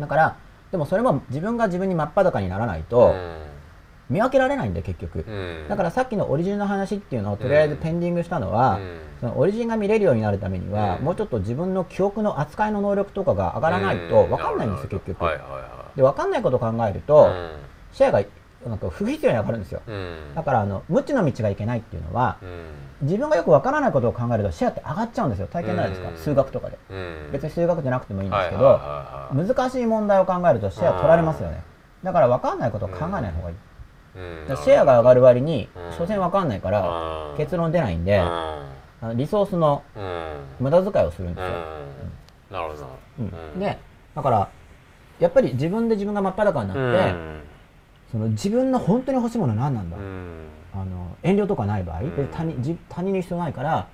[0.00, 0.36] だから
[0.70, 3.14] でもそれも自分が自分に真っ裸にならないと
[4.08, 5.68] 見分けられないんで結局、うん。
[5.68, 8.98] だからさっきのオリジンの話っていうのをとりあえずペンディングしたのは、うん。
[9.20, 11.04] そのオリジンが見れるようになるためには、うん。
[11.04, 15.18] もうちょっと自分の記憶の扱いの能力とかが上がらないと分かんないんですよ、結局、
[15.96, 17.50] で分かんないことを考えるいと、うん
[17.96, 18.22] 視野が
[18.66, 19.80] なんか不必要に上がるんですよ。
[19.86, 20.34] うん。
[20.34, 23.06] だからあの無知の道がいけないっていうのはうん。
[23.08, 25.46] 自分がよく分からないことを考えると視野って上がっちゃうんですよ。
[25.46, 26.16] 体験ないですか、うん。
[26.16, 26.78] 数学とかで。
[26.90, 27.30] うん。
[27.32, 31.62] 別に数学じゃなくてもいいんですけど、はいはい難しい問題を考えると視野取られますよね。
[32.02, 33.56] だから分かんないことを考えない方がいい、
[34.56, 35.92] シェアが上がる割にうん。
[35.92, 37.36] 所詮分かんないからうん。
[37.36, 38.24] 結論出ないんで、うん。
[38.26, 38.72] あ
[39.02, 40.36] のリソースのうん。
[40.60, 41.54] 無駄遣いをするんですよ、
[42.50, 42.56] うん。
[42.56, 42.86] なるほど。
[43.20, 43.32] うん。
[43.54, 43.60] うん。
[43.60, 43.78] で
[44.14, 44.48] だから
[45.18, 47.45] やっぱり自分で自分が真っ裸になって、
[48.16, 50.00] その自分の本当に欲しいものは何なんだ、う。
[50.00, 50.46] ん。
[50.72, 52.16] あの遠慮とかない場合、ん。
[52.16, 53.88] 別に他人じ他人に必要ないから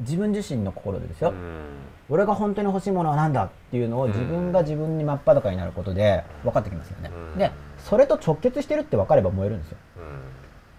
[0.00, 1.64] 自分自身の心でですよ、うん。
[2.08, 7.38] 俺が本当に欲しいものは何だっていうのを自分が自分に真っ裸になることで分かってきますよね、うん。
[7.38, 9.76] でそれと直結してるって分かれば燃えるんですよ。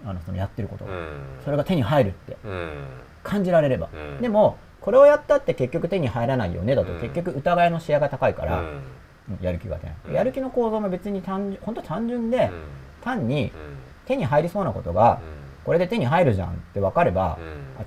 [0.04, 0.10] うん。
[0.10, 0.86] あのそのやってること。
[1.46, 2.38] それが手に入るって。
[2.44, 2.88] うん。
[3.22, 4.22] 感じられれば、うん。
[4.22, 8.82] でもこれをやったって結局手に入らないよねだとうん結局疑いの視野が高いから、うんうん
[9.42, 10.14] やる気が出ない、うん。
[10.14, 12.64] やる気の構造も別に単純本当単純で、うん。
[13.02, 13.52] 単にうん。
[14.06, 15.22] 手に入りそうなことが、
[15.64, 17.38] これで手に入るじゃんって分かれば、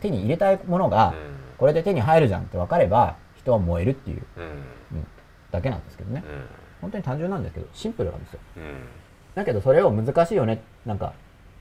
[0.01, 1.15] 手に入れたいものが、うん。
[1.59, 4.45] これで手に入るじゃんって分かれば人は燃えるっていう、うん。
[4.45, 4.47] う
[5.01, 5.07] ん。
[5.51, 6.45] だけなんですけどね、うん。
[6.81, 8.41] 本当に単純なんですけどシンプルなんですよ。
[8.57, 8.63] うん。
[9.35, 11.13] だけどそれを難しいよねなんか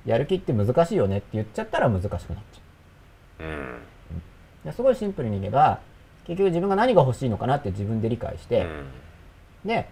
[0.06, 3.48] やる気って難しいよねって言っちゃったら難しくなっちゃう。
[3.48, 3.82] うん。
[4.66, 5.80] ですごいシンプルに言えば
[6.26, 8.68] 結局自分が何が欲しいのかなって自分で理解して、
[9.66, 9.90] で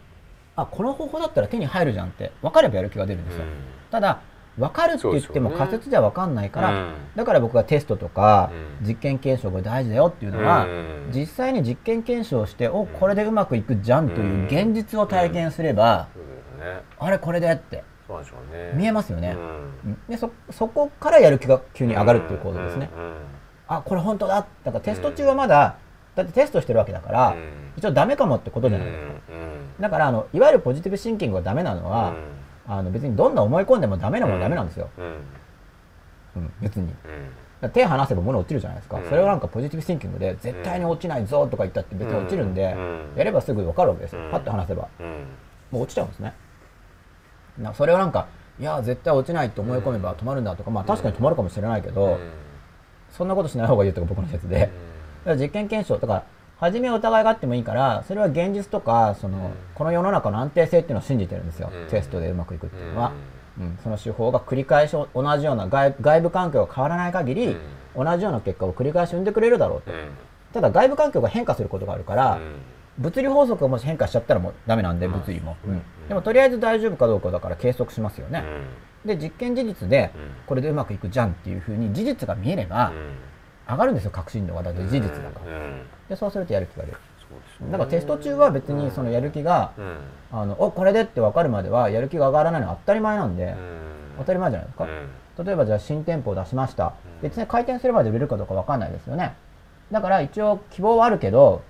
[0.55, 3.43] あこの方法だったら手に入るじゃんって分かればやる気が出るんですよ、
[3.91, 4.21] ただ
[4.57, 6.93] 分かるって言っても仮説じゃ分かんないから、うん。
[7.15, 8.51] だから僕がテストとか
[8.81, 8.87] うん。
[8.87, 11.11] 実験検証が大事だよっていうのは、うん。
[11.13, 16.29] 実際に実験検証しておこれでうまくいくじゃんという現実を体験すれば、そうで
[16.65, 16.81] すね。
[16.99, 17.83] あれこれでって
[18.75, 19.39] 見えますよね、うん。
[19.39, 19.97] うん。
[20.09, 23.13] でそそこからやる気が急に上がるっていう構造ですね、うん。
[23.67, 24.45] あこれ本当だ。
[24.65, 25.77] だからテスト中はまだ、
[26.15, 27.37] だってテストしてるわけだから、うん。
[27.77, 29.13] 一応ダメかもってことじゃないですか、
[29.79, 32.13] だからあのいわゆるポジティブシンキングがダメなのは、
[32.67, 34.89] あの別にどんどん思い込んでもダメなものはダメなんですよ、
[36.35, 36.51] うん。
[36.61, 36.93] 別に。
[37.73, 39.09] 手離せば物落ちるじゃないですか、うん。
[39.09, 43.01] それをなんかポジティブシンキングで絶対に落ちないぞとか言ったって別に落ちるんで、うん。
[43.15, 44.31] やればすぐ分かるわけですよ、うん。
[44.31, 44.87] パッと離せば。
[44.99, 45.07] うん。
[45.71, 46.33] もう落ちちゃうんですね。
[47.57, 48.27] なそれをなんか
[48.59, 52.19] いや絶対落ちないって思い込めば止まるんだとかまあ確かに止まるかもしれないけど、うん。
[53.11, 54.69] そんなことしない方がいいとか僕の説で、
[55.25, 56.23] 実験検証とか
[56.59, 59.51] 初めは疑いがあってもいいからそれは現実とかその、うん。
[59.75, 61.87] この世の中の安定性っていうのを信じてるんですよ、うん。
[61.87, 63.13] テストでうまくいくっていうのは、
[63.59, 63.77] うん。
[63.81, 67.57] その手法が繰り返し同じような外外部環境が変わらない限り、
[67.95, 70.09] 同じような結果を繰り返し生んでくれるだろうと、うん。
[70.53, 72.55] ただ外部環境が変化することがあるから、うん。
[72.97, 75.13] 物理法則がもし変化しちゃったらもうダメなんで、うん。
[75.13, 75.81] 物理も、うん。
[76.09, 78.43] でもとりあえず大丈夫かどうかだから計測しますよね、
[79.05, 82.91] で実験事実でうんこれでうまくいくじゃんっていうふうに事実が見えれば
[83.69, 85.81] 上がるんですよ確信度がだって事実だから、うん。
[86.09, 86.97] でそうするとやる気が出る。
[87.69, 89.97] だからテスト中は別にそのやる気が、うん。
[90.31, 93.55] あのおこれでって分かるまではやる気が上がらないのは当たり前なんで、うん。
[94.17, 94.87] 当たり前じゃないですか、う
[95.43, 95.45] ん。
[95.45, 96.93] 例えばじゃあ新店舗を出しました。
[97.21, 99.35] 別に開店するまで売れるかどうか分かんないですよね。
[99.91, 101.61] だから一応希望はあるけど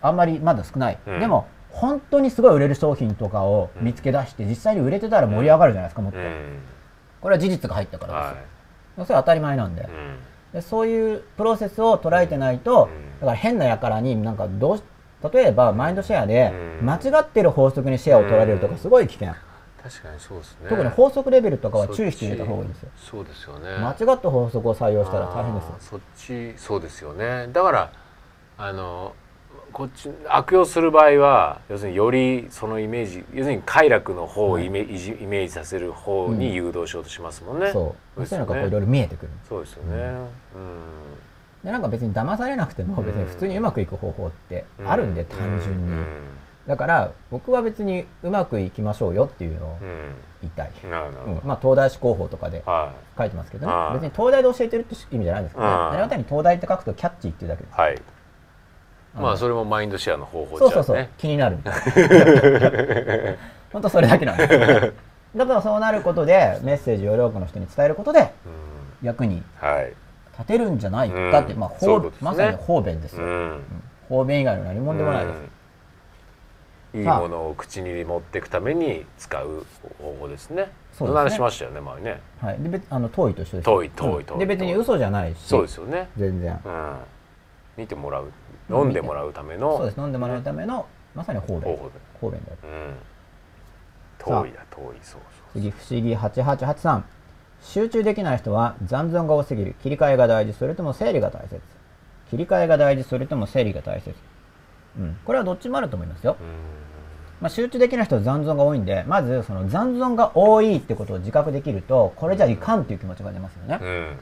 [0.00, 1.20] あんまりまだ少ない、うん。
[1.20, 6.58] でも本当にすごい売れる商品とかを見つけ出して実際に売れてたら盛り上がるじゃないですかもっと、うん。
[7.20, 9.88] これは事実が入ったからはですよ、それは当たり前なんで
[10.52, 13.20] でそういうプロセスを捉えてないと、うん。
[13.20, 14.82] だから変な輩になんかどうし
[15.32, 16.86] 例えばマインドシェアでうん。
[16.86, 19.32] 間違ってる法則にシェアを取られるとかすごい危険、
[19.82, 20.68] 確かにそうですね。
[20.68, 22.90] 特に法則レベルとかは注意して入れた方がいいですよ。
[22.96, 23.68] そうですよね。
[23.78, 25.76] 間違った法則を採用したら大変ですよ。
[25.80, 26.54] そっち。
[26.56, 27.48] そうですよね。
[27.52, 27.92] だから
[28.58, 29.14] あの
[29.72, 38.20] こっち悪用する場合は要するによりそのイメージ要するに快楽の方をイメ,、イメージさせる方に誘導しようとしますもんね、そう。
[38.20, 39.32] ですよそういうのがこういねろいろ見えてくる。
[39.48, 40.12] そうですよね。
[41.64, 46.06] でなんか別に騙されなくても別に普通にうまくいく方法ってあるんで、う単純に、うん。
[46.66, 49.78] だから僕は別にうまくいきましょうよっていうのを
[50.40, 50.90] 言いたい、うん。
[51.44, 53.72] まあ東大志広報とかでは書いてますけどね。
[53.94, 55.72] 別に東大で教えてるって意味じゃないんですけどね。
[55.72, 57.78] あああれは単に東大って書くとキャッチーっていうだけです。
[57.78, 58.02] いはい
[59.14, 61.58] まあそれもマインドシェアの方法そうそうそう、ね気になる
[63.72, 64.92] 本当それだけなんですよ。
[65.36, 69.06] だからそうなることでメッセージを多くの人に伝えることでうん。
[69.06, 69.92] 役にはい。
[70.32, 71.60] 立てるんじゃないかって、うん。
[71.60, 72.10] まあ方ね。
[72.20, 73.60] まさに方便ですよ、うん。
[74.08, 75.38] 方便以外の何もんでもないです、
[76.94, 77.00] うん。
[77.00, 79.66] いいものを口に持っていくために使う
[79.98, 80.70] 方法ですね。
[80.92, 81.30] そうですね。
[81.30, 82.20] しましたよね、前ね。
[82.40, 84.34] はい、で別あの遠いと一緒です遠い遠い遠い。
[84.34, 85.38] うんで別に嘘じゃないし。
[85.46, 86.08] そうですよね。
[86.16, 86.60] 全然。
[86.64, 86.96] うん。
[87.78, 88.30] 見てもらう、
[88.70, 89.76] 飲んでもらうための。
[89.76, 91.76] そうです飲んでもらうためのまさに方便
[92.20, 92.94] 方便だようん。
[94.18, 95.20] 遠いだ、遠い、そう
[95.52, 97.02] 次不思議8883
[97.62, 101.60] 集中できない人は残存が多すぎる切り替えが大事それとも整理が大切
[102.30, 104.14] 切り替えが大事それとも整理が大切
[104.98, 106.48] うんこれはどっちもあると思いますよそう。
[107.40, 113.88] まあ、集中できない人は残存が多いんでまずその残存が多いってことを自覚できるとこれじゃいかんっていう気持ちが出ますよねうん。
[113.88, 114.16] うん。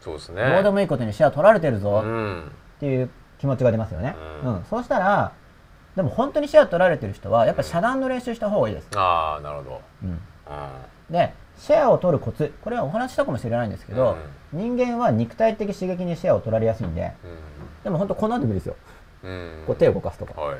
[0.00, 0.50] そうですね。
[0.50, 2.46] どうでもいいことにシェア取られてるうぞん。
[2.46, 4.54] っていう気持ちが出ますよね、ううん。
[4.56, 5.32] んそうしたら
[5.96, 9.80] でも本当にシェア取られてる人はやっぱり遮断の練習した方がいいです、ああ、なるほど。
[10.02, 10.18] うん、うん。
[11.10, 12.52] でシェアを取るコツ。
[12.62, 14.16] これはお話ししたかもしれないんですけど、
[14.52, 17.12] 人間は肉体的刺激にシェアを取られやすいんで
[17.84, 18.76] でも本当こんなんでもいいですよ。
[19.22, 19.30] うん。
[19.30, 19.64] うん。
[19.66, 20.40] こう手を動かすとか。
[20.40, 20.58] はい。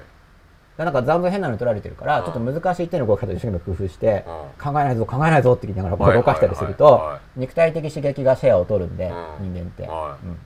[0.76, 2.24] なんか残像変なの取られてるから、うん。
[2.24, 4.72] ちょっと難しい手の動き方を一生懸命工夫して、うん。
[4.72, 9.52] 考えないぞ考えないぞって言いながら動かしたりすると、肉体的刺激がシェアを取るんで、うん。
[9.52, 10.26] 人間って、はい。
[10.26, 10.38] うん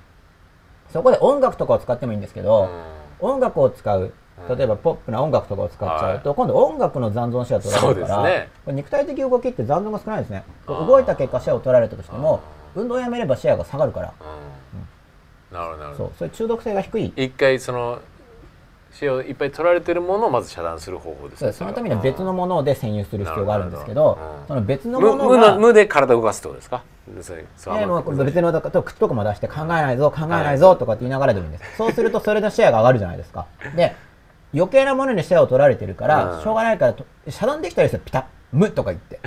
[0.93, 2.69] そこで音楽とかを使ってもいいんですけど、
[3.21, 4.13] 音楽を使う。
[4.49, 10.45] 例えばポップな音楽とかを使っちゃうと、今度音楽の残存シェア取られるから、肉体的動きって残存が少ないですね。
[10.69, 12.41] 動いた結果シェアを取られたとしても
[12.77, 14.13] 運動をやめればシェアが下がるから。
[15.51, 15.57] うん。
[15.57, 16.11] なるほどなるほど。
[16.11, 17.13] そうそういう中毒性が低い。
[17.17, 17.99] 一回その
[19.01, 24.49] 塩をいっぱい取られてるものをまず遮断する方法ですそのためには別のものをで占有する必要があるんですけどうん。
[24.49, 26.83] その別の無ものが無の無で体を動かすってことですか？
[27.09, 31.77] でも別のとか口とかも出して考えないぞ考えないぞとかって言いながらでもいいんです。
[31.77, 33.47] そうするとそれでシェアが上がるじゃないですか。
[33.77, 33.95] で
[34.55, 36.43] 余計なものにシェアを取られてるから、うん。
[36.43, 39.21] しょうがないからと遮断できたりするピタッ無とか言って。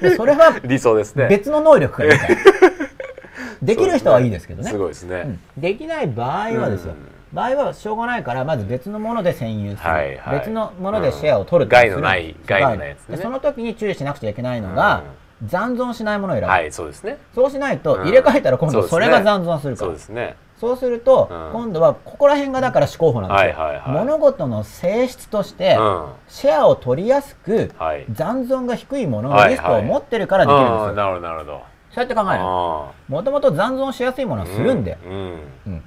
[0.00, 1.28] でそれは 理想ですね。
[1.28, 2.30] 別の能力からみたい。
[2.30, 2.36] な
[3.62, 4.70] できる人はいいですけどね。
[4.70, 5.60] すごいですね、うん。
[5.60, 10.38] できない場合はですよ、うん場合はしょうがないからまず別のもので占有する、はいはい。
[10.40, 11.70] 別のものでシェアを取るうん。
[11.70, 13.16] 害のない害のないやつね。
[13.16, 15.02] でその時に注意しなくちゃいけないのが、
[15.46, 17.18] 残存しないものを選ぶ、はいそうですね。
[17.34, 18.04] そうしないとうん。
[18.04, 20.36] 入れ替えたら今度それが残存するから、そうですね。
[20.60, 21.52] そうすると、うん。
[21.52, 24.04] 今度はここら辺がだから思考法なんですよ、はいはいはい。
[24.04, 26.06] 物事の性質として、うん。
[26.28, 28.04] シェアを取りやすく、はい。
[28.12, 30.96] 残存が低いもののリスクを持ってるからできるんですよ、うん。
[30.96, 31.62] なるほどなるほど。
[31.90, 32.34] そうやって考えな。
[32.36, 35.12] いあもともと残存しやすいものはーするんで、うん。
[35.12, 35.40] うん。
[35.66, 35.82] うん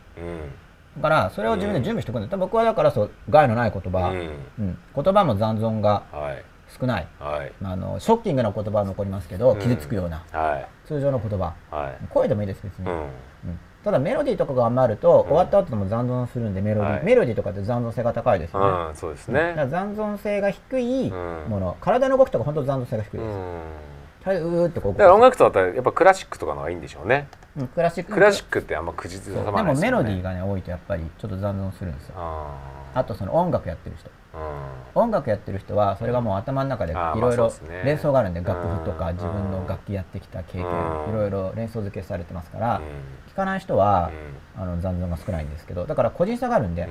[0.97, 4.17] だからそれを自分で準備しておくんだ、僕はだからそう害のない言葉、うん。
[4.59, 4.77] うん。
[4.95, 6.43] 言葉も残存がはい。
[6.79, 7.51] 少ない、はい。
[7.61, 9.59] まあ、あのショッキングな言葉は残りますけど、うん。
[9.59, 10.23] 傷つくような。
[10.31, 10.67] はい。
[10.87, 11.53] 通常の言葉。
[11.69, 12.07] はい。
[12.09, 12.93] 声でもいいです別に、うん。
[12.93, 13.09] うん。
[13.83, 17.03] ただメロディーとかが余ると、終わった後でも残存するんでメロディー、はい。
[17.05, 19.53] メロディーとかって残存性が高いですよね、うんそうですね。
[19.55, 21.45] ら残存性が低いうん。
[21.49, 23.37] もの、体の動きとか本当残存性が低いです、
[24.25, 24.93] うんとりあえずうーってこう。
[24.93, 27.27] だから音楽とだったらやっぱクラシックとかの方がいいんでしょうね。
[27.57, 28.13] うんクラシック。
[28.13, 32.13] クラシックってあんま口ずさまないでもメロディーががね多いとやっぱりちょっと残存するんですよ。
[32.17, 32.55] あ
[32.95, 34.09] あとその音楽やってる人。
[34.09, 34.09] ー
[34.95, 37.51] 音楽やってる人はそれがもう頭の中でいろいろ
[37.85, 41.13] 連想があるんで楽譜とかうん自分の楽器やってきた経験いうん。
[41.15, 42.83] ろいろ連想付けされてますからうん。
[43.31, 44.11] 聞かない人は
[44.57, 44.61] うん。
[44.61, 46.89] あの残存が少ないんですけどだから個人差があるんでうん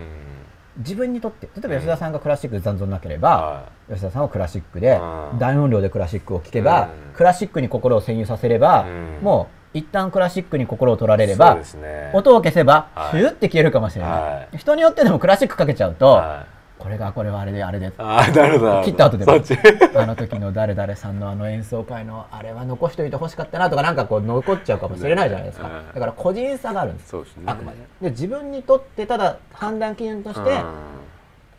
[0.79, 4.97] 自分にとって例えば吉田さんがクラシックで残存なければは吉田さんはクラシックで
[5.33, 5.39] うん。
[5.39, 7.15] 大音量でクラシックを聴けばうん。
[7.15, 9.19] クラシックに心を占有させればうん。
[9.23, 11.63] もう一旦クラシックに心を取られればね
[12.13, 16.54] 音を消せばはいシューって消えるかもしれなはい人によってでもクラシックかけちゃうとはい
[16.85, 17.91] これがこれはあれであれで。
[17.97, 19.33] ああなるほど切った後でも。
[19.33, 25.67] あの時の誰々さんのあの演奏会のあれは残しといてほしかったなとかなんかこう残っちゃうかもしれないじゃないですか。
[25.67, 25.87] うん。
[25.95, 27.17] だから個人差があるんです。
[27.17, 27.23] ね。
[27.47, 27.79] あくまで。
[28.03, 30.63] で自分にとってただ判断基準として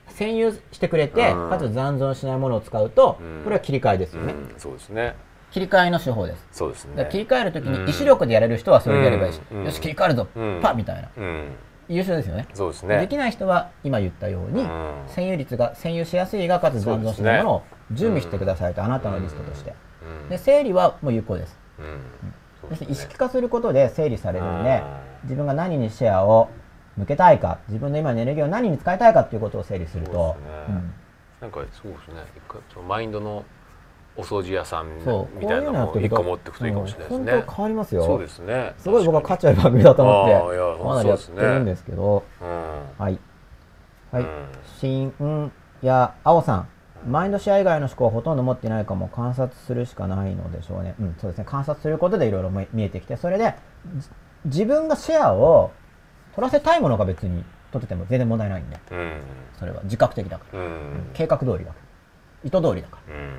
[0.10, 1.50] 占有してくれてうん。
[1.50, 3.42] かつ残存しないものを使うとうん。
[3.46, 4.34] これは切り替えですよね。
[4.34, 4.40] うん。
[4.42, 5.16] うんそうですね。
[5.50, 6.48] 切り替えの手法です。
[6.52, 7.08] そうですね。
[7.12, 9.64] 切り替える時に意志力でやれる人はそれでやればいいしうん。
[9.66, 10.28] よし切り替えるぞ。
[10.36, 10.60] うん。
[10.62, 11.10] パッみたいな。
[11.18, 11.48] うん
[11.88, 12.48] 優秀ですよね。
[12.54, 13.00] そうですね。
[13.00, 15.06] できない人は今言ったようにうん。
[15.08, 19.74] 占有率が占有しやすいがかつ残存しないものを準備してくださいとあなたのリストとして。
[20.24, 20.30] うん。
[20.30, 21.58] で整理はもう有効です。
[21.80, 22.70] うん。
[22.70, 22.78] ね。
[22.82, 24.84] に意識化することで整理されるんでうん。
[25.24, 26.50] 自分が何にシェアを
[26.98, 30.12] 向けたいか自分の今のエネルギーを何に使いたいかっていうことを整理すると。
[30.12, 30.82] そうですね。
[31.42, 32.24] なんかそうですね。
[32.88, 33.44] マインドの
[34.18, 34.98] お掃除屋さん
[35.40, 37.32] みたいなのを一個持っていくといいかもしれないですね。
[37.32, 38.06] 本当変わりますよ。
[38.06, 38.74] そうですね。
[38.78, 42.24] すごい僕は価確値ある番組だと思ってかなりやってるんですけど。
[42.42, 42.48] うん
[42.98, 43.20] はい。
[44.12, 44.24] はい。
[44.24, 44.48] うん。
[44.80, 46.68] 新や青さん。
[47.08, 50.96] マインドシェア以外の思考はほとんど持っていないかも観察するしかないのでしょうね。
[51.00, 51.46] うん、そうですね。
[51.46, 53.54] 観察することでいろいろ見えてきて、それで
[53.98, 54.10] じ
[54.46, 55.72] 自分がシェアを
[56.36, 59.22] 取らせたいものが別に取ってても全然問題ないんで、うん。
[59.60, 60.60] それは自覚的だから。
[60.60, 61.10] うん。
[61.14, 61.76] 計画通りだから。
[62.44, 63.14] 意図通りだから。
[63.14, 63.38] うん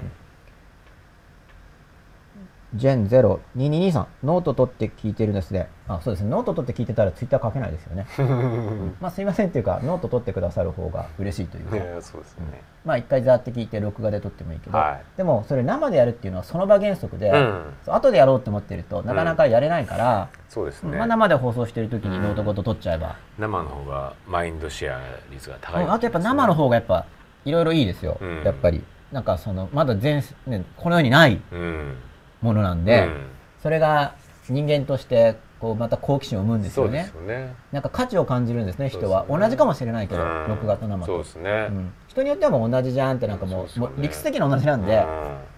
[2.76, 5.68] ジェン02223ノート取って聞いてるんですね。
[5.88, 6.30] あ、そうですね。
[6.30, 8.06] ノート取って聞いてたらツイッター書けないですよね。
[9.00, 11.76] まあすいませんっていうか、ノート取ってくださる方が嬉しいというか。
[11.76, 12.62] ねそうですね。
[12.84, 15.16] まあ一回ザーって聞いて録画で撮ってもいいけど、はい。
[15.16, 17.74] でもそれ生でやるっていうのはその場原則で、うん。
[17.86, 20.98] 後でやろうって思ってるとなかなかやれないから、そうですね。
[20.98, 25.00] まあ、生で放送してる時にノートごと撮っちゃえば、生の方がマインドシェア
[25.30, 25.84] 率が高い。
[25.84, 27.06] うんあとやっぱ生の方がやっぱ
[27.44, 28.42] いろいろいいですよ、うん。
[28.42, 28.84] やっぱり。
[29.12, 31.96] なんかそのまだ全、ね、この世にないうん
[32.42, 33.26] ものなんで、うん。
[33.62, 34.14] それが
[34.48, 37.10] 人間としてこうまた好奇心を生むんですよね。
[37.12, 37.54] そね。
[37.72, 39.24] なんか価値を感じるんですね人は。
[39.26, 39.38] ね。
[39.38, 40.46] 同じかもしれないけど、うん。
[40.48, 41.12] 録画と生と。
[41.12, 41.66] そうですね。
[41.70, 41.92] うん。
[42.08, 45.04] 人によってはもう同じじゃんってなんかもう,、もう理屈的に同じなんで、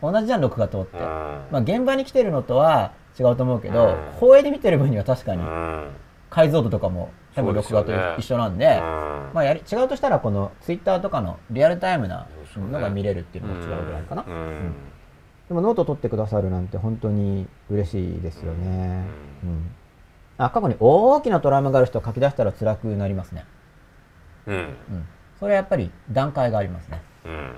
[0.00, 1.02] 同じじゃん録画とって、うん。
[1.02, 3.96] まあ、現場に来てるのとは違うと思うけど、うん。
[4.20, 5.88] 放映で見てる分には確かにうん。
[6.30, 8.72] 解像度とかも多分録画と一緒なんでうん。
[9.34, 14.32] まあ、やり違うとしたらこのツイッターとかのリアルタイムなのが見れるっていうのが違うぐらいかな、うん。
[14.32, 14.74] うん
[15.48, 19.06] でもノート取ってくださるなんて本当に嬉しいですよね、
[19.42, 19.70] うん。
[20.36, 23.44] あ過去に大きなトラウマがある人を書き出したら辛くなりますね、
[24.46, 24.56] うん。
[24.56, 24.74] うん、
[25.40, 27.00] それはやっぱり段階がありますね。
[27.24, 27.54] うん。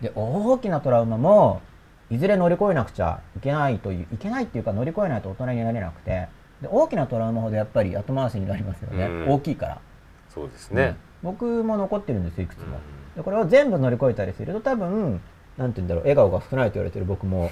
[0.00, 1.62] で大きなトラウマも
[2.10, 6.28] いずれ乗り越えなくちゃいけないといういけないっていうか乗り越えないと大人になれなくて
[6.60, 9.28] で大きなトラウマほどやっぱり後回しになりますよね、うん。
[9.30, 9.80] 大きいから、
[10.28, 13.16] そうですね、僕も残ってるんですよいくつも、うん。
[13.16, 15.20] でこれを全部乗り越えたりすると多分
[15.56, 17.50] なんて言うんだろう笑顔が少ないと言われてる僕も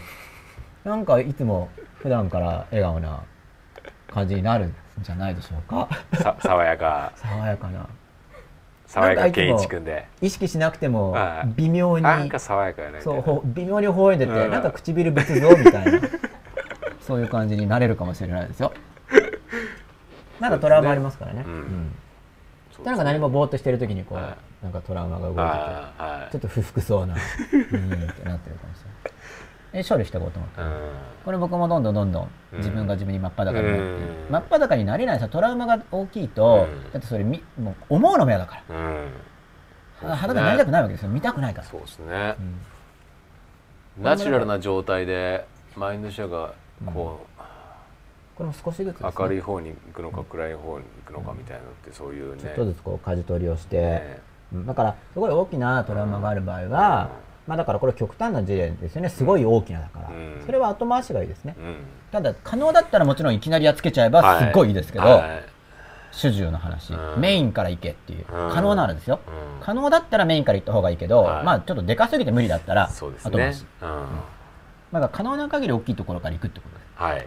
[0.84, 1.68] なんかいつも
[1.98, 3.22] 普段から笑顔な
[4.08, 5.88] 感じになるんじゃないでしょうか。
[6.14, 7.12] さ爽やか。
[7.16, 7.86] 爽やかな。
[8.86, 10.06] 爽やか健一君で。
[10.20, 11.52] 意識しなくてもはい。
[11.56, 13.00] 微妙になんか爽やかやね。
[13.00, 14.50] そいう微妙に微笑んでて、うん。
[14.50, 16.00] なんか唇仏像みたいな
[17.00, 18.72] そういう感じになれるかもしれないですよ。
[20.40, 21.44] なんかトラウマありますからね。
[21.46, 21.52] うん。
[21.52, 21.92] うん。
[22.76, 24.64] そうでなんか何もぼーっとしてる時にこう、はい。
[24.64, 25.42] なんかトラウマが動いてて
[26.32, 27.14] ちょっと不服そうな。
[27.14, 29.82] うんってなってるかもしれない。
[29.84, 30.90] え処理していこうと思ってうん。
[31.24, 32.58] これ僕もどんどんどんどんうん。
[32.58, 33.98] 自分が自分に真っ裸になって、うん。
[34.30, 35.28] 真っ裸になれないですよ。
[35.28, 36.92] トラウマが大きいと、うん。
[36.92, 39.12] だってそれみもう思うのも嫌だかうん。
[40.02, 41.10] ら裸になりたくないわけですよ。
[41.10, 42.34] 見たくないから、そうですね。
[43.98, 44.02] うん。
[44.02, 45.44] ナチュラルな状態で
[45.76, 46.54] マインドシェアが
[46.86, 47.26] こ
[48.34, 52.42] これも少しずつね、う明るい方に行くのか暗い方に行くのかみたいなのってそういうね。
[52.42, 54.66] ちょっとずつこう舵取りをして、ねうん。
[54.66, 57.10] だからすごい大きなトラウマがある場合は、
[57.46, 59.08] まあだからこれ極端な事例ですよね。
[59.08, 60.42] すごい大きなだから、うん。
[60.46, 61.56] それは後回しがいいですね。
[61.58, 61.76] うん。
[62.10, 64.44] ただ可能だったらもちろんいきなりやっつけちゃえばはい。
[64.44, 65.44] すっごいいいですけど、はい。
[66.12, 67.20] 主従の話、うん。
[67.20, 68.26] メインから行けっていう。
[68.30, 68.50] うん。
[68.52, 69.30] 可能ならですよ、う
[69.60, 69.64] ん。
[69.64, 71.44] 可能だったらメインから行った方がいいけど、はい。
[71.44, 74.06] まあちょっとでかすぎて無理だったら後回し、うん。
[74.92, 76.88] まだ可能な限り大きいところから行くってことです。
[77.02, 77.26] はい。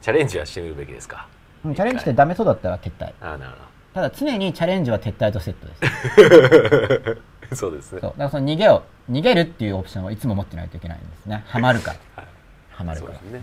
[0.00, 1.26] チャレンジはしてみるべきですか？
[1.64, 3.12] うんチャレンジしてダメそうだったら撤退。
[3.20, 3.52] ああなる
[3.94, 7.16] ただ常にチャレンジは撤退とセットで
[7.50, 7.56] す。
[7.56, 8.00] そうですね。
[8.00, 8.10] そう。
[8.10, 11.44] だからその逃げを逃げるっていうオプションはいつも持ってないといけないんですね。
[11.46, 11.92] ハマるか。
[11.92, 12.26] ら はい。
[12.70, 13.18] ハマるから。
[13.18, 13.42] そうです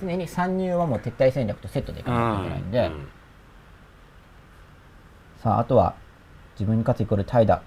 [0.00, 3.08] 常に参入はもう撤退戦略とセットでいかないといけないんで、うん。
[5.42, 5.94] さああとは
[6.54, 7.60] 自分に勝つイコール怠惰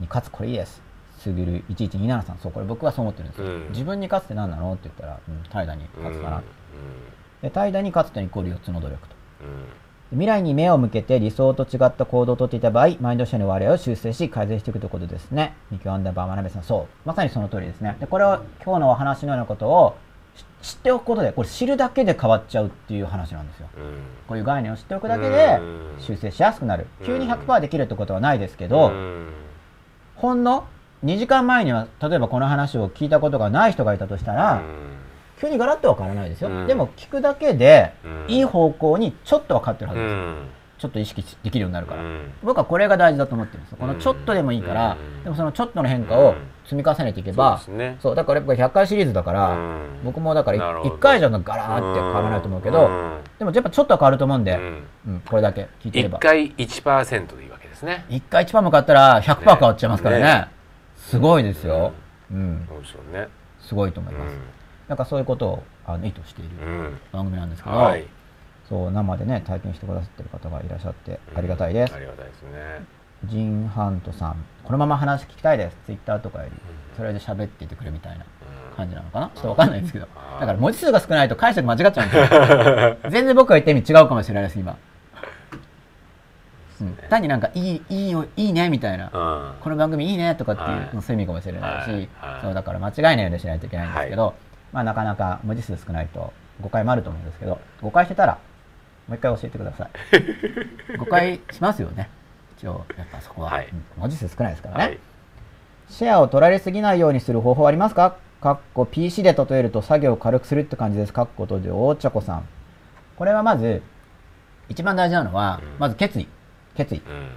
[0.00, 0.82] に勝つこれいいです
[1.18, 2.38] すぐる1127さん。
[2.38, 3.68] そうこれ僕はそう思ってるんですよ、うん。
[3.70, 4.72] 自分に勝つって何なの？
[4.74, 6.42] って言ったら、うん、怠惰にうん勝つかな、うん。
[7.42, 9.14] で怠惰に勝つとイコール4つの努力と。
[9.42, 9.83] うん
[10.14, 15.54] 未来に目を向けて理想と違った行動をとっていた場合マインドシェアの割合を修正し改善していくということですね。
[15.70, 17.08] ミキアンダーバー真鍋さんそう。
[17.08, 17.96] まさにその通りですね。
[18.00, 19.96] でこれを今日のお話のようなことを
[20.62, 23.68] し知っておくことでこれ知るだけで変わっちゃうっていう話なんですよ。
[23.76, 23.82] うん。
[24.28, 25.94] こういう概念を知っておくだけでうん。
[25.98, 26.86] 修正しやすくなる。
[27.04, 29.28] 急にうん100%できるってことはないですけど、うん。
[30.16, 30.64] ほんの
[31.04, 34.62] 2時間前には例えばこの話を聞いたことがない人がいたとしたら、
[35.44, 36.66] 急にガラッとは変わらないですよ、うん。
[36.66, 38.26] でも聞くだけでうん。
[38.28, 40.36] いい方向にちょっとは変わってるはうずです、ん。
[40.78, 42.32] ちょっと意識できるようになるから、うん。
[42.42, 43.72] 僕はこれが大事だと思ってるんです。
[43.72, 45.24] よこのちょっとでもいいから、うん。
[45.24, 46.34] でもそのちょっとの変化を
[46.64, 47.98] 積み重ねていけば、そうね。
[48.00, 49.86] そうだから僕は100回シリーズだから、うん。
[50.04, 50.94] 僕もだからなるほど。
[50.96, 53.20] 1回じゃガラーって変わらないと思うけど、うん。
[53.38, 54.82] でもやっぱちょっとは変わると思うんで、うん。
[55.08, 56.18] うんこれだけ聞いてれば。
[56.18, 58.04] 一回1%でいいわけですね。
[58.08, 60.24] 1回1%も買ったら100%変わっちゃいますからね。
[60.24, 60.48] ね。
[60.96, 61.92] すごいですよ、
[62.32, 62.66] うん。
[62.68, 63.28] そうですよね。
[63.60, 64.36] すごいと思います、
[64.88, 66.68] なんかそういうことをあの意図しているうん。
[66.68, 68.06] うん番組なんですけど、はい。
[68.68, 71.94] そう生でね体験してくださってる方がいらっしゃってありがたいです。
[71.94, 72.84] あ、りがたいですね。
[73.26, 76.52] ジンハントさんこのまま話聞きたいですツイッターとかより
[76.94, 78.26] それで喋っていてくれみたいな
[78.76, 79.30] 感じなのかな？
[79.34, 80.06] ちょっとわかんないですけど
[80.40, 83.10] だから文字数が少ないと解釈間違っちゃうんですよ。
[83.10, 84.76] 全然僕が言った意味違うかもしれないです今、
[86.82, 89.54] うん、単になんかいいいいよいいねみたいなうん。
[89.60, 90.88] この番組いいねとかっていう、はい。
[90.92, 92.08] そういう意味かもしれないし、はい。
[92.32, 92.42] はい。
[92.42, 94.34] そうだから間違えないようにしないといけないんですけど、
[94.74, 98.38] まあなかなか文字数少ないと誤解もあると思うんですけど誤解してたら
[99.08, 99.90] もう一回教えてください
[100.98, 102.10] 誤解しますよね
[102.58, 104.98] 一応やっぱそこは、はいうん文字数少ないですからね、はい
[105.90, 108.16] シェアを取られすぎないようにする方法はありますか？
[108.40, 111.12] かっこ PC で例えると作業を軽くするって感じです。
[111.12, 112.48] かっことで大茶子さん。
[113.16, 113.82] これはまず、
[114.70, 116.26] 一番大事なのは、うんまず決意。
[116.74, 116.98] 決意。
[116.98, 117.28] うん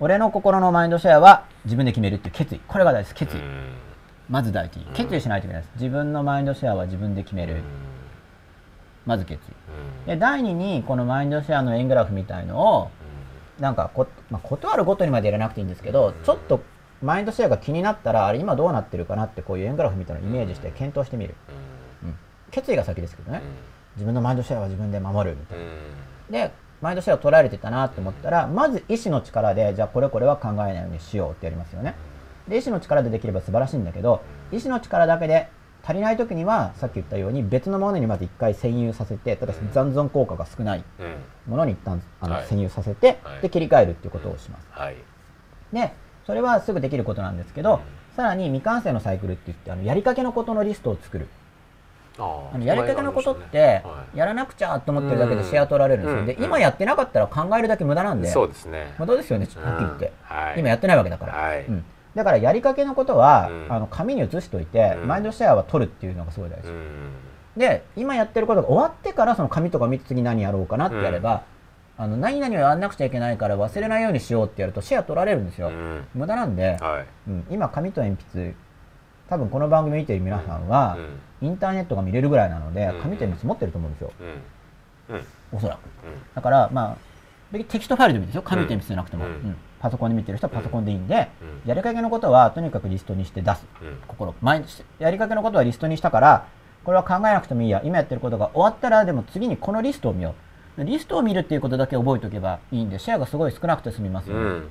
[0.00, 2.60] 俺の心のマインドシェアは自分で決めるっていう決意。
[2.66, 3.26] これが大事です。
[3.26, 3.40] 決意。
[3.40, 3.72] うん
[4.28, 4.84] まず第一に。
[4.94, 5.72] 決意しないといけないです。
[5.74, 7.62] 自分のマインドシェアは自分で決める。
[9.04, 9.40] まず決
[10.04, 10.06] 意。
[10.08, 12.90] で、第二に、このマインドシェアの円グラフみたいのを、
[13.60, 16.60] なんかこ、まあ、断るごとにまで入れなくていいんですけど、ちょっと
[17.02, 21.34] マインドシェアが気になったら、あれ今どうなってるかなってこういう円グラフみたいなのをイメージして検討してみる。
[22.02, 22.14] うん
[22.50, 23.42] 決意が先ですけどね。
[23.96, 26.46] 自分のマインドシェアは自分で守るみたいな。
[26.46, 31.94] で、マインドシェアを取られてたなって思ったら、まず意志の力で、じゃあこれこれは考えないようにしようってやりますよね。
[32.48, 35.48] で、意志の力でできれば素晴らしいんだけど、意志の力だけで
[35.82, 40.84] 足りない時には、さっき言ったように別のものにまず一回占有させて、ただし残存効果が少ない
[41.46, 42.44] ものに一旦あのはい。
[42.46, 43.42] 占有させて、はい。
[43.42, 44.66] で切り替えるっていうことをします。
[44.70, 44.96] はい。
[45.72, 45.92] で、
[46.26, 47.80] それはすぐできることなんですけど、
[48.16, 51.28] さらに未完成のサイクルって言って、あのやりかけのことのリストを作る。
[52.18, 53.82] ああのやり方のことって
[54.14, 58.28] やらなくちゃと思ってるだけでシェア取られるんですよ、で今やってなかったら考えるだけ無駄なんで。
[58.28, 58.94] そうですね。
[58.98, 61.66] 無駄ですよねはっきり言って、はい、今やってないわけだから、はい。
[61.66, 61.84] うん、
[62.16, 63.72] だからやりかけのことは、うん。
[63.72, 65.06] あの紙に移しておいて、うん。
[65.06, 67.10] マインドシェアは取るっていうのがすごい大事、うん。
[67.56, 71.44] で今やってることが終わってからその紙とか見て次何やろうかなってやれば、
[71.98, 76.06] あの何々をやらなくちゃいけないから忘れないようにしようってやるとシェア取られるんですよ、うん。
[76.14, 77.30] 無駄なんで、はい。
[77.30, 78.54] うん、今紙と鉛筆
[79.28, 80.96] 多分この番組見てる皆さんは、
[81.40, 81.48] うん。
[81.48, 83.02] インターネットが見れるぐらいなので、うん。
[83.02, 84.12] 紙と鉛筆持ってると思うんですよ。
[85.10, 85.16] うん。
[85.16, 85.24] うん。
[85.52, 85.80] おそらく。
[86.34, 86.96] だからまあ
[87.52, 88.42] 別にテキストファイルでもいいですよ。
[88.42, 89.30] 紙と鉛筆じゃなくても、うん。
[89.32, 91.28] うんパソコンで見てる人はパソコンでいいんで、
[91.64, 91.68] うん。
[91.68, 93.66] やりかけのことはとにかくリストにして出す。
[93.82, 93.98] うん。
[94.06, 94.64] 心前
[94.98, 96.46] やりかけのことはリストにしたから
[96.84, 97.82] これは考えなくてもいいや。
[97.84, 100.34] 今やってることが終わったらでも次にこのリストを見よ
[100.78, 100.84] う。
[100.84, 104.70] リストを見るっていうことだけ覚えておけばいいんでシェアがすごい少なくて済みますよね、うん。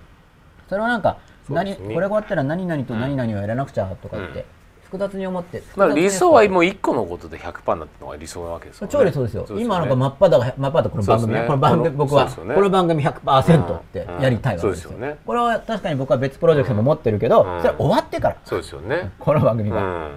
[0.69, 1.18] それをなんか、
[1.49, 1.77] 何ね。
[1.77, 4.45] これが終わったら何々と何々をやらなくちゃとかって、うん
[4.85, 8.93] 複雑に思ってまあ理想はもうう一個のことで100%になってのが理想なわけですよね。
[8.93, 9.45] 超理想ですよ。
[9.57, 11.47] 今なんか真っ裸真っ裸この番組、そうですね。
[11.47, 12.55] この番組この僕は、そうですよね。
[12.55, 14.95] この番組100%ってやりたいわけですよ,、うん。
[14.95, 15.17] そうですよね。
[15.25, 17.61] これは確かに僕は別プロジェクトも持ってるけど、うん。
[17.61, 18.35] それは終わってから。
[18.45, 19.11] そうですよね。
[19.19, 20.11] この番組が、うん。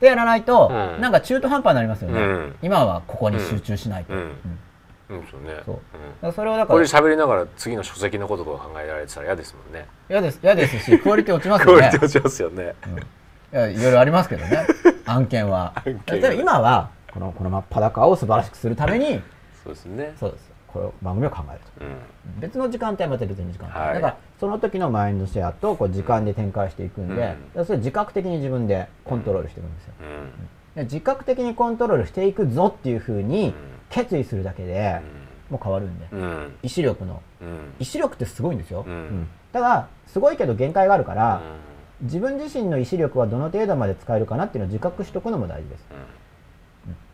[0.00, 1.00] でやらないと、うん。
[1.00, 2.56] なんか中途半端になりますよね、うん。
[2.62, 4.20] 今はここに集中しないと、うん。
[4.20, 4.28] うん。
[5.18, 5.26] うん。
[5.30, 5.60] そうね。
[5.66, 5.74] そう。
[5.74, 5.80] うん。
[5.80, 9.86] だからそれをだかこれらで喋りながら次の書籍のことが考えられてたら嫌ですもんね。
[10.08, 11.88] 嫌です嫌ですしクオリティ落ちますクよね。
[11.88, 12.74] オリティ落ちますよね。
[12.86, 13.02] いや
[13.52, 14.66] いろいろありますけどね。
[15.06, 15.72] 案件は。
[15.76, 19.20] 案件例えば今はこのこの真っ裸を素晴らしくするために
[19.64, 20.12] そうですね。
[20.18, 20.50] そうです。
[20.68, 21.84] これを番組を考えると。
[21.84, 22.40] うん。
[22.40, 23.94] 別の時間帯はまた別の時間帯、はい。
[23.94, 27.64] だからその時のマインドシェアとこう時間で展開していくんで、うん。
[27.64, 30.76] それ自覚的に自分でコントロールしていくんですよ、うん。
[30.76, 33.52] で自覚的にコントロールしていくぞっていうふうに
[33.88, 35.00] 決意するだけで
[35.50, 36.54] もう変わるんで、うん。
[36.62, 37.20] 意志力の。
[37.42, 37.74] うん。
[37.80, 39.28] 意志力ってすごいんですよ、うん。
[39.52, 41.69] ただすごいけど限界があるから、うん
[42.02, 45.84] 自分自身の意志力はどの程度まで使えるかなっていうのを自覚しておくのも大事です、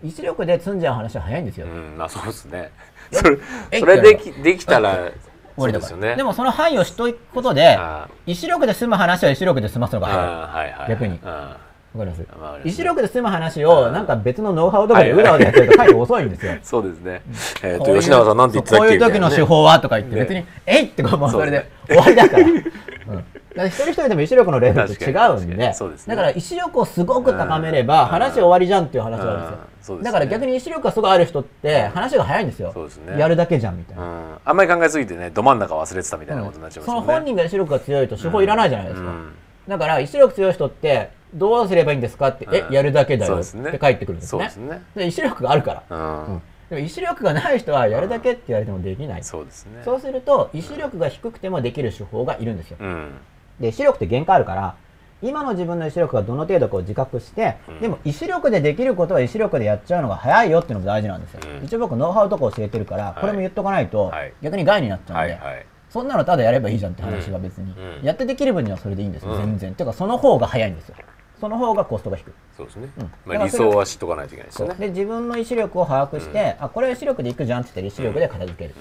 [0.05, 1.97] 意志力で積んじゃう話は早いんですよ、うん。
[1.99, 2.71] まあそうですね。
[3.11, 3.39] えそれ
[3.73, 5.11] えそれできできたら
[5.57, 6.17] 終そうですよね。
[6.17, 10.25] でもその範囲を知っておくことであ意志力で済む話は意志力で済ますのが早い。
[10.25, 10.89] あはいはい。
[10.91, 11.19] 逆に。
[11.23, 11.29] うん。
[11.29, 12.21] わかります？
[12.39, 15.89] まあ意志力で済む話をなんか別のノウハウとかでうだうだやってると書い。
[15.89, 16.53] て遅いんですよ。
[16.63, 17.23] そうですね。
[17.63, 18.81] えっこと吉永さんなんて言ってたっけ？
[18.81, 20.21] そうこういう時の手法はとか言ってね。
[20.23, 22.45] 別に「えい!」ってこうもうそれで終わりだから。
[22.47, 22.55] うん。
[22.57, 22.67] だか
[23.09, 23.23] ら
[23.65, 25.75] 一人一人でも意志力のレベルって違うんでね。
[26.07, 28.09] だから意志力をすごく高めればうん。
[28.09, 29.51] 話終わりじゃんっていう話があるんうん。
[29.51, 30.05] ですよね。
[30.05, 32.75] だから逆に意志力がすごいある人って話が早いんですよ。
[33.07, 33.19] ね。
[33.19, 34.07] やるだけじゃんみたいうな。
[34.07, 34.41] ん。
[34.45, 37.07] あんまり考えすぎてねど真ん中忘れてたみたいなことになっちゃいますそよね。
[37.07, 39.33] の本人が意志力が強いと手法いらないじゃないですか、うん。
[39.69, 42.55] だから意志力強い人ってどうすればいいんですかって、うん。
[42.55, 44.45] えやるだけだよって返ってくるんですね。
[44.45, 44.83] ですね。
[44.95, 45.97] で意志力があるから、
[46.27, 46.43] うん。
[46.69, 49.83] でも意志力がない人はやるだけって言われてもできない、そうですね。
[49.85, 53.13] そうすると意志力が低くてもできる手法がいるんですよ、うん
[53.61, 54.77] で意志力って限界あるから
[55.23, 57.81] 今の自分の意志力がどの程度こう自覚して、うん。
[57.81, 61.65] でも意志力でできることは意志力でやっちゃうのが早いよっていうのも大事なんですよ、うん。
[61.65, 63.21] 一応僕ノウハウとか教えてるから、い。
[63.21, 64.33] これも言っとかないとはい。
[64.43, 65.67] 逆に害になっちゃうんで、はいはい。
[65.89, 68.05] そんなのただやればいいじゃんって話が別に、うん。
[68.05, 69.39] やってできる分にはそれでいいんですよ、うん。
[69.39, 69.75] 全然。
[69.75, 70.97] ていうかその方が早いんですよ。
[71.41, 72.33] その方がコストが低い。
[72.57, 72.89] そうですね。
[72.99, 73.11] うん。
[73.25, 74.75] まあ理想は知っとかないといけないですよね。
[74.75, 78.75] で自分の意志力を把握して、あこれは意志力でいくじゃんって言ったら意志力で片付ける、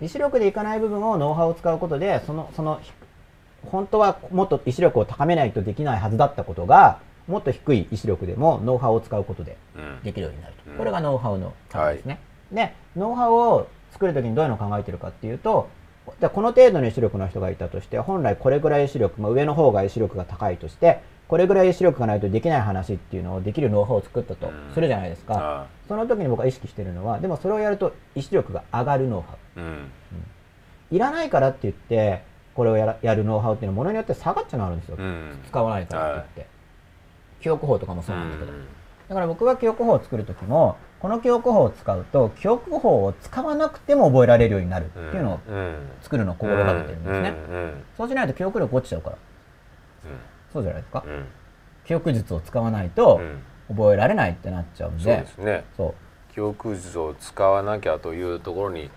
[0.00, 2.92] 意志力でいかない部分をノウハウを使うことでそのそのひ
[3.70, 9.82] 本当はもっと意志力を高めないとできないはずだったことがもっと低い意志力でもノウハウを使うことでうん。
[9.82, 10.78] うんできるようになると、うん。
[10.78, 12.20] これがノウハウの考えですね、
[12.52, 15.68] でノウハウを作るときにどういうのを考えてるかっていうと
[16.20, 24.72] でこの程度の意志力の人がいたとして本来これぐらい意志力、まあ、上の方が意志力が高いとしてこれぐらい意志力がないとできない話っていうのをできるノウハウを作ったとうん。
[24.74, 29.60] するじゃないですか、あその時に僕は意識してるのはでもそれをやると意志力が上がるノウハウ。
[29.60, 29.90] ーうん。
[30.92, 32.22] いらないからって言って
[32.56, 35.38] これをやらやるノウハウっていうのはものによって下がっちゃうのあるんですよ、うん。
[35.46, 36.52] 使わないからって言って、
[37.42, 38.64] 記憶法とかもそうなんだけど、うん。
[39.08, 45.74] だから僕が記憶法を作る時もこの記憶法を使うと記憶法を使わなくても覚えられるようになるっていうのをうん。
[46.00, 47.34] 作るのを心がけてるんですね、
[47.96, 49.16] そうしないと記憶力落ちちゃうから。
[50.52, 51.24] そうじゃないですか、うん。
[51.84, 53.42] 記憶術を使わないとうん。
[53.68, 55.64] 覚えられないってなっちゃうんそうでですね。
[55.76, 56.32] そう。
[56.32, 58.90] 記憶術を使わなきゃというところに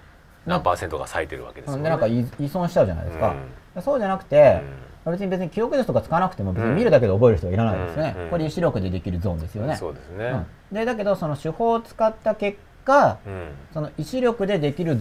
[0.46, 1.84] 何パーセントが割いてるわけですよね。
[1.84, 3.36] でなんか依依存しちゃうじゃないですか、
[3.82, 4.62] そうじゃなくうて
[5.06, 8.24] ん、別に別に記憶術とか使わなくても別に見るだけで覚える人はいらないですよね、うん。
[8.24, 8.30] うん。
[8.30, 10.26] これ意志力でできるゾーンですよね、そうですね。
[10.72, 10.76] うん。
[10.76, 13.52] でだけどその手法を使った結果うん。
[13.74, 15.00] その意志力でできる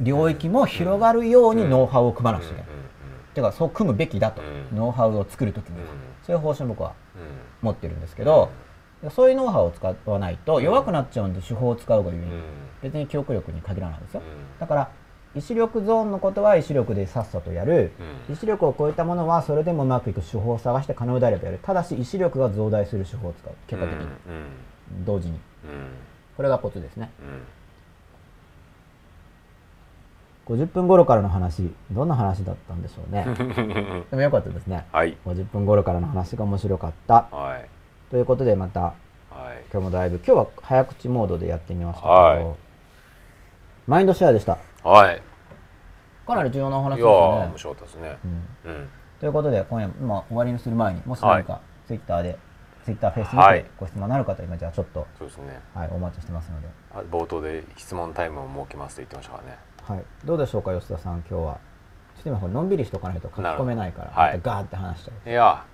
[0.00, 2.64] 領域も広がるようにノウハウを組まなくちゃいけない、
[3.34, 4.76] てかそう組むべきだと、うん。
[4.76, 5.78] ノウハウを作るときに。
[5.78, 5.98] は、うん。
[6.26, 7.22] そういう方針を僕はうん。
[7.62, 8.50] 持ってるんですけど、
[9.10, 12.42] そういうノウハウを使わないと弱くなっちゃうんで手法を使うがゆえに、うん
[12.82, 14.58] 別に記憶力に限らないですよ、うん。
[14.58, 14.90] だから
[15.34, 17.92] 意志力ゾーンのことは意志力でさっさとやる、
[18.28, 18.34] うん。
[18.34, 23.52] 意志力を超えたものはそれでもうまくいく手法を探して可能であればやるただし意志力が増大する手法を使う。
[23.68, 25.04] 結果的に、うん。
[25.04, 25.38] 同時に。
[26.36, 27.10] これがコツですね。
[30.48, 30.56] うん。
[30.56, 33.24] 50分頃からの話どんな話だったんでしょうね。
[33.28, 33.30] う
[33.62, 34.86] んでもよかったですね。
[34.90, 35.16] はい。
[35.24, 37.28] 50分頃からの話が面白かった。
[37.30, 37.68] はい。
[38.10, 38.94] ということでまたは
[39.54, 39.62] い。
[39.72, 42.69] 今日もだいぶ今日は早口モードでやってみましたけど、はい
[43.90, 44.56] マインドシェアでした。
[44.84, 45.20] はい。
[46.24, 48.18] かなり重要なお話ですよね面白かったですね。
[48.64, 48.70] うん。
[48.70, 48.88] うん。
[49.18, 52.38] ということで今夜、まあ、終わりにする前にもし何かツイッターで、
[52.84, 53.62] ツイッターフェイスブックはい。
[53.64, 55.60] でご質問のある方今じゃあちょっと、そうですね。
[55.74, 59.58] はい、お待ちしてますので、あ冒頭で質問タイムを設けますって言ってましたからね。
[59.82, 61.58] はい、どうでしょうか吉田さん今日は。
[62.14, 64.40] ちょっと今これのんびりしとかないと書き込めないからはい。
[64.40, 65.64] ガーって話しちゃういや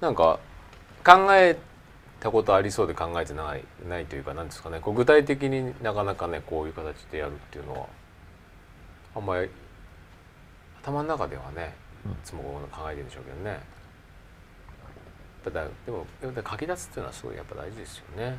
[0.00, 0.38] なんか
[1.04, 1.56] 考え
[2.22, 4.78] たことありそうで考えてないないというかなんですかね。
[4.80, 7.86] こう具体的になかなかねこういう形でやるっていうのは
[9.16, 9.50] あんまり
[10.82, 11.74] 頭の中ではね
[12.06, 12.12] うん。
[12.12, 13.60] いつも考えてるんでしょうけどね。
[15.44, 18.38] ただでもでも書き出すっていうのはすごいやっぱ大事ですよね。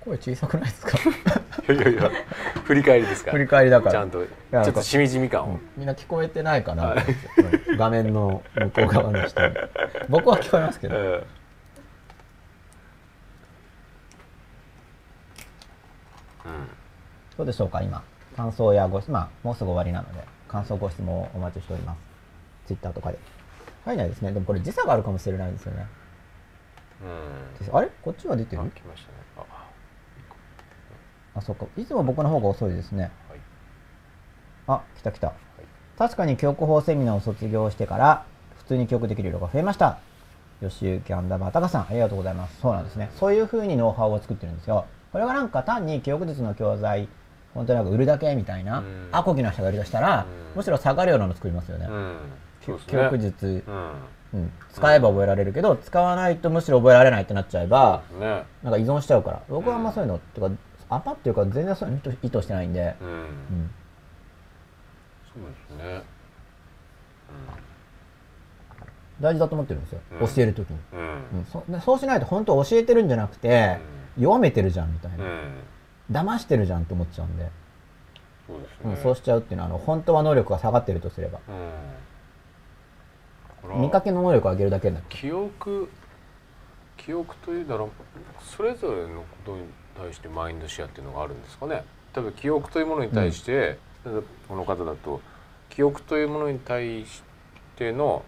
[0.00, 0.98] 声小さくないですか？
[1.72, 2.10] いやいやいや
[2.64, 3.30] 振り返りですか？
[3.30, 3.92] ら振り返りだから。
[3.92, 6.96] ちゃんとちやょっとしみじみ感を、みんな聞こえてないかな、
[7.78, 9.54] 画面の向こう側の人に。
[10.08, 11.40] 僕は聞こえますけど、ええ
[16.46, 16.68] うん
[17.40, 18.02] どうでしょうか今。
[18.36, 21.98] 感想やご質まあもうすぐ終わりなので感想ご質問をお待ちしております。
[22.66, 23.18] ツイッターとかで。
[23.86, 24.30] 入んないですね。
[24.30, 25.86] でもこれ時差があるかもしれないですよね。
[27.02, 27.06] う
[27.72, 27.74] ん。
[27.74, 27.88] あれ？
[28.02, 28.60] こっちは出てる？
[28.60, 29.14] あ来ましたね。
[29.38, 29.44] あ
[31.36, 31.64] あそっか。
[31.78, 33.04] いつも僕の方が遅いですね。
[33.04, 33.10] はい。
[34.66, 35.32] あ来た来た。
[35.96, 38.26] 確かに記憶法セミナーを卒業してから
[38.58, 39.98] 普通に記憶できる量が増えました。
[40.60, 42.60] 吉行アンダーバータカさんありがとうございます。
[42.60, 43.10] そうなんですね。
[43.18, 44.84] そういう風にノウハウを作ってるんですよ。
[45.10, 47.08] これはなんか単に記憶術の教材
[47.54, 49.08] 本当になんか売るだけみたいな、うん。
[49.12, 50.56] アコギな人がいるとしたら、うん。
[50.56, 52.16] むしろ下がるようなの作りますよね、うん。
[52.60, 53.92] 記ね憶術、うん。
[54.32, 58.44] うん、使えば覚えられるけど、使わないとむしろ覚えられないってなっちゃえば、ね。
[58.62, 59.42] なんか依存しちゃうから。
[59.48, 60.50] 僕はあんまそういうの、とか
[60.88, 63.08] アパっていうか全然そういうの意図してないんで、うん。
[63.08, 63.70] うん、
[65.34, 66.02] そうですね。
[69.20, 70.26] 大事だと思ってるんですよ、うん。
[70.28, 70.96] 教える時に、う
[71.38, 71.44] ん。
[71.44, 73.78] そでそうしないと本当教えてるんじゃなくて、
[74.16, 75.50] 弱めてるじゃんみたいな、うん
[76.10, 77.48] 騙してるじゃんって思っちゃうんで、
[78.46, 81.40] そうですうんねそうしちゃうっていうのはあの本当は能力が下がってるとすれば。
[81.48, 81.70] うん。
[83.82, 85.90] 見かけの能力を上げるだけになって記憶
[86.96, 87.84] 記憶というなら
[88.40, 89.64] それぞれのことに
[89.96, 91.84] 対してマインドシェアっていうのがあるんですかね。
[92.14, 93.78] 例えば記憶というものに対して、
[94.48, 95.20] この方だと
[95.68, 97.22] 記憶というものに対し
[97.76, 98.24] ての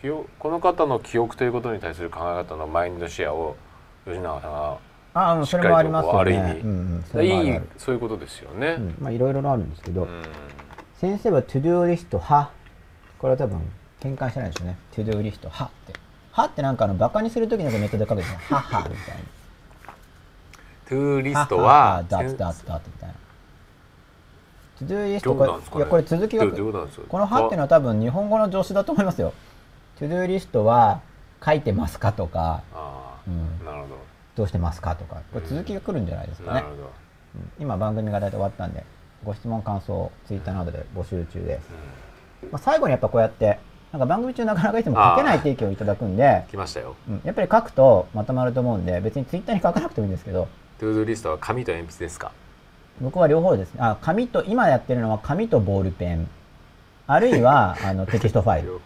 [0.00, 3.56] 記憶この方の記憶ということに対する考え方のマインドシェアを
[4.04, 4.78] 吉永さんが
[5.14, 6.32] ああ、うんそれもありますよね。
[6.32, 8.76] しっかりとこうある意味うんうん、そういうことですよね。
[8.78, 8.96] うん。
[9.00, 10.22] まあいろいろあるんですけど、うん。
[10.98, 12.50] 先生はトゥドゥーリスト派。
[13.18, 13.60] これは多分
[14.00, 14.76] 喧嘩してないでしょうね。
[14.94, 16.00] トゥドゥーリスト派って。
[16.32, 19.18] 派ってなんかあのバカにする時のネットで書くじゃんははみたい
[20.88, 23.14] トゥーリなストはダッツダッツダッツみたいな。
[24.80, 29.32] トゥドゥーリストこれいやこれ続きがこの派っていうのは多分日本語の助詞だと思いますよ。
[29.96, 31.00] トゥドゥーリストは
[31.44, 34.03] 書いてますかとか、ああ、うん、なるほど
[34.42, 36.64] うしてますかとかこれ続きが来るんじゃないですかね。
[37.36, 37.50] うん。
[37.62, 38.84] 今番組が大体終わったんで
[39.24, 41.60] ご質問感想ツイッターなどで募集中で。
[41.60, 41.70] す、
[42.50, 43.58] まあ、最後にやっぱこうやって
[43.92, 46.96] なんか番組中なかなかいつも書けない提供をいただくんで、来ましたよ。
[47.08, 50.48] うん、やっぱり書くとまとまると思うんで別にツイッターに書かなくてもいいんですけど
[50.80, 52.32] ToDo リストは紙と鉛筆ですか？
[53.00, 53.80] 僕は両方ですね。
[53.80, 56.28] あ紙と今やってるのは紙とボールペン。
[57.06, 58.80] あるいはあの テキストファイル。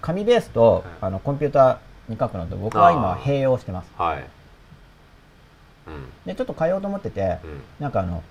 [0.00, 0.82] 紙ベースとはい。
[1.02, 1.76] あのコンピューター
[2.08, 3.90] に書くのと僕は今併用してます。
[3.96, 4.18] はい。
[5.86, 7.60] うんでちょっと変えようと思っててうん。
[7.80, 8.22] なんかあの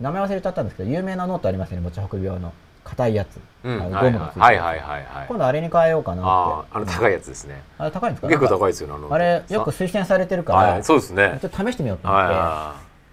[0.00, 2.52] 名前忘れちゃったんですけど有名なノートありますよね持ち運び用の。
[2.84, 3.78] 硬いやつ、うん。
[3.80, 5.26] ゴムがついてるはいはいはいはい。
[5.26, 6.28] 今度あれに変えようかなって。
[6.30, 7.60] あああの高いやつですね。
[7.78, 8.28] あれ高いんですか？
[8.28, 11.38] 結構高いですよねあのあれよく推薦されてるから、はいそうですね。
[11.40, 12.34] ちょっと試してみようと思って、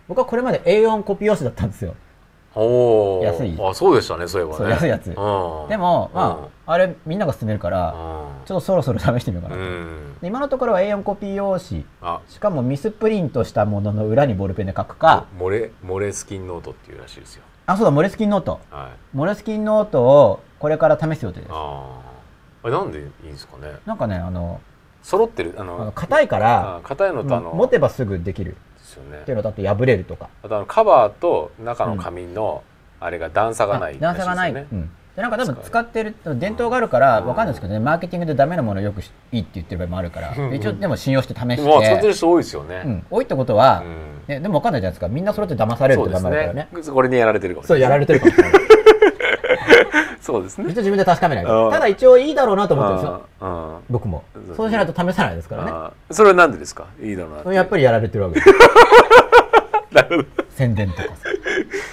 [0.08, 1.92] 僕はこれまで A4 コピー用紙だったんですよ。
[1.92, 1.96] い
[2.56, 3.58] おお安い。
[3.60, 4.70] あそうでしたねそういえばね。
[4.72, 5.08] 安いやつ。
[5.08, 5.14] うん。
[5.70, 7.94] でも、まあ、あれみんなが勧めるから、
[8.46, 9.56] ちょっとそろそろ試してみようかな。
[9.56, 11.86] と、今のところは A4 コピー用紙。
[12.02, 12.22] あ。
[12.28, 15.26] しかもミスプリントしたものの裏にボールペンで書くか。
[15.38, 17.44] モレモレスキンノートっていうらしいですよ。
[17.66, 18.60] あそうだモレスキンノート。
[18.70, 19.18] はい。
[19.18, 21.50] モレスキンノートをこれから試す予定です。
[21.52, 22.00] あ
[22.64, 23.74] あなんでいいんですかね。
[23.86, 24.62] なんかねあの
[25.02, 28.56] 揃ってるああのの硬いからいのと持てばすぐできる
[28.96, 29.18] ですよね。
[29.22, 30.30] っていうのだと破れるとか。
[30.44, 32.64] あとあのカバーと中の紙の
[33.00, 37.80] あれが段差がないあ段差がない、うん、でなんか多分使ってる伝統があるから分かんないですけどね。
[37.80, 44.14] マーケティングでダメなものをよくしいいって言ってる場合もあるからで一応でも信用して試して、もう使ってる人多いですよね、うん、多いってことは、うん。
[44.28, 45.08] ね、でも分かんないじゃないですか。
[45.10, 46.68] みんなそれって騙されるって場合もあるからね。
[46.72, 47.90] ねこれにやられてるかもしそうれない。
[47.92, 48.54] やられてるかもしれない
[50.24, 50.64] そうですね。
[50.70, 51.72] 一応自分で確かめないうん。
[51.72, 53.10] ただ一応いいだろうなと思ってるんです
[53.42, 53.82] よ。
[53.90, 54.24] 僕も。
[54.56, 55.72] そうしないと試さないですからね。
[56.12, 56.86] それはなんでですか？
[57.02, 58.50] いいだろうなやっぱりやられてるわけです。
[60.56, 61.10] 宣伝とかさ。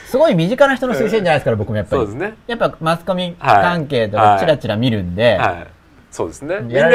[0.07, 2.03] すごい身近な人の推薦じゃないですから僕もやっぱり。
[2.03, 2.35] そうですね。
[2.47, 5.67] やっぱマスコミ関係とかチラチラ見るんで、はい。
[6.13, 6.61] そうですね。
[6.61, 6.89] みんな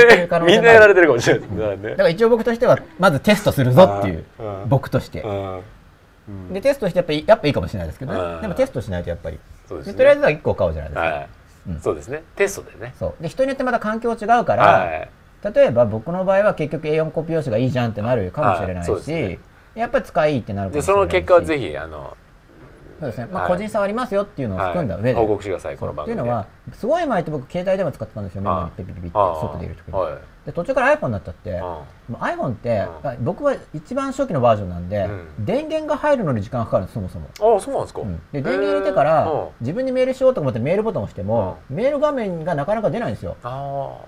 [0.46, 4.24] みんなやられてるかもしれないだから一応僕としてはまずテストするぞっていう。
[4.40, 4.70] うん。
[4.70, 5.22] 僕として。
[5.22, 5.60] うん
[6.52, 8.36] でテストしてやっぱりやっぱいいかもしれないですけどうん。
[8.36, 9.40] ねでもテストしないとやっぱり。
[9.68, 9.94] そうですね。
[9.94, 11.30] でとりあえずは1個買おうじゃないですか、はい。
[11.70, 11.82] うん。
[11.82, 12.24] そうですね。
[12.36, 12.96] テストでね。
[12.98, 13.24] そう。
[13.24, 15.10] で人によってまた環境違うから、はい。
[15.54, 19.40] 例えば僕の場合は結局 A4 コピー用紙がいいじゃんってなるかもしれないし、ね。
[19.76, 21.10] やっぱり使いいいってなるかでもしれないし。
[21.10, 22.18] その結果はぜひあの
[23.00, 23.52] そうですね、まあ、はい。
[23.52, 25.26] 個人差はありますよっていうのを含んだ上で、はい。
[25.26, 26.22] 報告してくださいこの番組で。
[26.22, 30.14] っていうのはすごい前って僕携帯電話使ってたんですよメモにピピピピってはい外でいる時に、はい。
[30.46, 31.62] で途中から iPhone になっちゃって、
[32.12, 32.88] iPhone って、
[33.22, 35.46] 僕は一番初期のバージョンなんで、うん。
[35.46, 38.02] 電源が入るのに時間かかるんですそもそも、ああそうなんですか。
[38.02, 38.22] うん。
[38.32, 43.38] で電源入れてから自分にメールしようと思ってメールボタンを押しても、メール画面がなかなか出ないんですよ。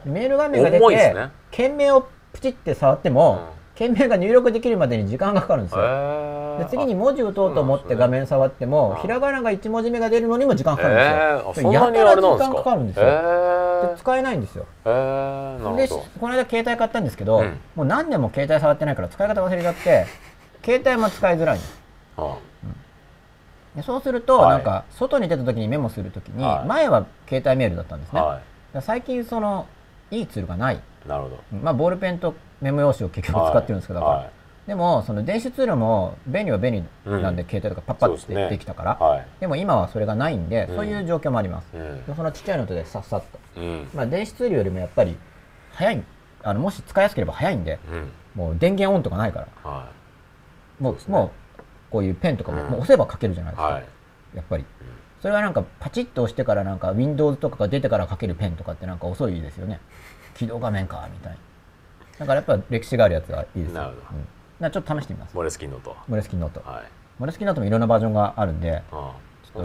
[0.05, 1.31] メール画面が出て、ね。
[1.49, 13.05] 件名をプチって触っても、うん件名が入力できるまでに時間がかかるんですよ、へで次に文字打とうと思って画面触っても、うんひらがなが1文字目が出るのにも時間かかるんですよ、やたら時間かかるんですよ。
[13.05, 14.65] へでー使えないんですよ。
[14.83, 17.59] でこの間携帯買ったんですけど、うん。
[17.75, 20.07] もう何年も携帯触ってないから使い方忘れちゃって
[20.65, 21.79] 携帯も使いづらいんです
[22.17, 22.39] ど
[23.75, 24.49] でそうすると、はい。
[24.49, 26.67] なんか外に出た時にメモする時に、はい。
[26.67, 28.43] 前は携帯メールだったんですね、うんはだか
[28.73, 29.67] ら最近その
[30.09, 31.37] いいツールがない、いなるほど。
[31.61, 34.29] まあ、ボールペンとメモ用紙を結局使ってるんですけど、はい。
[34.67, 37.49] でもその電子ツールも便利は便利なんで、うん。
[37.49, 38.95] 携帯とかパッパッてできたから。
[38.95, 39.27] はい。
[39.39, 40.75] でも今はそれがないんで、うん。
[40.75, 42.05] そういう状況もあります、うん。
[42.05, 43.23] でそのちっちゃいのとでさっさっ
[43.55, 43.87] と、うん。
[43.93, 45.17] まあ、電子ツールよりもやっぱり
[45.71, 46.03] 早い
[46.43, 48.11] あのもし使いやすければ早いんでうん。
[48.35, 49.47] もう電源オンとかないから。
[49.69, 49.89] は
[50.79, 50.99] もうね。
[51.07, 51.31] もう
[51.89, 52.69] こういうペンとかも,、うん。
[52.71, 53.85] もう押せば書けるじゃないですか、いはい。
[54.35, 54.65] やっぱり。
[55.21, 59.79] それはなんかパチッと押してからなんか Windows とかが出てから書けるペンとかってなんか遅いですよね。
[60.35, 61.37] 起動画面かみたいな
[62.19, 63.81] だからやっぱ歴史があるやつがいいですよ。
[63.81, 64.19] なるほど。
[64.19, 64.27] うん。
[64.59, 65.35] なちょっと試してみます。
[65.35, 65.95] モレスキンノート。
[66.07, 66.61] モレスキンノート。
[66.69, 66.83] はい。
[67.19, 69.11] モレスキンノートもいろんなバージョンがあるんで、ああ。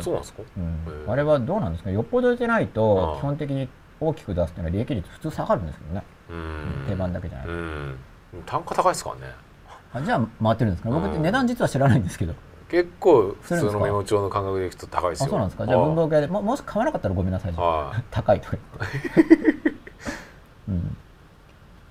[0.01, 0.43] そうなんですか？
[0.57, 1.11] うん。
[1.11, 1.89] あれはどうなんですか？
[1.91, 3.69] ねよっぽど出てないと基本的に
[4.01, 6.03] 大きく出すっていうのは利益率普通下がるんですけどね。
[6.31, 6.85] うん。
[6.89, 7.97] 定番だけじゃないうん。
[8.47, 9.33] 単価高いですからね。
[9.95, 10.89] あじゃあ回ってるんですか？
[10.89, 11.23] ね僕ってうん。
[11.23, 12.35] 値段実は知らないんですけど。
[12.71, 15.27] 結構普通のメモ帳の感覚でいくと高いですよ。
[15.27, 15.67] あそうなんですか？
[15.67, 17.55] じゃあ文房具屋でももし買わなかったらごめんなさい。
[17.57, 18.03] あはい。
[18.11, 18.57] 高いとか
[19.17, 19.71] 言って。
[20.69, 20.97] うん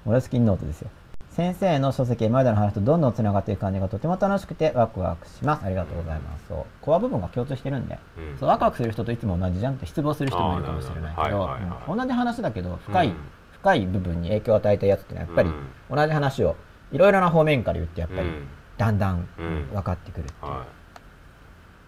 [0.05, 0.89] モレスキンノートですよ。
[1.29, 5.65] 先生の書籍前田の話とどんどんつながっていく感じがとても楽しくてワクワクします。
[5.65, 6.45] ありがとうございます。
[6.49, 6.65] そう。
[6.81, 8.37] コア部分が共通してるんで、うん。
[8.37, 11.49] そうワクワクする人といつも同じじゃんって失望する人もいるかもしれないけど
[11.87, 13.15] 同じ話だけど深い、うん。
[13.53, 15.51] 深い部分に影響を与えたやつってのはやっぱりう
[15.93, 15.95] ん。
[15.95, 16.55] 同じ話を
[16.91, 18.47] いろいろな方面から言ってやっぱりうん。
[18.77, 19.69] だんだんうん。
[19.71, 20.51] 分かってくるっていう。
[20.51, 20.65] は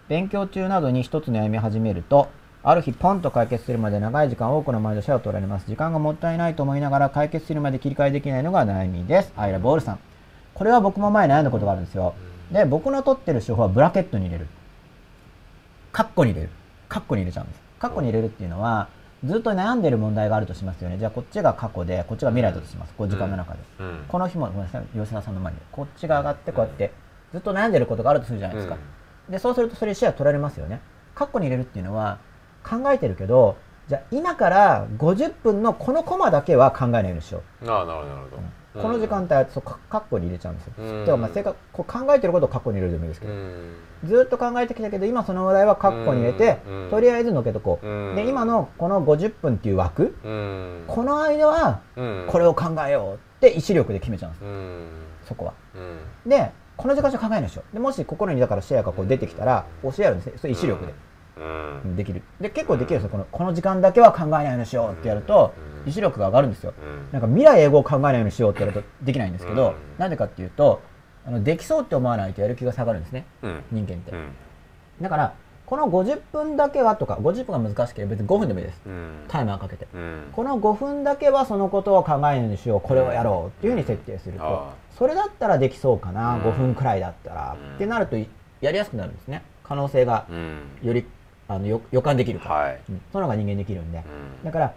[0.08, 2.28] 勉強中などに一つ悩み始めると
[2.66, 5.66] ある日ポンと解決するまで長い時間多くの毎年を取られます。
[5.66, 9.34] 時間がもったいないと思いながら解決するまで切り替えできないのが悩みです。
[9.36, 9.98] アイラボールさん。
[10.54, 12.14] これは僕も前悩んだことがあるんですよ。
[12.50, 14.46] で僕の取ってる手法はブラケットに入れる。
[15.92, 16.52] カッコに入れる。
[16.88, 17.60] カッコに入れちゃうんです。
[17.78, 18.88] カッコに入れるっていうのは
[19.26, 20.96] ずっと悩んでる問題があるとしますよね。
[20.96, 22.94] じゃあこっちが過去でこっちが未来だとします。
[22.94, 24.04] こう時間の中で、いうん。
[24.08, 24.84] この日もごめんなさい。
[24.98, 25.58] 吉田さんの前に。
[25.70, 26.92] こっちが上がってこうやって
[27.32, 28.78] ずっと悩んでることがあるとするじゃないですか、
[29.28, 30.80] でそうするとそれシェア取られますよね。
[31.14, 32.18] カッコに入れるっていうのは
[32.64, 33.56] 考えてるけど
[33.88, 38.42] じゃあ今から50分のこのコマだけは考えないようにしよう、ああなるほどなるほど。
[38.74, 41.04] この時間帯はそうカカッコに入れちゃうんですよ、うん。
[41.04, 43.74] てかまあ正確こう考えてることをカッコに入れるでもいいですけど、うん。
[44.04, 46.90] ずっと考えてきたけど今その話題はカッコに入れて、うん。
[46.90, 48.16] とりあえずのけとこう、うん。
[48.16, 50.84] で今のこの50分っていう枠、うん。
[50.88, 52.24] この間はうん。
[52.26, 54.88] これを考えようって意志力で決めちゃうんですうん。
[55.28, 55.52] そこは。
[56.24, 56.30] うん。
[56.30, 57.62] でこの時間しか考えないでしょ。
[57.72, 60.32] でもし心にだからシェアがこう出てきたら教えあるんですね。
[60.38, 60.94] それ意志力で
[61.36, 61.96] うん。
[61.96, 62.22] できる。
[62.40, 63.10] で結構できるんですよ。
[63.10, 65.52] このこの時間だけは考えないようにしようってやると
[65.84, 65.90] うん。
[65.90, 66.72] 意志力が上がるんですよ。
[66.80, 67.12] うん。
[67.12, 69.74] なんか未来英語を考えないようにしようってやるとできないんですけどうん。
[69.98, 70.80] なんでかっていうと
[71.26, 73.24] あのできそうって思わないとやる気が下がるんですね。
[73.42, 73.60] うん。
[73.72, 74.10] 人間って。
[74.12, 74.28] うん。
[75.00, 75.34] だから
[75.66, 78.80] この50分だけはとか50分が難しければ別に5分でもいいです。
[78.86, 79.24] うん。
[79.28, 79.86] タイマーかけて。
[79.94, 80.28] うん。
[80.32, 86.42] この5分だけはそのことを考えないようにしようこれをやろうっていうふうに設定するとあそれだったらできそうかなうん。
[86.42, 88.26] 5分くらいだったらうんってなるとや
[88.72, 89.42] りやすくなるんですね。
[89.62, 90.60] 可能性がうん。
[90.82, 91.06] より
[91.48, 92.80] あのよ予感できるから、はい。
[92.88, 93.00] うん。
[93.12, 93.98] そのが人間できるんで。
[93.98, 94.44] うん。
[94.44, 94.74] だから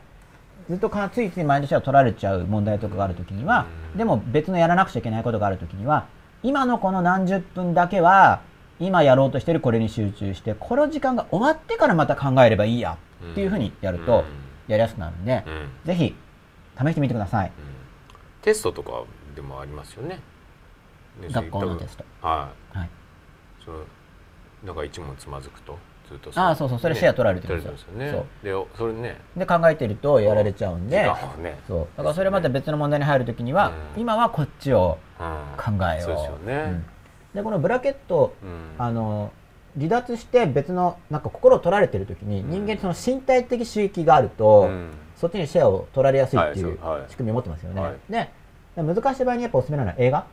[0.70, 3.98] ずっとかついついマインドシェアを取られちゃう問題とかがあるときにはうん。
[3.98, 6.08] でも別のやらなくちゃいけないことがあるときには
[6.44, 8.42] 今のこの何十分だけは
[8.80, 12.98] 今やろうとしてるこれに集中してこの時間が終わってからまた考えればいいや
[13.32, 14.24] っていうふうにやると
[14.68, 15.54] やりやすくなるんでうん。
[15.54, 16.16] うんぜひ
[16.78, 17.52] 試してみてください。
[18.42, 19.04] テストとか
[19.36, 20.20] でもありますよね。
[21.20, 22.06] ね学校のテスト。
[22.22, 22.90] ははいい。
[23.66, 23.80] その
[24.64, 25.78] なんか一問つまずくと
[26.10, 26.80] ずっとああそうそう。
[26.80, 28.66] それシェア取られてるん取ですられてるんですよね。
[28.66, 29.22] でそれね。
[29.36, 31.60] で考えてるとやられちゃうん時でね。
[31.68, 31.88] そう。
[31.98, 34.02] だからそれまた別の問題に入るときには、うん。
[34.02, 35.78] 今はこっちをうん。
[35.78, 36.02] 考えよう。
[36.02, 36.54] そうですよね。
[36.54, 36.86] うん。
[37.36, 38.72] でこのブラケットうん。
[38.78, 39.32] あの
[39.78, 44.90] 離脱して別のなんか心を取られてる時に人間その身体的刺激があると、うん。
[45.16, 47.04] そっちにシェアを取られやすいっていうはいそうはい。
[47.10, 47.96] 仕組みを持ってますよね、はい。
[48.10, 48.30] で
[48.76, 50.26] 難しい場合にやっぱおすすめなのは映画。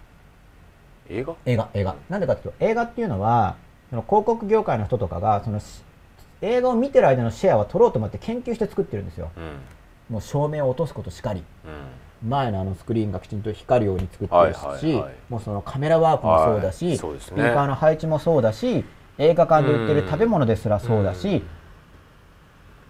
[1.09, 1.35] 映画？
[1.45, 1.69] 映画。
[1.75, 1.97] 映画。
[2.09, 3.57] なんでかっていうと映画っていうのは
[3.95, 5.85] その広告業界の人とかがそのし
[6.43, 9.31] 映画を見てる間のシェアは取ろうと思って研究して作ってるんですよ。
[9.37, 9.61] うん。
[10.11, 11.45] もう照明を落とすことしかり。
[11.65, 12.29] うん。
[12.29, 17.21] 前のあのスクリーンがきちんと光るように作ってるし、もうそのカメラワークもそうだし、はいね。
[17.21, 18.85] スピーカーの配置もそうだし
[19.19, 21.45] 映画館で売ってる食べ物ですらそうだし、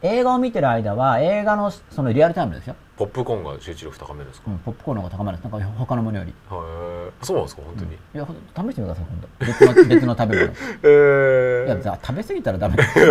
[0.00, 4.48] 映画を見てる間は映画のそのリアルタイムですよ、ポップコーンが集中力高めるんですか？
[4.50, 5.52] うん、ポップコーンの方が高まるんです。
[5.52, 6.30] なんか他のものより。
[6.30, 7.94] へえそうなんですか本当に？
[7.94, 10.52] いやほんと試してください今度別の 別の食べ物。
[10.84, 12.76] えいやじゃあ食べ過ぎたらダメ。
[12.76, 13.06] です気持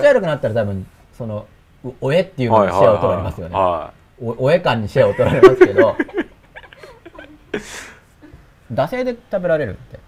[0.00, 1.46] ち悪くなったら多分その
[1.84, 5.96] うおえっていうのにシェアを取られますよね、はおおえ感にシェアを取られますけど。
[8.72, 9.96] 惰性で食べられるって。
[9.96, 9.98] い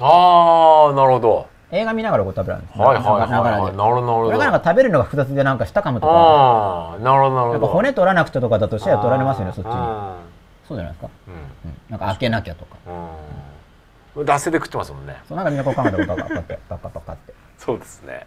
[0.00, 3.76] ああなるほど映画見ながらこう食べられるんですはいはいはいはい。
[3.76, 6.12] なるほどこれがなんか食べるのが複雑でなんか舌噛むとか。
[6.12, 7.52] ああなるほどなるほど。
[7.52, 9.72] やっぱ骨取らなくちゃとかだとシェア取られますよねそっちに。
[9.74, 10.16] あ
[10.66, 11.70] そうじゃないですか、ーうん。
[11.70, 12.76] うん、なんか開けなきゃとか。
[14.16, 14.26] うん。
[14.26, 15.16] 脱線で食ってますもんね。
[15.28, 18.26] そうなんかみんなこう考えたことがパッてパッパッパッてそうですね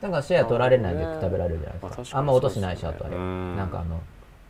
[0.00, 4.00] だからシェア取られないで食べられるじゃないですかあんま音しないしあとあれうんなんかあの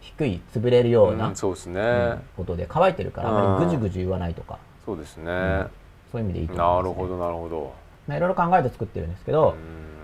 [0.01, 5.65] 低い潰れるような、うんそうですね、うん音で乾いてるからあまりぐじゅぐじゅ言わないとかそうですね、
[6.12, 7.74] そういう意味でいいとな思います、ね、るほどなるほど
[8.07, 9.55] まあいろいろ考えて作ってるんですけど、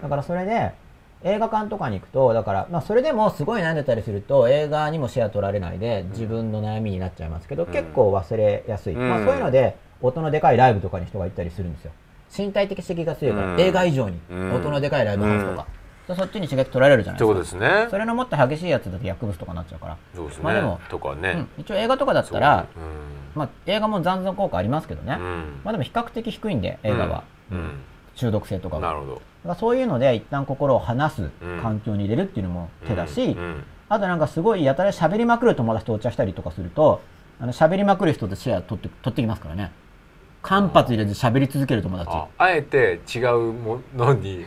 [0.02, 0.72] だからそれで
[1.22, 7.72] 映画館とかに行くとだから、まあ、それでもすごい悩んでたりすると映画にもシェア取られないで自分の悩みになっちゃいますけど、うん。
[7.72, 9.08] 結構忘れやすい、うん。
[9.08, 11.92] まあ、そういうので音のでかいライブとかに人が行ったりするんですよ。
[12.36, 13.60] 身体的刺激が強いから、うん。
[13.60, 14.54] 映画以上にうん。
[14.54, 15.66] 音のでかいライブハウスとか、
[16.06, 17.34] そそっちに刺激取られるじゃないですか。
[17.34, 17.88] ことですね。
[17.90, 21.62] それのもっと激しいやつだと薬物とかになっちゃうから、そうですね、まあでもとかね、うん。
[21.62, 22.84] 一応映画とかだったら、そう。
[23.34, 25.18] まあ、映画も残存効果ありますけどね、
[25.64, 27.82] まあ、でも比較的低いんで映画は、うん
[28.20, 28.78] 中毒性とか。
[28.78, 29.54] がなるほど。
[29.54, 31.30] そういうので一旦心を離す
[31.62, 33.36] 環境に入れるっていうのも手だし、
[33.88, 37.00] あとなんかすごいやたら喋りまくる友達とお茶したりとかすると
[37.40, 39.72] あの喋りまくる人とシェア取って取ってきますからね。
[40.42, 42.10] 間髪入れず喋り続ける友達。
[42.10, 44.44] ああえて違うものに。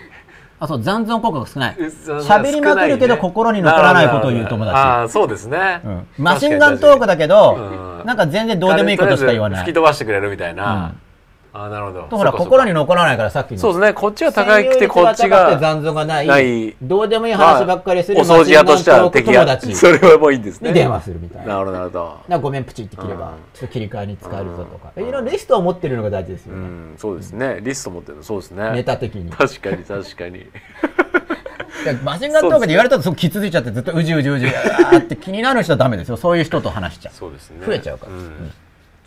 [0.59, 1.75] あそう残存効果が少ない。
[1.75, 4.77] 喋喋りまくるけど心に残らないことを言う友達。
[4.77, 6.07] ああそうですね、うん。
[6.19, 8.05] マシンガントークだけど、うん。
[8.05, 9.59] なんか全然どうでもいいことしか言わない。
[9.61, 11.12] 吹き飛ばしてくれるみたいな、うん
[11.55, 12.23] ああなるほど。
[12.23, 13.59] ら心に残らないからさっきの。
[13.59, 13.93] そうですね。
[13.93, 16.27] こっちが高くてこっちが残存がない。
[16.27, 16.75] ない。
[16.81, 19.73] どうでもいい話ばっかりするお掃除屋としては敵や友達。
[19.77, 20.69] それはもういいんですね。
[20.69, 21.53] に電話するみたいな。
[21.53, 22.39] なるほどなるほど。
[22.39, 23.33] ごめんプチって切れば、うん。
[23.53, 26.95] ちょっと切り替えに使えるぞとか、いろいろリストを持ってるのが大事ですよね、うん。
[26.97, 27.59] そうですね。
[27.61, 28.71] リスト持ってるのそうですね。
[28.71, 29.29] ネタ的に。
[29.31, 30.47] 確かに確かに。
[32.03, 36.17] マシンガントークで言われたとすごくきついちゃってずっとうじうじうじって気になる人はダメですよ。
[36.17, 37.13] そういう人と話しちゃう。
[37.13, 37.65] そうですね。
[37.65, 38.11] 増えちゃうから。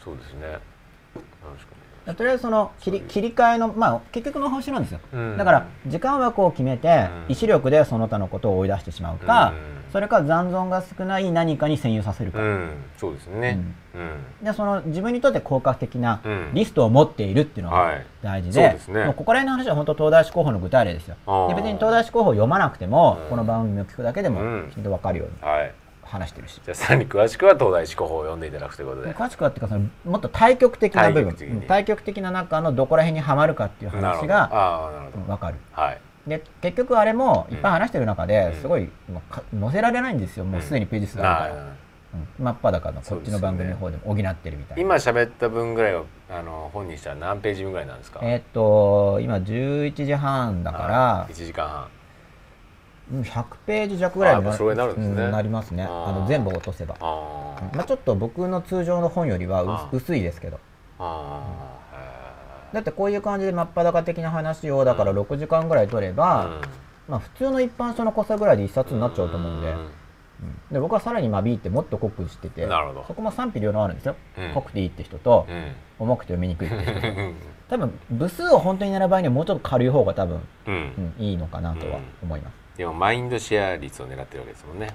[0.04, 0.58] そうですね。
[0.58, 0.75] 確
[2.14, 5.36] とりあえずその切り切り替えのまあ結局の方針なんですよ、うん。
[5.36, 6.88] だから時間枠を決めて、
[7.26, 7.32] うん。
[7.32, 9.92] 意志力でその他のことを追い出してしまうか、うん。
[9.92, 12.38] それか残存が少ない何かに占有させるか、
[12.96, 13.58] そうですね。
[13.94, 14.44] うん。
[14.44, 16.50] でその自分にとって効果的なうん。
[16.54, 18.06] リストを持っているっていうのがはい。
[18.22, 19.04] 大事で,、そうですね。
[19.04, 21.16] もうここら辺の話は本当東大志候補の具体例ですよ。
[21.48, 23.30] で別に東大志候補を読まなくても、うん。
[23.30, 24.68] この番組を聞くだけでもうん。
[24.70, 25.34] きちんと分かるように。
[25.50, 25.74] はい
[26.06, 29.12] 話してるし、じゃあさらに詳しくは東大志向法を読んでいただくということで。
[29.12, 31.64] 詳しくはっていうかそのもっと対極的な部分。
[31.68, 35.24] 対極的な中のどこら辺にはまるかっていう話がああなるほど。
[35.26, 35.56] 分かる。
[35.72, 36.00] はい。
[36.26, 38.60] で結局あれもいっぱい話してる中でうん。
[38.60, 40.44] すごい、まあか載せられないんですよ。
[40.44, 41.62] もうすでにページ数あるから、なう
[42.16, 42.44] ん。
[42.44, 48.20] 真っ裸のこっちの番組の方でも補ってるみたいな、今喋った分ぐらいはあの本にしたら何ページ分ぐらいなんですか？
[48.22, 51.26] えーっと今11時半だから。
[51.28, 51.82] 1時間半。
[51.82, 51.88] うん
[53.12, 55.24] 100ページ弱ぐらいになるんですね。
[55.24, 55.84] うんなりますね。
[55.84, 60.58] あの全部落とせば、まあ、ちょっと僕の通常の本よりは薄薄いですけど。
[60.98, 61.76] あ
[62.72, 65.18] だってこういう感じで真っ裸的な話をだからうん。
[65.20, 66.68] 6時間ぐらい取れば、ー
[67.08, 69.88] まあ、普通の一般書の濃さぐらいで一冊になっちゃうと思うんで,、うん。
[70.72, 72.68] で僕はさらに間引いてもっと濃くしてて
[73.06, 74.52] そこも賛否両論あるんですよ、うん。
[74.54, 75.72] 濃くていいって人と、うん。
[75.98, 77.00] 重くて読みにくいって人
[77.70, 81.14] 多分部数を本当にやる場合にはもうちょっと軽い方が多分、うん。
[81.18, 84.88] うん、いいのかなとは思います、でもマインドシェア率を狙ってるわけですもんね。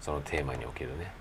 [0.00, 1.12] そのテーマにおけるね。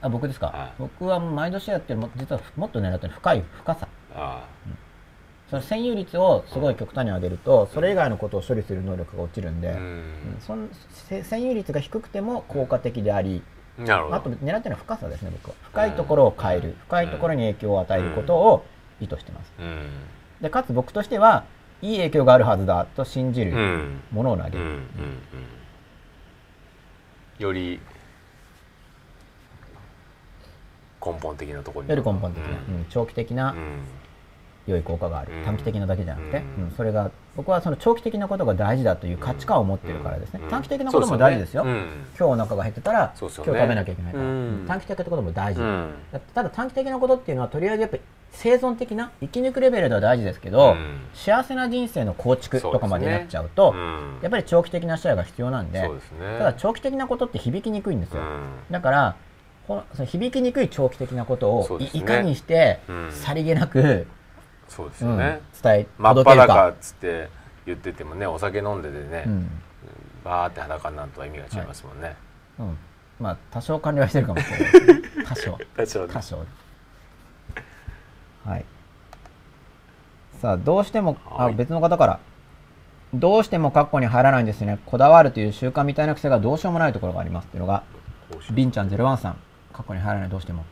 [0.00, 0.72] あ僕ですか、はい。
[0.78, 3.88] 僕はマインドシェアっても実はもっと狙ってる深い深さ。
[4.14, 4.46] あ
[5.50, 9.82] その占有率をすごい極端に上げるとそれ以外のことを処理する能力が落ちるんで、あううん。
[9.82, 13.42] んそんせ占有率が低くても効果的であり、
[13.78, 14.16] なるほど。
[14.16, 15.56] あと狙ってるのは深さですね僕は。
[15.64, 18.64] 深いところを変える、深いところに影響を与えることを
[19.00, 19.52] 意図してます。
[19.58, 19.86] うん。
[20.40, 21.44] でかつ僕としては
[21.84, 24.00] いい影響があるはずだと信じうるん。
[24.10, 24.82] ものを投げる、うんうんうん。
[27.38, 27.78] より
[31.04, 31.90] 根本的なところに。
[31.90, 32.86] より根本的な、うんうん。
[32.88, 33.84] 長期的なうん
[34.66, 35.44] 良い効果がある、うん。
[35.44, 36.64] 短期的なだけじゃなくて、うん。
[36.64, 36.70] うん。
[36.76, 40.50] それが僕はその長期的なことが大事だという価値観を持ってるからですね、うん。
[40.50, 41.80] 短期的なことも大事ですよ、そうね。
[42.18, 43.12] 今日お腹が減ってたら、ね。
[43.18, 44.64] 今日食べなきゃいけないから、うん。
[44.66, 45.60] 短期的なことも大事、
[46.34, 51.00] ただ短期的なことっていうのはとりあえずやっぱり生存的な生き抜くレベルでは大事ですけど、うん。
[51.14, 54.18] 幸せな人生の構築とかまでになっちゃうとうん。
[54.22, 55.88] やっぱり長期的な視野が必要なんで
[56.38, 59.16] ただ長期的なことって響きにくいんですよ、うんだから
[59.66, 61.88] このその響きにくい長期的なことをね。
[61.94, 63.08] いかにして、うん。
[63.10, 64.06] さりげなく、
[64.74, 65.10] そうですうん。
[65.12, 67.28] よね伝え真っ裸っつって
[67.66, 69.50] 言っててもねお酒飲んでてねうん。
[70.24, 72.16] バーって裸になるとは意味が違いますもんね。
[72.58, 72.78] うん、
[73.20, 75.58] まあ多少管理はしてるかもしれないで 多少。
[75.76, 76.38] 多少多少。
[78.46, 78.64] はい。
[80.40, 81.54] さあどうしてもあはい。
[81.54, 82.20] 別の方から。
[83.12, 84.78] どうしても括弧に入らないんですね。
[84.86, 87.84] こだわるという習慣みたいな癖がどうしようもないところがありますっていうのが
[88.50, 89.36] りんちゃん01さん。
[89.72, 90.64] 括弧に入らないどうしても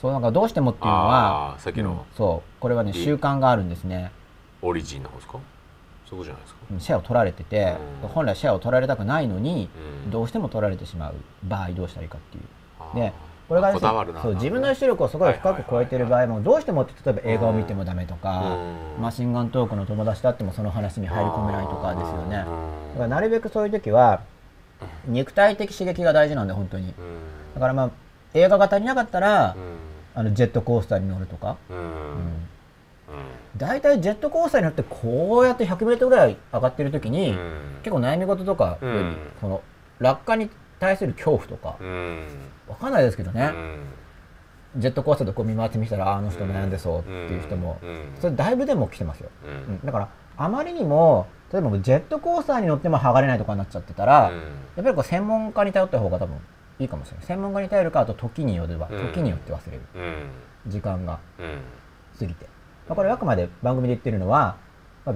[0.00, 1.90] そうなんかどうしてもっていうのはさっきの。
[1.90, 4.10] うんそうこれはねり習慣があるんですね。
[4.62, 5.38] オリジンの方ですか？
[6.04, 6.60] そことじゃないですか？
[6.72, 8.08] うんシェアを取られててうん。
[8.08, 9.68] 本来シェアを取られたくないのに
[10.04, 10.10] うん。
[10.10, 11.14] どうしても取られてしまう
[11.44, 12.94] 場合どうしたらいいかっていう。
[12.94, 13.12] で
[13.48, 13.90] これがですね
[14.22, 18.56] そう自分の意志力をすごい深く超えてる場合もどうしてもって例えば映画を見てもダメとか
[18.96, 19.02] うん。
[19.02, 22.38] マシンガントークの友達と会ってもその話に入り込めないとかですよね。
[22.38, 24.22] だかうんらなるべくそういう時は
[25.06, 26.88] 肉体的刺激が大事なんで本当に。
[26.88, 26.94] うん。
[27.54, 27.90] だからまあ
[28.34, 29.76] 映画が足りなかったらうん
[30.16, 31.58] あのジェットコースターに乗るとか。
[31.70, 31.78] うん。
[31.78, 31.84] うん。
[33.56, 37.60] 大体ジェットコースターに乗ってこうやって 100m ぐらい上がってる時にうん。
[37.82, 39.16] 結構悩み事とかうん。
[39.40, 39.62] その
[39.98, 42.24] 落下に対する恐怖とかうん。
[42.66, 43.50] わかんないですけどね。
[43.54, 44.80] うん。
[44.80, 48.14] ジェットコースターでこう見回ってみたらああの人悩んでそうっていう人もうん。
[48.18, 49.74] それだいぶでも来てますよ、ううん。
[49.74, 54.32] んだからあまりにも例えばジェットコースターに乗っても剥がれないとかになっちゃってたら、
[54.74, 56.36] やっぱりこう専門家に頼った方が多分
[56.78, 57.26] いいかもしれない。
[57.26, 58.98] 専門家に頼るかあと時によればうん。
[58.98, 59.82] 時によって忘れる。
[59.94, 60.30] うん。
[60.66, 61.60] 時間がうん。
[62.18, 62.46] 過ぎて、
[62.88, 64.56] まあ、これあくまで番組で言ってるのは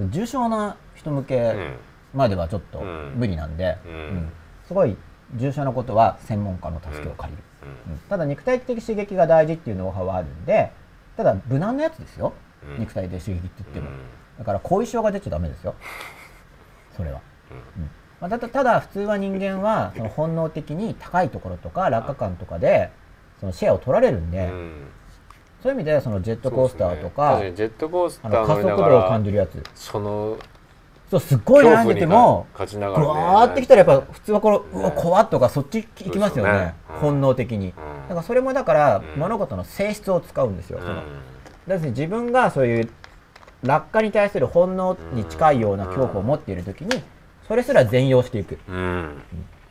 [0.09, 1.75] 重症な人向うけん。
[2.13, 3.13] まではちょっとうん。
[3.15, 3.93] 無理なんで、うん。
[3.93, 4.29] うん。
[4.67, 4.95] すごい
[5.35, 7.43] 重症なことは専門家の助けを借りる、
[7.87, 7.93] うん。
[7.93, 7.99] うん。
[8.09, 10.71] ただ肉体的刺激が大事っていうノウハウはあるんで
[11.17, 12.33] ただ無難なやつですよ、
[12.63, 12.79] うん。
[12.79, 13.97] 肉体的刺激って言っても、うん。
[14.39, 15.75] だから後遺症が出ちゃダメですよ。
[16.95, 17.21] それは、
[17.77, 17.89] うん
[18.21, 22.91] まあ、ただただ普通は人間はその本能的に高いところとか落下感とかで
[23.39, 24.71] そのシェアを取られるんで、うん。
[25.63, 27.53] そういう意味でそのジェットコースターとか、ね。
[27.53, 29.63] ジェットコースタあの加速度を感じるやつ。
[29.73, 30.37] その
[31.09, 33.19] そうすっごい悩んでても勝ちながぐらね。
[33.19, 36.51] わーってきたらやっぱ普通はこの、うわね怖っとかそっち行きますよね。
[36.51, 36.75] ね。
[36.91, 36.99] うん。
[36.99, 37.73] 本能的に、うん。
[38.07, 39.19] だからそれもだから、うん。
[39.19, 40.85] 物事の性質を使うんですよ、うん。
[40.85, 41.03] その
[41.67, 42.89] だって自分がそういう
[43.63, 47.03] 落下に対する本能に近いような恐怖を持っている時に
[47.51, 48.57] それすら全容していく。
[48.69, 49.21] うん。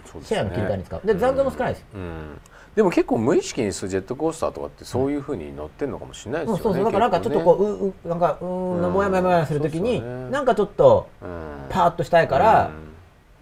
[0.04, 1.00] そうですシェアの切り替えに使う。
[1.02, 1.86] で残像も少ないです。
[1.94, 2.38] うん。
[2.76, 6.92] でも結構無意識にするジェットコースターとかってそういうふうに乗ってんのかもしれないですよねそうそうそう。
[6.92, 8.92] だからなんかちょっとこう、うううなんかうーんうん。
[8.92, 10.30] もやもやもやする時に、そうそうね。
[10.30, 11.28] なんかちょっとうん。
[11.70, 12.90] パーッとしたいから、うん。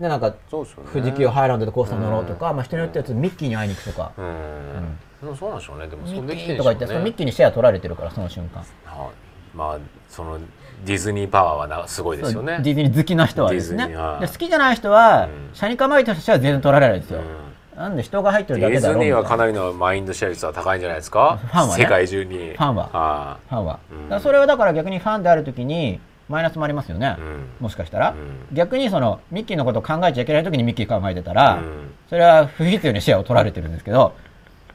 [0.01, 5.89] でなんか富士急ハイランドでコースター乗ろうとか、まあ、人によってはミッキーに会いに行くとか、うん、でもそうなんでしょうね。
[5.89, 8.61] でもミッキーとか言って、るんでしょうねそのミッキーにシェア取られてるからその瞬間。
[8.85, 9.11] はい。
[9.57, 9.79] まあ
[10.09, 10.39] その
[10.85, 12.61] ディズニーパワーはなすごいですよね。
[12.63, 13.95] ディズニー好きな人はですね。
[13.95, 15.55] 好きじゃない人は、うん。
[15.55, 17.79] 車に構えた人は全然取られないですよ、うん。
[17.79, 19.17] なんで人が入ってるディズだけだろうみたいな。
[19.17, 21.39] ニーはかなりのマインドシェア率は高いんじゃないですか？
[21.43, 21.83] ファンはね。
[21.83, 22.37] 世界中に。
[22.37, 22.91] ファンは。
[22.93, 23.81] あファンは、
[24.11, 24.21] うん。
[24.21, 27.07] それはだから逆にファンである時にマイナスもありますよね。
[27.07, 27.47] あ、うん。
[27.61, 28.15] もしかしたら、う
[28.53, 28.57] ん。
[28.57, 31.91] 逆にそのミッキーのことを考えちゃいけない時にミッキー考えてたら、うん。
[32.09, 34.15] それは不必要にシェアを取られてるんですけど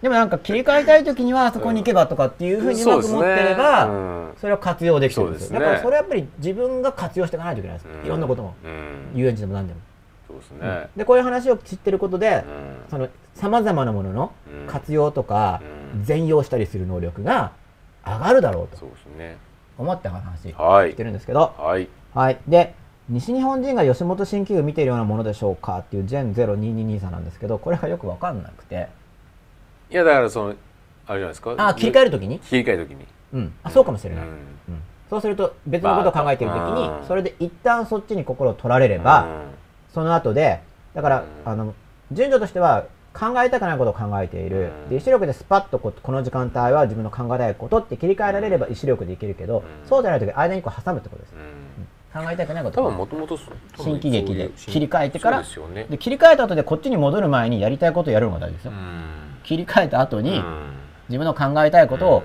[0.04, 5.58] でもなんか切り替えたい時にはあそこに行けばとかっていうふうにうまく持ってれば、それを活用できてるんですよ。
[5.62, 8.06] だからそれはやっぱり自分が活用していかないといけないです、うん。
[8.06, 9.12] いろんなこともうん。
[9.16, 9.80] 遊園地でも何でも、
[10.28, 10.90] そうですね。
[10.98, 12.44] でこういう話を知ってることで、
[13.34, 14.68] さまざまなもののうん。
[14.68, 15.62] 活用とか、
[15.96, 16.04] うん。
[16.04, 17.54] 全用したりする能力が
[18.06, 18.76] 上がるだろうと。
[18.76, 19.38] そうですね。
[19.78, 20.96] 思って話しはい。
[20.96, 21.88] てるんですけど、はい。
[22.14, 22.38] はい。
[22.46, 22.76] で、
[23.08, 28.90] 西日本人が吉本新喜劇を見ているようなものでしょうかっていう全0222なんですけど、これがよくわかんなくて。
[29.94, 31.56] いやだからそのあれじゃないですか？
[31.58, 32.40] あ、切り替えるときに？
[32.40, 33.06] 切り替えるときに。
[33.34, 33.54] うん。
[33.62, 34.26] あ、そうかもしれない。
[34.26, 34.36] ううん。
[34.36, 34.38] ん
[35.10, 39.28] そうすると、別のことを考えているときにそれで一旦そっちに心を取られれば、
[39.94, 40.62] その後で、
[40.96, 41.52] だから、うん。
[41.52, 41.76] あの、
[42.12, 44.72] 順序としては、考えたくないことを考えている。
[44.86, 44.90] うん。
[44.90, 49.88] で、意志力でスパッとここの時間帯は自分の考えたいことって切り替えられれば意志力でいけるけど、うん。
[49.88, 51.34] そうじゃないとき間にこう挟むってことです。
[51.36, 52.24] うん。
[52.26, 52.82] 考えたくないこと。
[52.82, 53.38] 多分もともと
[53.78, 55.44] 新喜劇で切り替えてから。
[55.90, 60.74] で切り替えた後でこっちに戻る前にやりたいことをやるのが大事ですよ、うん切り替えた後にうん。
[61.10, 62.24] 自分の考えたいことを、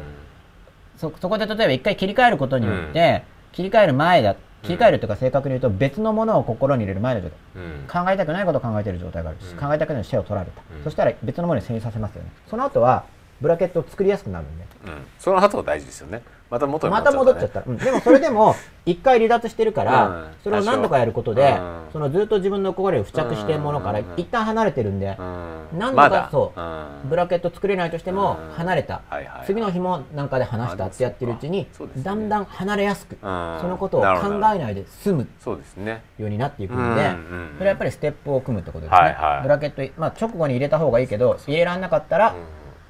[0.97, 8.05] そそこで例えば一回切り替えることによって、切り替える前だ切切り替えるというか正確に言うと別のものを心に入れる前の状態うん。
[8.05, 9.59] 考えたくないことを考えている状態があるし、うん。
[9.59, 10.85] 考えたくない手を取られた、うん。
[10.85, 12.31] そしたら別のものに遷移させますよね。
[12.49, 13.05] その後は
[13.41, 15.07] ブラケットを作りやすくなるんでうん。
[15.19, 17.61] その後が大事ですよねまた元にまた戻っちゃった。
[17.61, 17.77] ら、うん。
[17.77, 18.55] でもそれでも
[18.87, 20.27] 一回離脱してるから、うん。
[20.43, 21.81] それを何度かやることで、うん。
[21.93, 24.05] そのずっと自分の心に付着しているものからうん。
[24.17, 25.79] 一旦離れてるんで、うん。
[25.79, 27.09] 何度かそう、うん。
[27.11, 28.55] ブラケット作れないとしてもうん。
[28.55, 29.03] 離れた、
[29.45, 31.69] 次の日もなんかで話したってやってるうちに、
[31.99, 33.59] だんだん離れやすく、うん。
[33.61, 34.07] そのことを考
[34.55, 36.03] えないで済むそうですね。
[36.19, 37.11] ようになっていくんで、
[37.59, 42.35] それはやっぱりステップを組むってことですね、ブラケット、まあ、直後に入れた方がいいけど入れられなかったら、うん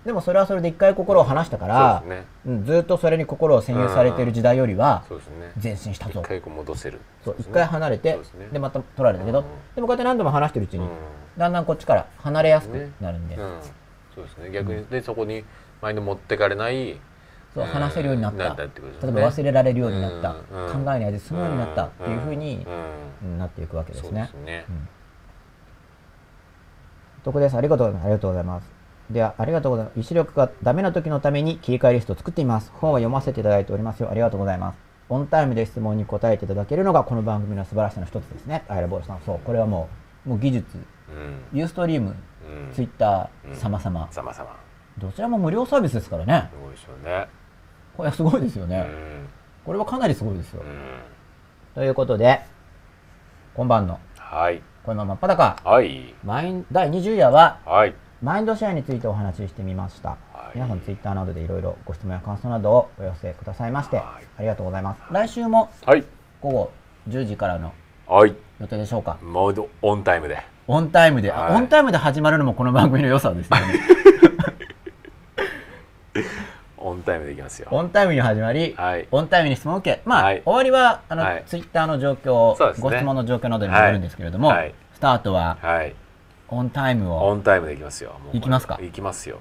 [0.08, 2.26] でもそれはそれで一回心を離したからそうですね。
[2.46, 5.04] うんずっとそれに心を占有されている時代よりは
[5.62, 6.20] 前進したぞ。
[6.20, 6.98] 一回こう戻せる。
[7.22, 8.18] そう一回離れて
[8.50, 9.44] でまた取られたけどうん。
[9.74, 10.90] でもこうやって何度も離してるうちにうん。
[11.36, 13.60] だんだんこっちから離れやすくなるんでうん。
[14.14, 14.50] そうですね。
[14.50, 15.44] 逆にでそこに
[15.82, 16.98] マインド持ってかれない
[17.54, 18.44] そう話せるようになった。
[18.56, 20.30] 例えば忘れられるようになった。
[20.30, 20.84] うん。
[20.86, 22.66] 考えないで済むようになったっていうふうに
[23.38, 24.22] なっていくわけですね。
[24.22, 24.64] ですね。
[24.70, 24.88] うん。
[27.24, 28.77] 得ですありがとうありがとうございます
[29.10, 30.00] ではありがとうございます。
[30.00, 32.70] 意志力がダメな時のために切り替えリストを作っています。
[32.74, 34.10] 本は読ませていただいておりますよ。
[34.10, 34.78] ありがとうございます。
[35.08, 38.64] オンタイムで質問に答えていただけるのがこの番組の素晴らしさの一つですね。
[38.68, 39.20] アイラボールさん。
[39.24, 39.40] そう。
[39.44, 39.88] これはも
[40.26, 40.76] うもう技術。
[40.76, 41.58] うん。
[41.58, 42.14] ユーストリーム。
[42.46, 42.72] うん。
[42.74, 43.52] ツイッタうん。
[43.52, 44.12] ー様々。
[44.12, 44.56] さまさま
[44.98, 46.50] どちらも無料サービスですからね。
[46.52, 47.26] すごいですよね。
[47.96, 48.86] これはすごいですよね。
[48.86, 49.28] うん。
[49.64, 50.62] これはかなりすごいですよ。
[50.62, 51.00] うん。
[51.74, 52.40] ということで
[53.54, 54.60] 今晩のはい。
[54.84, 56.14] このままっ裸はい。
[56.24, 60.56] マイン第20夜ははいマインドシェアについてお話ししてみました、はい。
[60.56, 64.26] 皆さんツイッターなどでいろいろご質問や感想などをお寄せくださいまして、はい。
[64.38, 65.02] ありがとうございます。
[65.12, 66.04] 来週もはい。
[66.40, 66.72] 午後
[67.08, 67.72] 10時からの
[68.08, 68.34] はい。
[68.60, 69.18] 予定でしょうか？
[69.22, 70.42] モードオンタイムで。
[70.66, 73.80] オンタイムで、オンタイムで始まるのもこの番組の良さですよね。
[76.76, 77.68] オンタイムでいきますよ。
[77.70, 79.06] オンタイムに始まり、はい。
[79.10, 80.42] オンタイムに質問を受けまあ、はい。
[80.44, 81.44] 終わりはあの、はい。
[81.46, 82.74] ツイッターの状況、ね。
[82.80, 84.52] ご質問の状況などにもよるんですけれども、
[84.94, 85.94] スタートははい
[86.50, 87.26] オンタイムを。
[87.28, 88.10] オンタイムでいきますよ。
[88.10, 88.38] もうこれ。
[88.38, 88.78] いきますか？
[88.82, 89.38] いきますよ。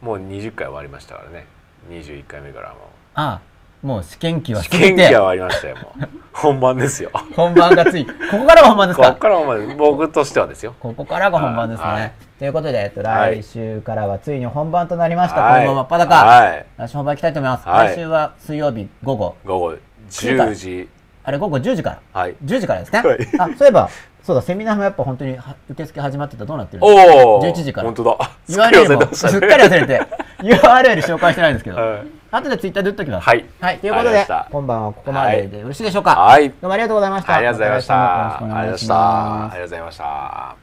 [0.00, 1.46] もう20回終わりましたからね。
[1.90, 2.76] 21回目からも。
[3.14, 3.40] あ
[3.82, 6.08] もう試験期うは試験期は終わりましたよもう。
[6.34, 7.10] 本番ですよ。
[7.34, 9.08] 本番がついここからが本番ですか？
[9.08, 10.74] ここからもう僕としてはですよ。
[10.80, 11.88] ここからが本番ですね。
[11.88, 12.12] はい。
[12.38, 13.42] ということで、えっと、はい。
[13.42, 15.40] 来週からはついに本番となりました。
[15.42, 15.64] はい。
[15.64, 16.14] このままっ裸。
[16.14, 16.66] はい。
[16.76, 17.68] 来週本番行きたいと思います。
[17.68, 17.88] はい。
[17.88, 19.36] 来週は水曜日午後。
[19.46, 19.74] 午後
[20.10, 20.88] 10時
[21.22, 22.20] あれ午後10時から。
[22.20, 22.34] はい。
[22.44, 23.00] 10時からですね。
[23.00, 23.18] はい。
[23.52, 23.88] あ、そういえば、
[24.30, 26.86] そうだ、セミナーもやっぱ本当には受付始まってたどうなってるの？
[26.86, 27.88] おお11時から。
[27.88, 28.30] 本当だ。
[28.48, 30.00] URL すっかり忘れて
[30.38, 32.06] URL 紹介してないんですけど、はい。
[32.30, 33.24] 後でツイッターで打っときます。
[33.24, 33.44] はい。
[33.60, 36.14] はい、ということで今晩はここまででよろしいでしょうか？
[36.14, 36.48] はい。
[36.48, 37.34] どうもありがとうございました。
[37.34, 38.36] ありがとうございました。
[38.36, 38.94] ありがとうございました。
[38.94, 40.59] ありがとうございました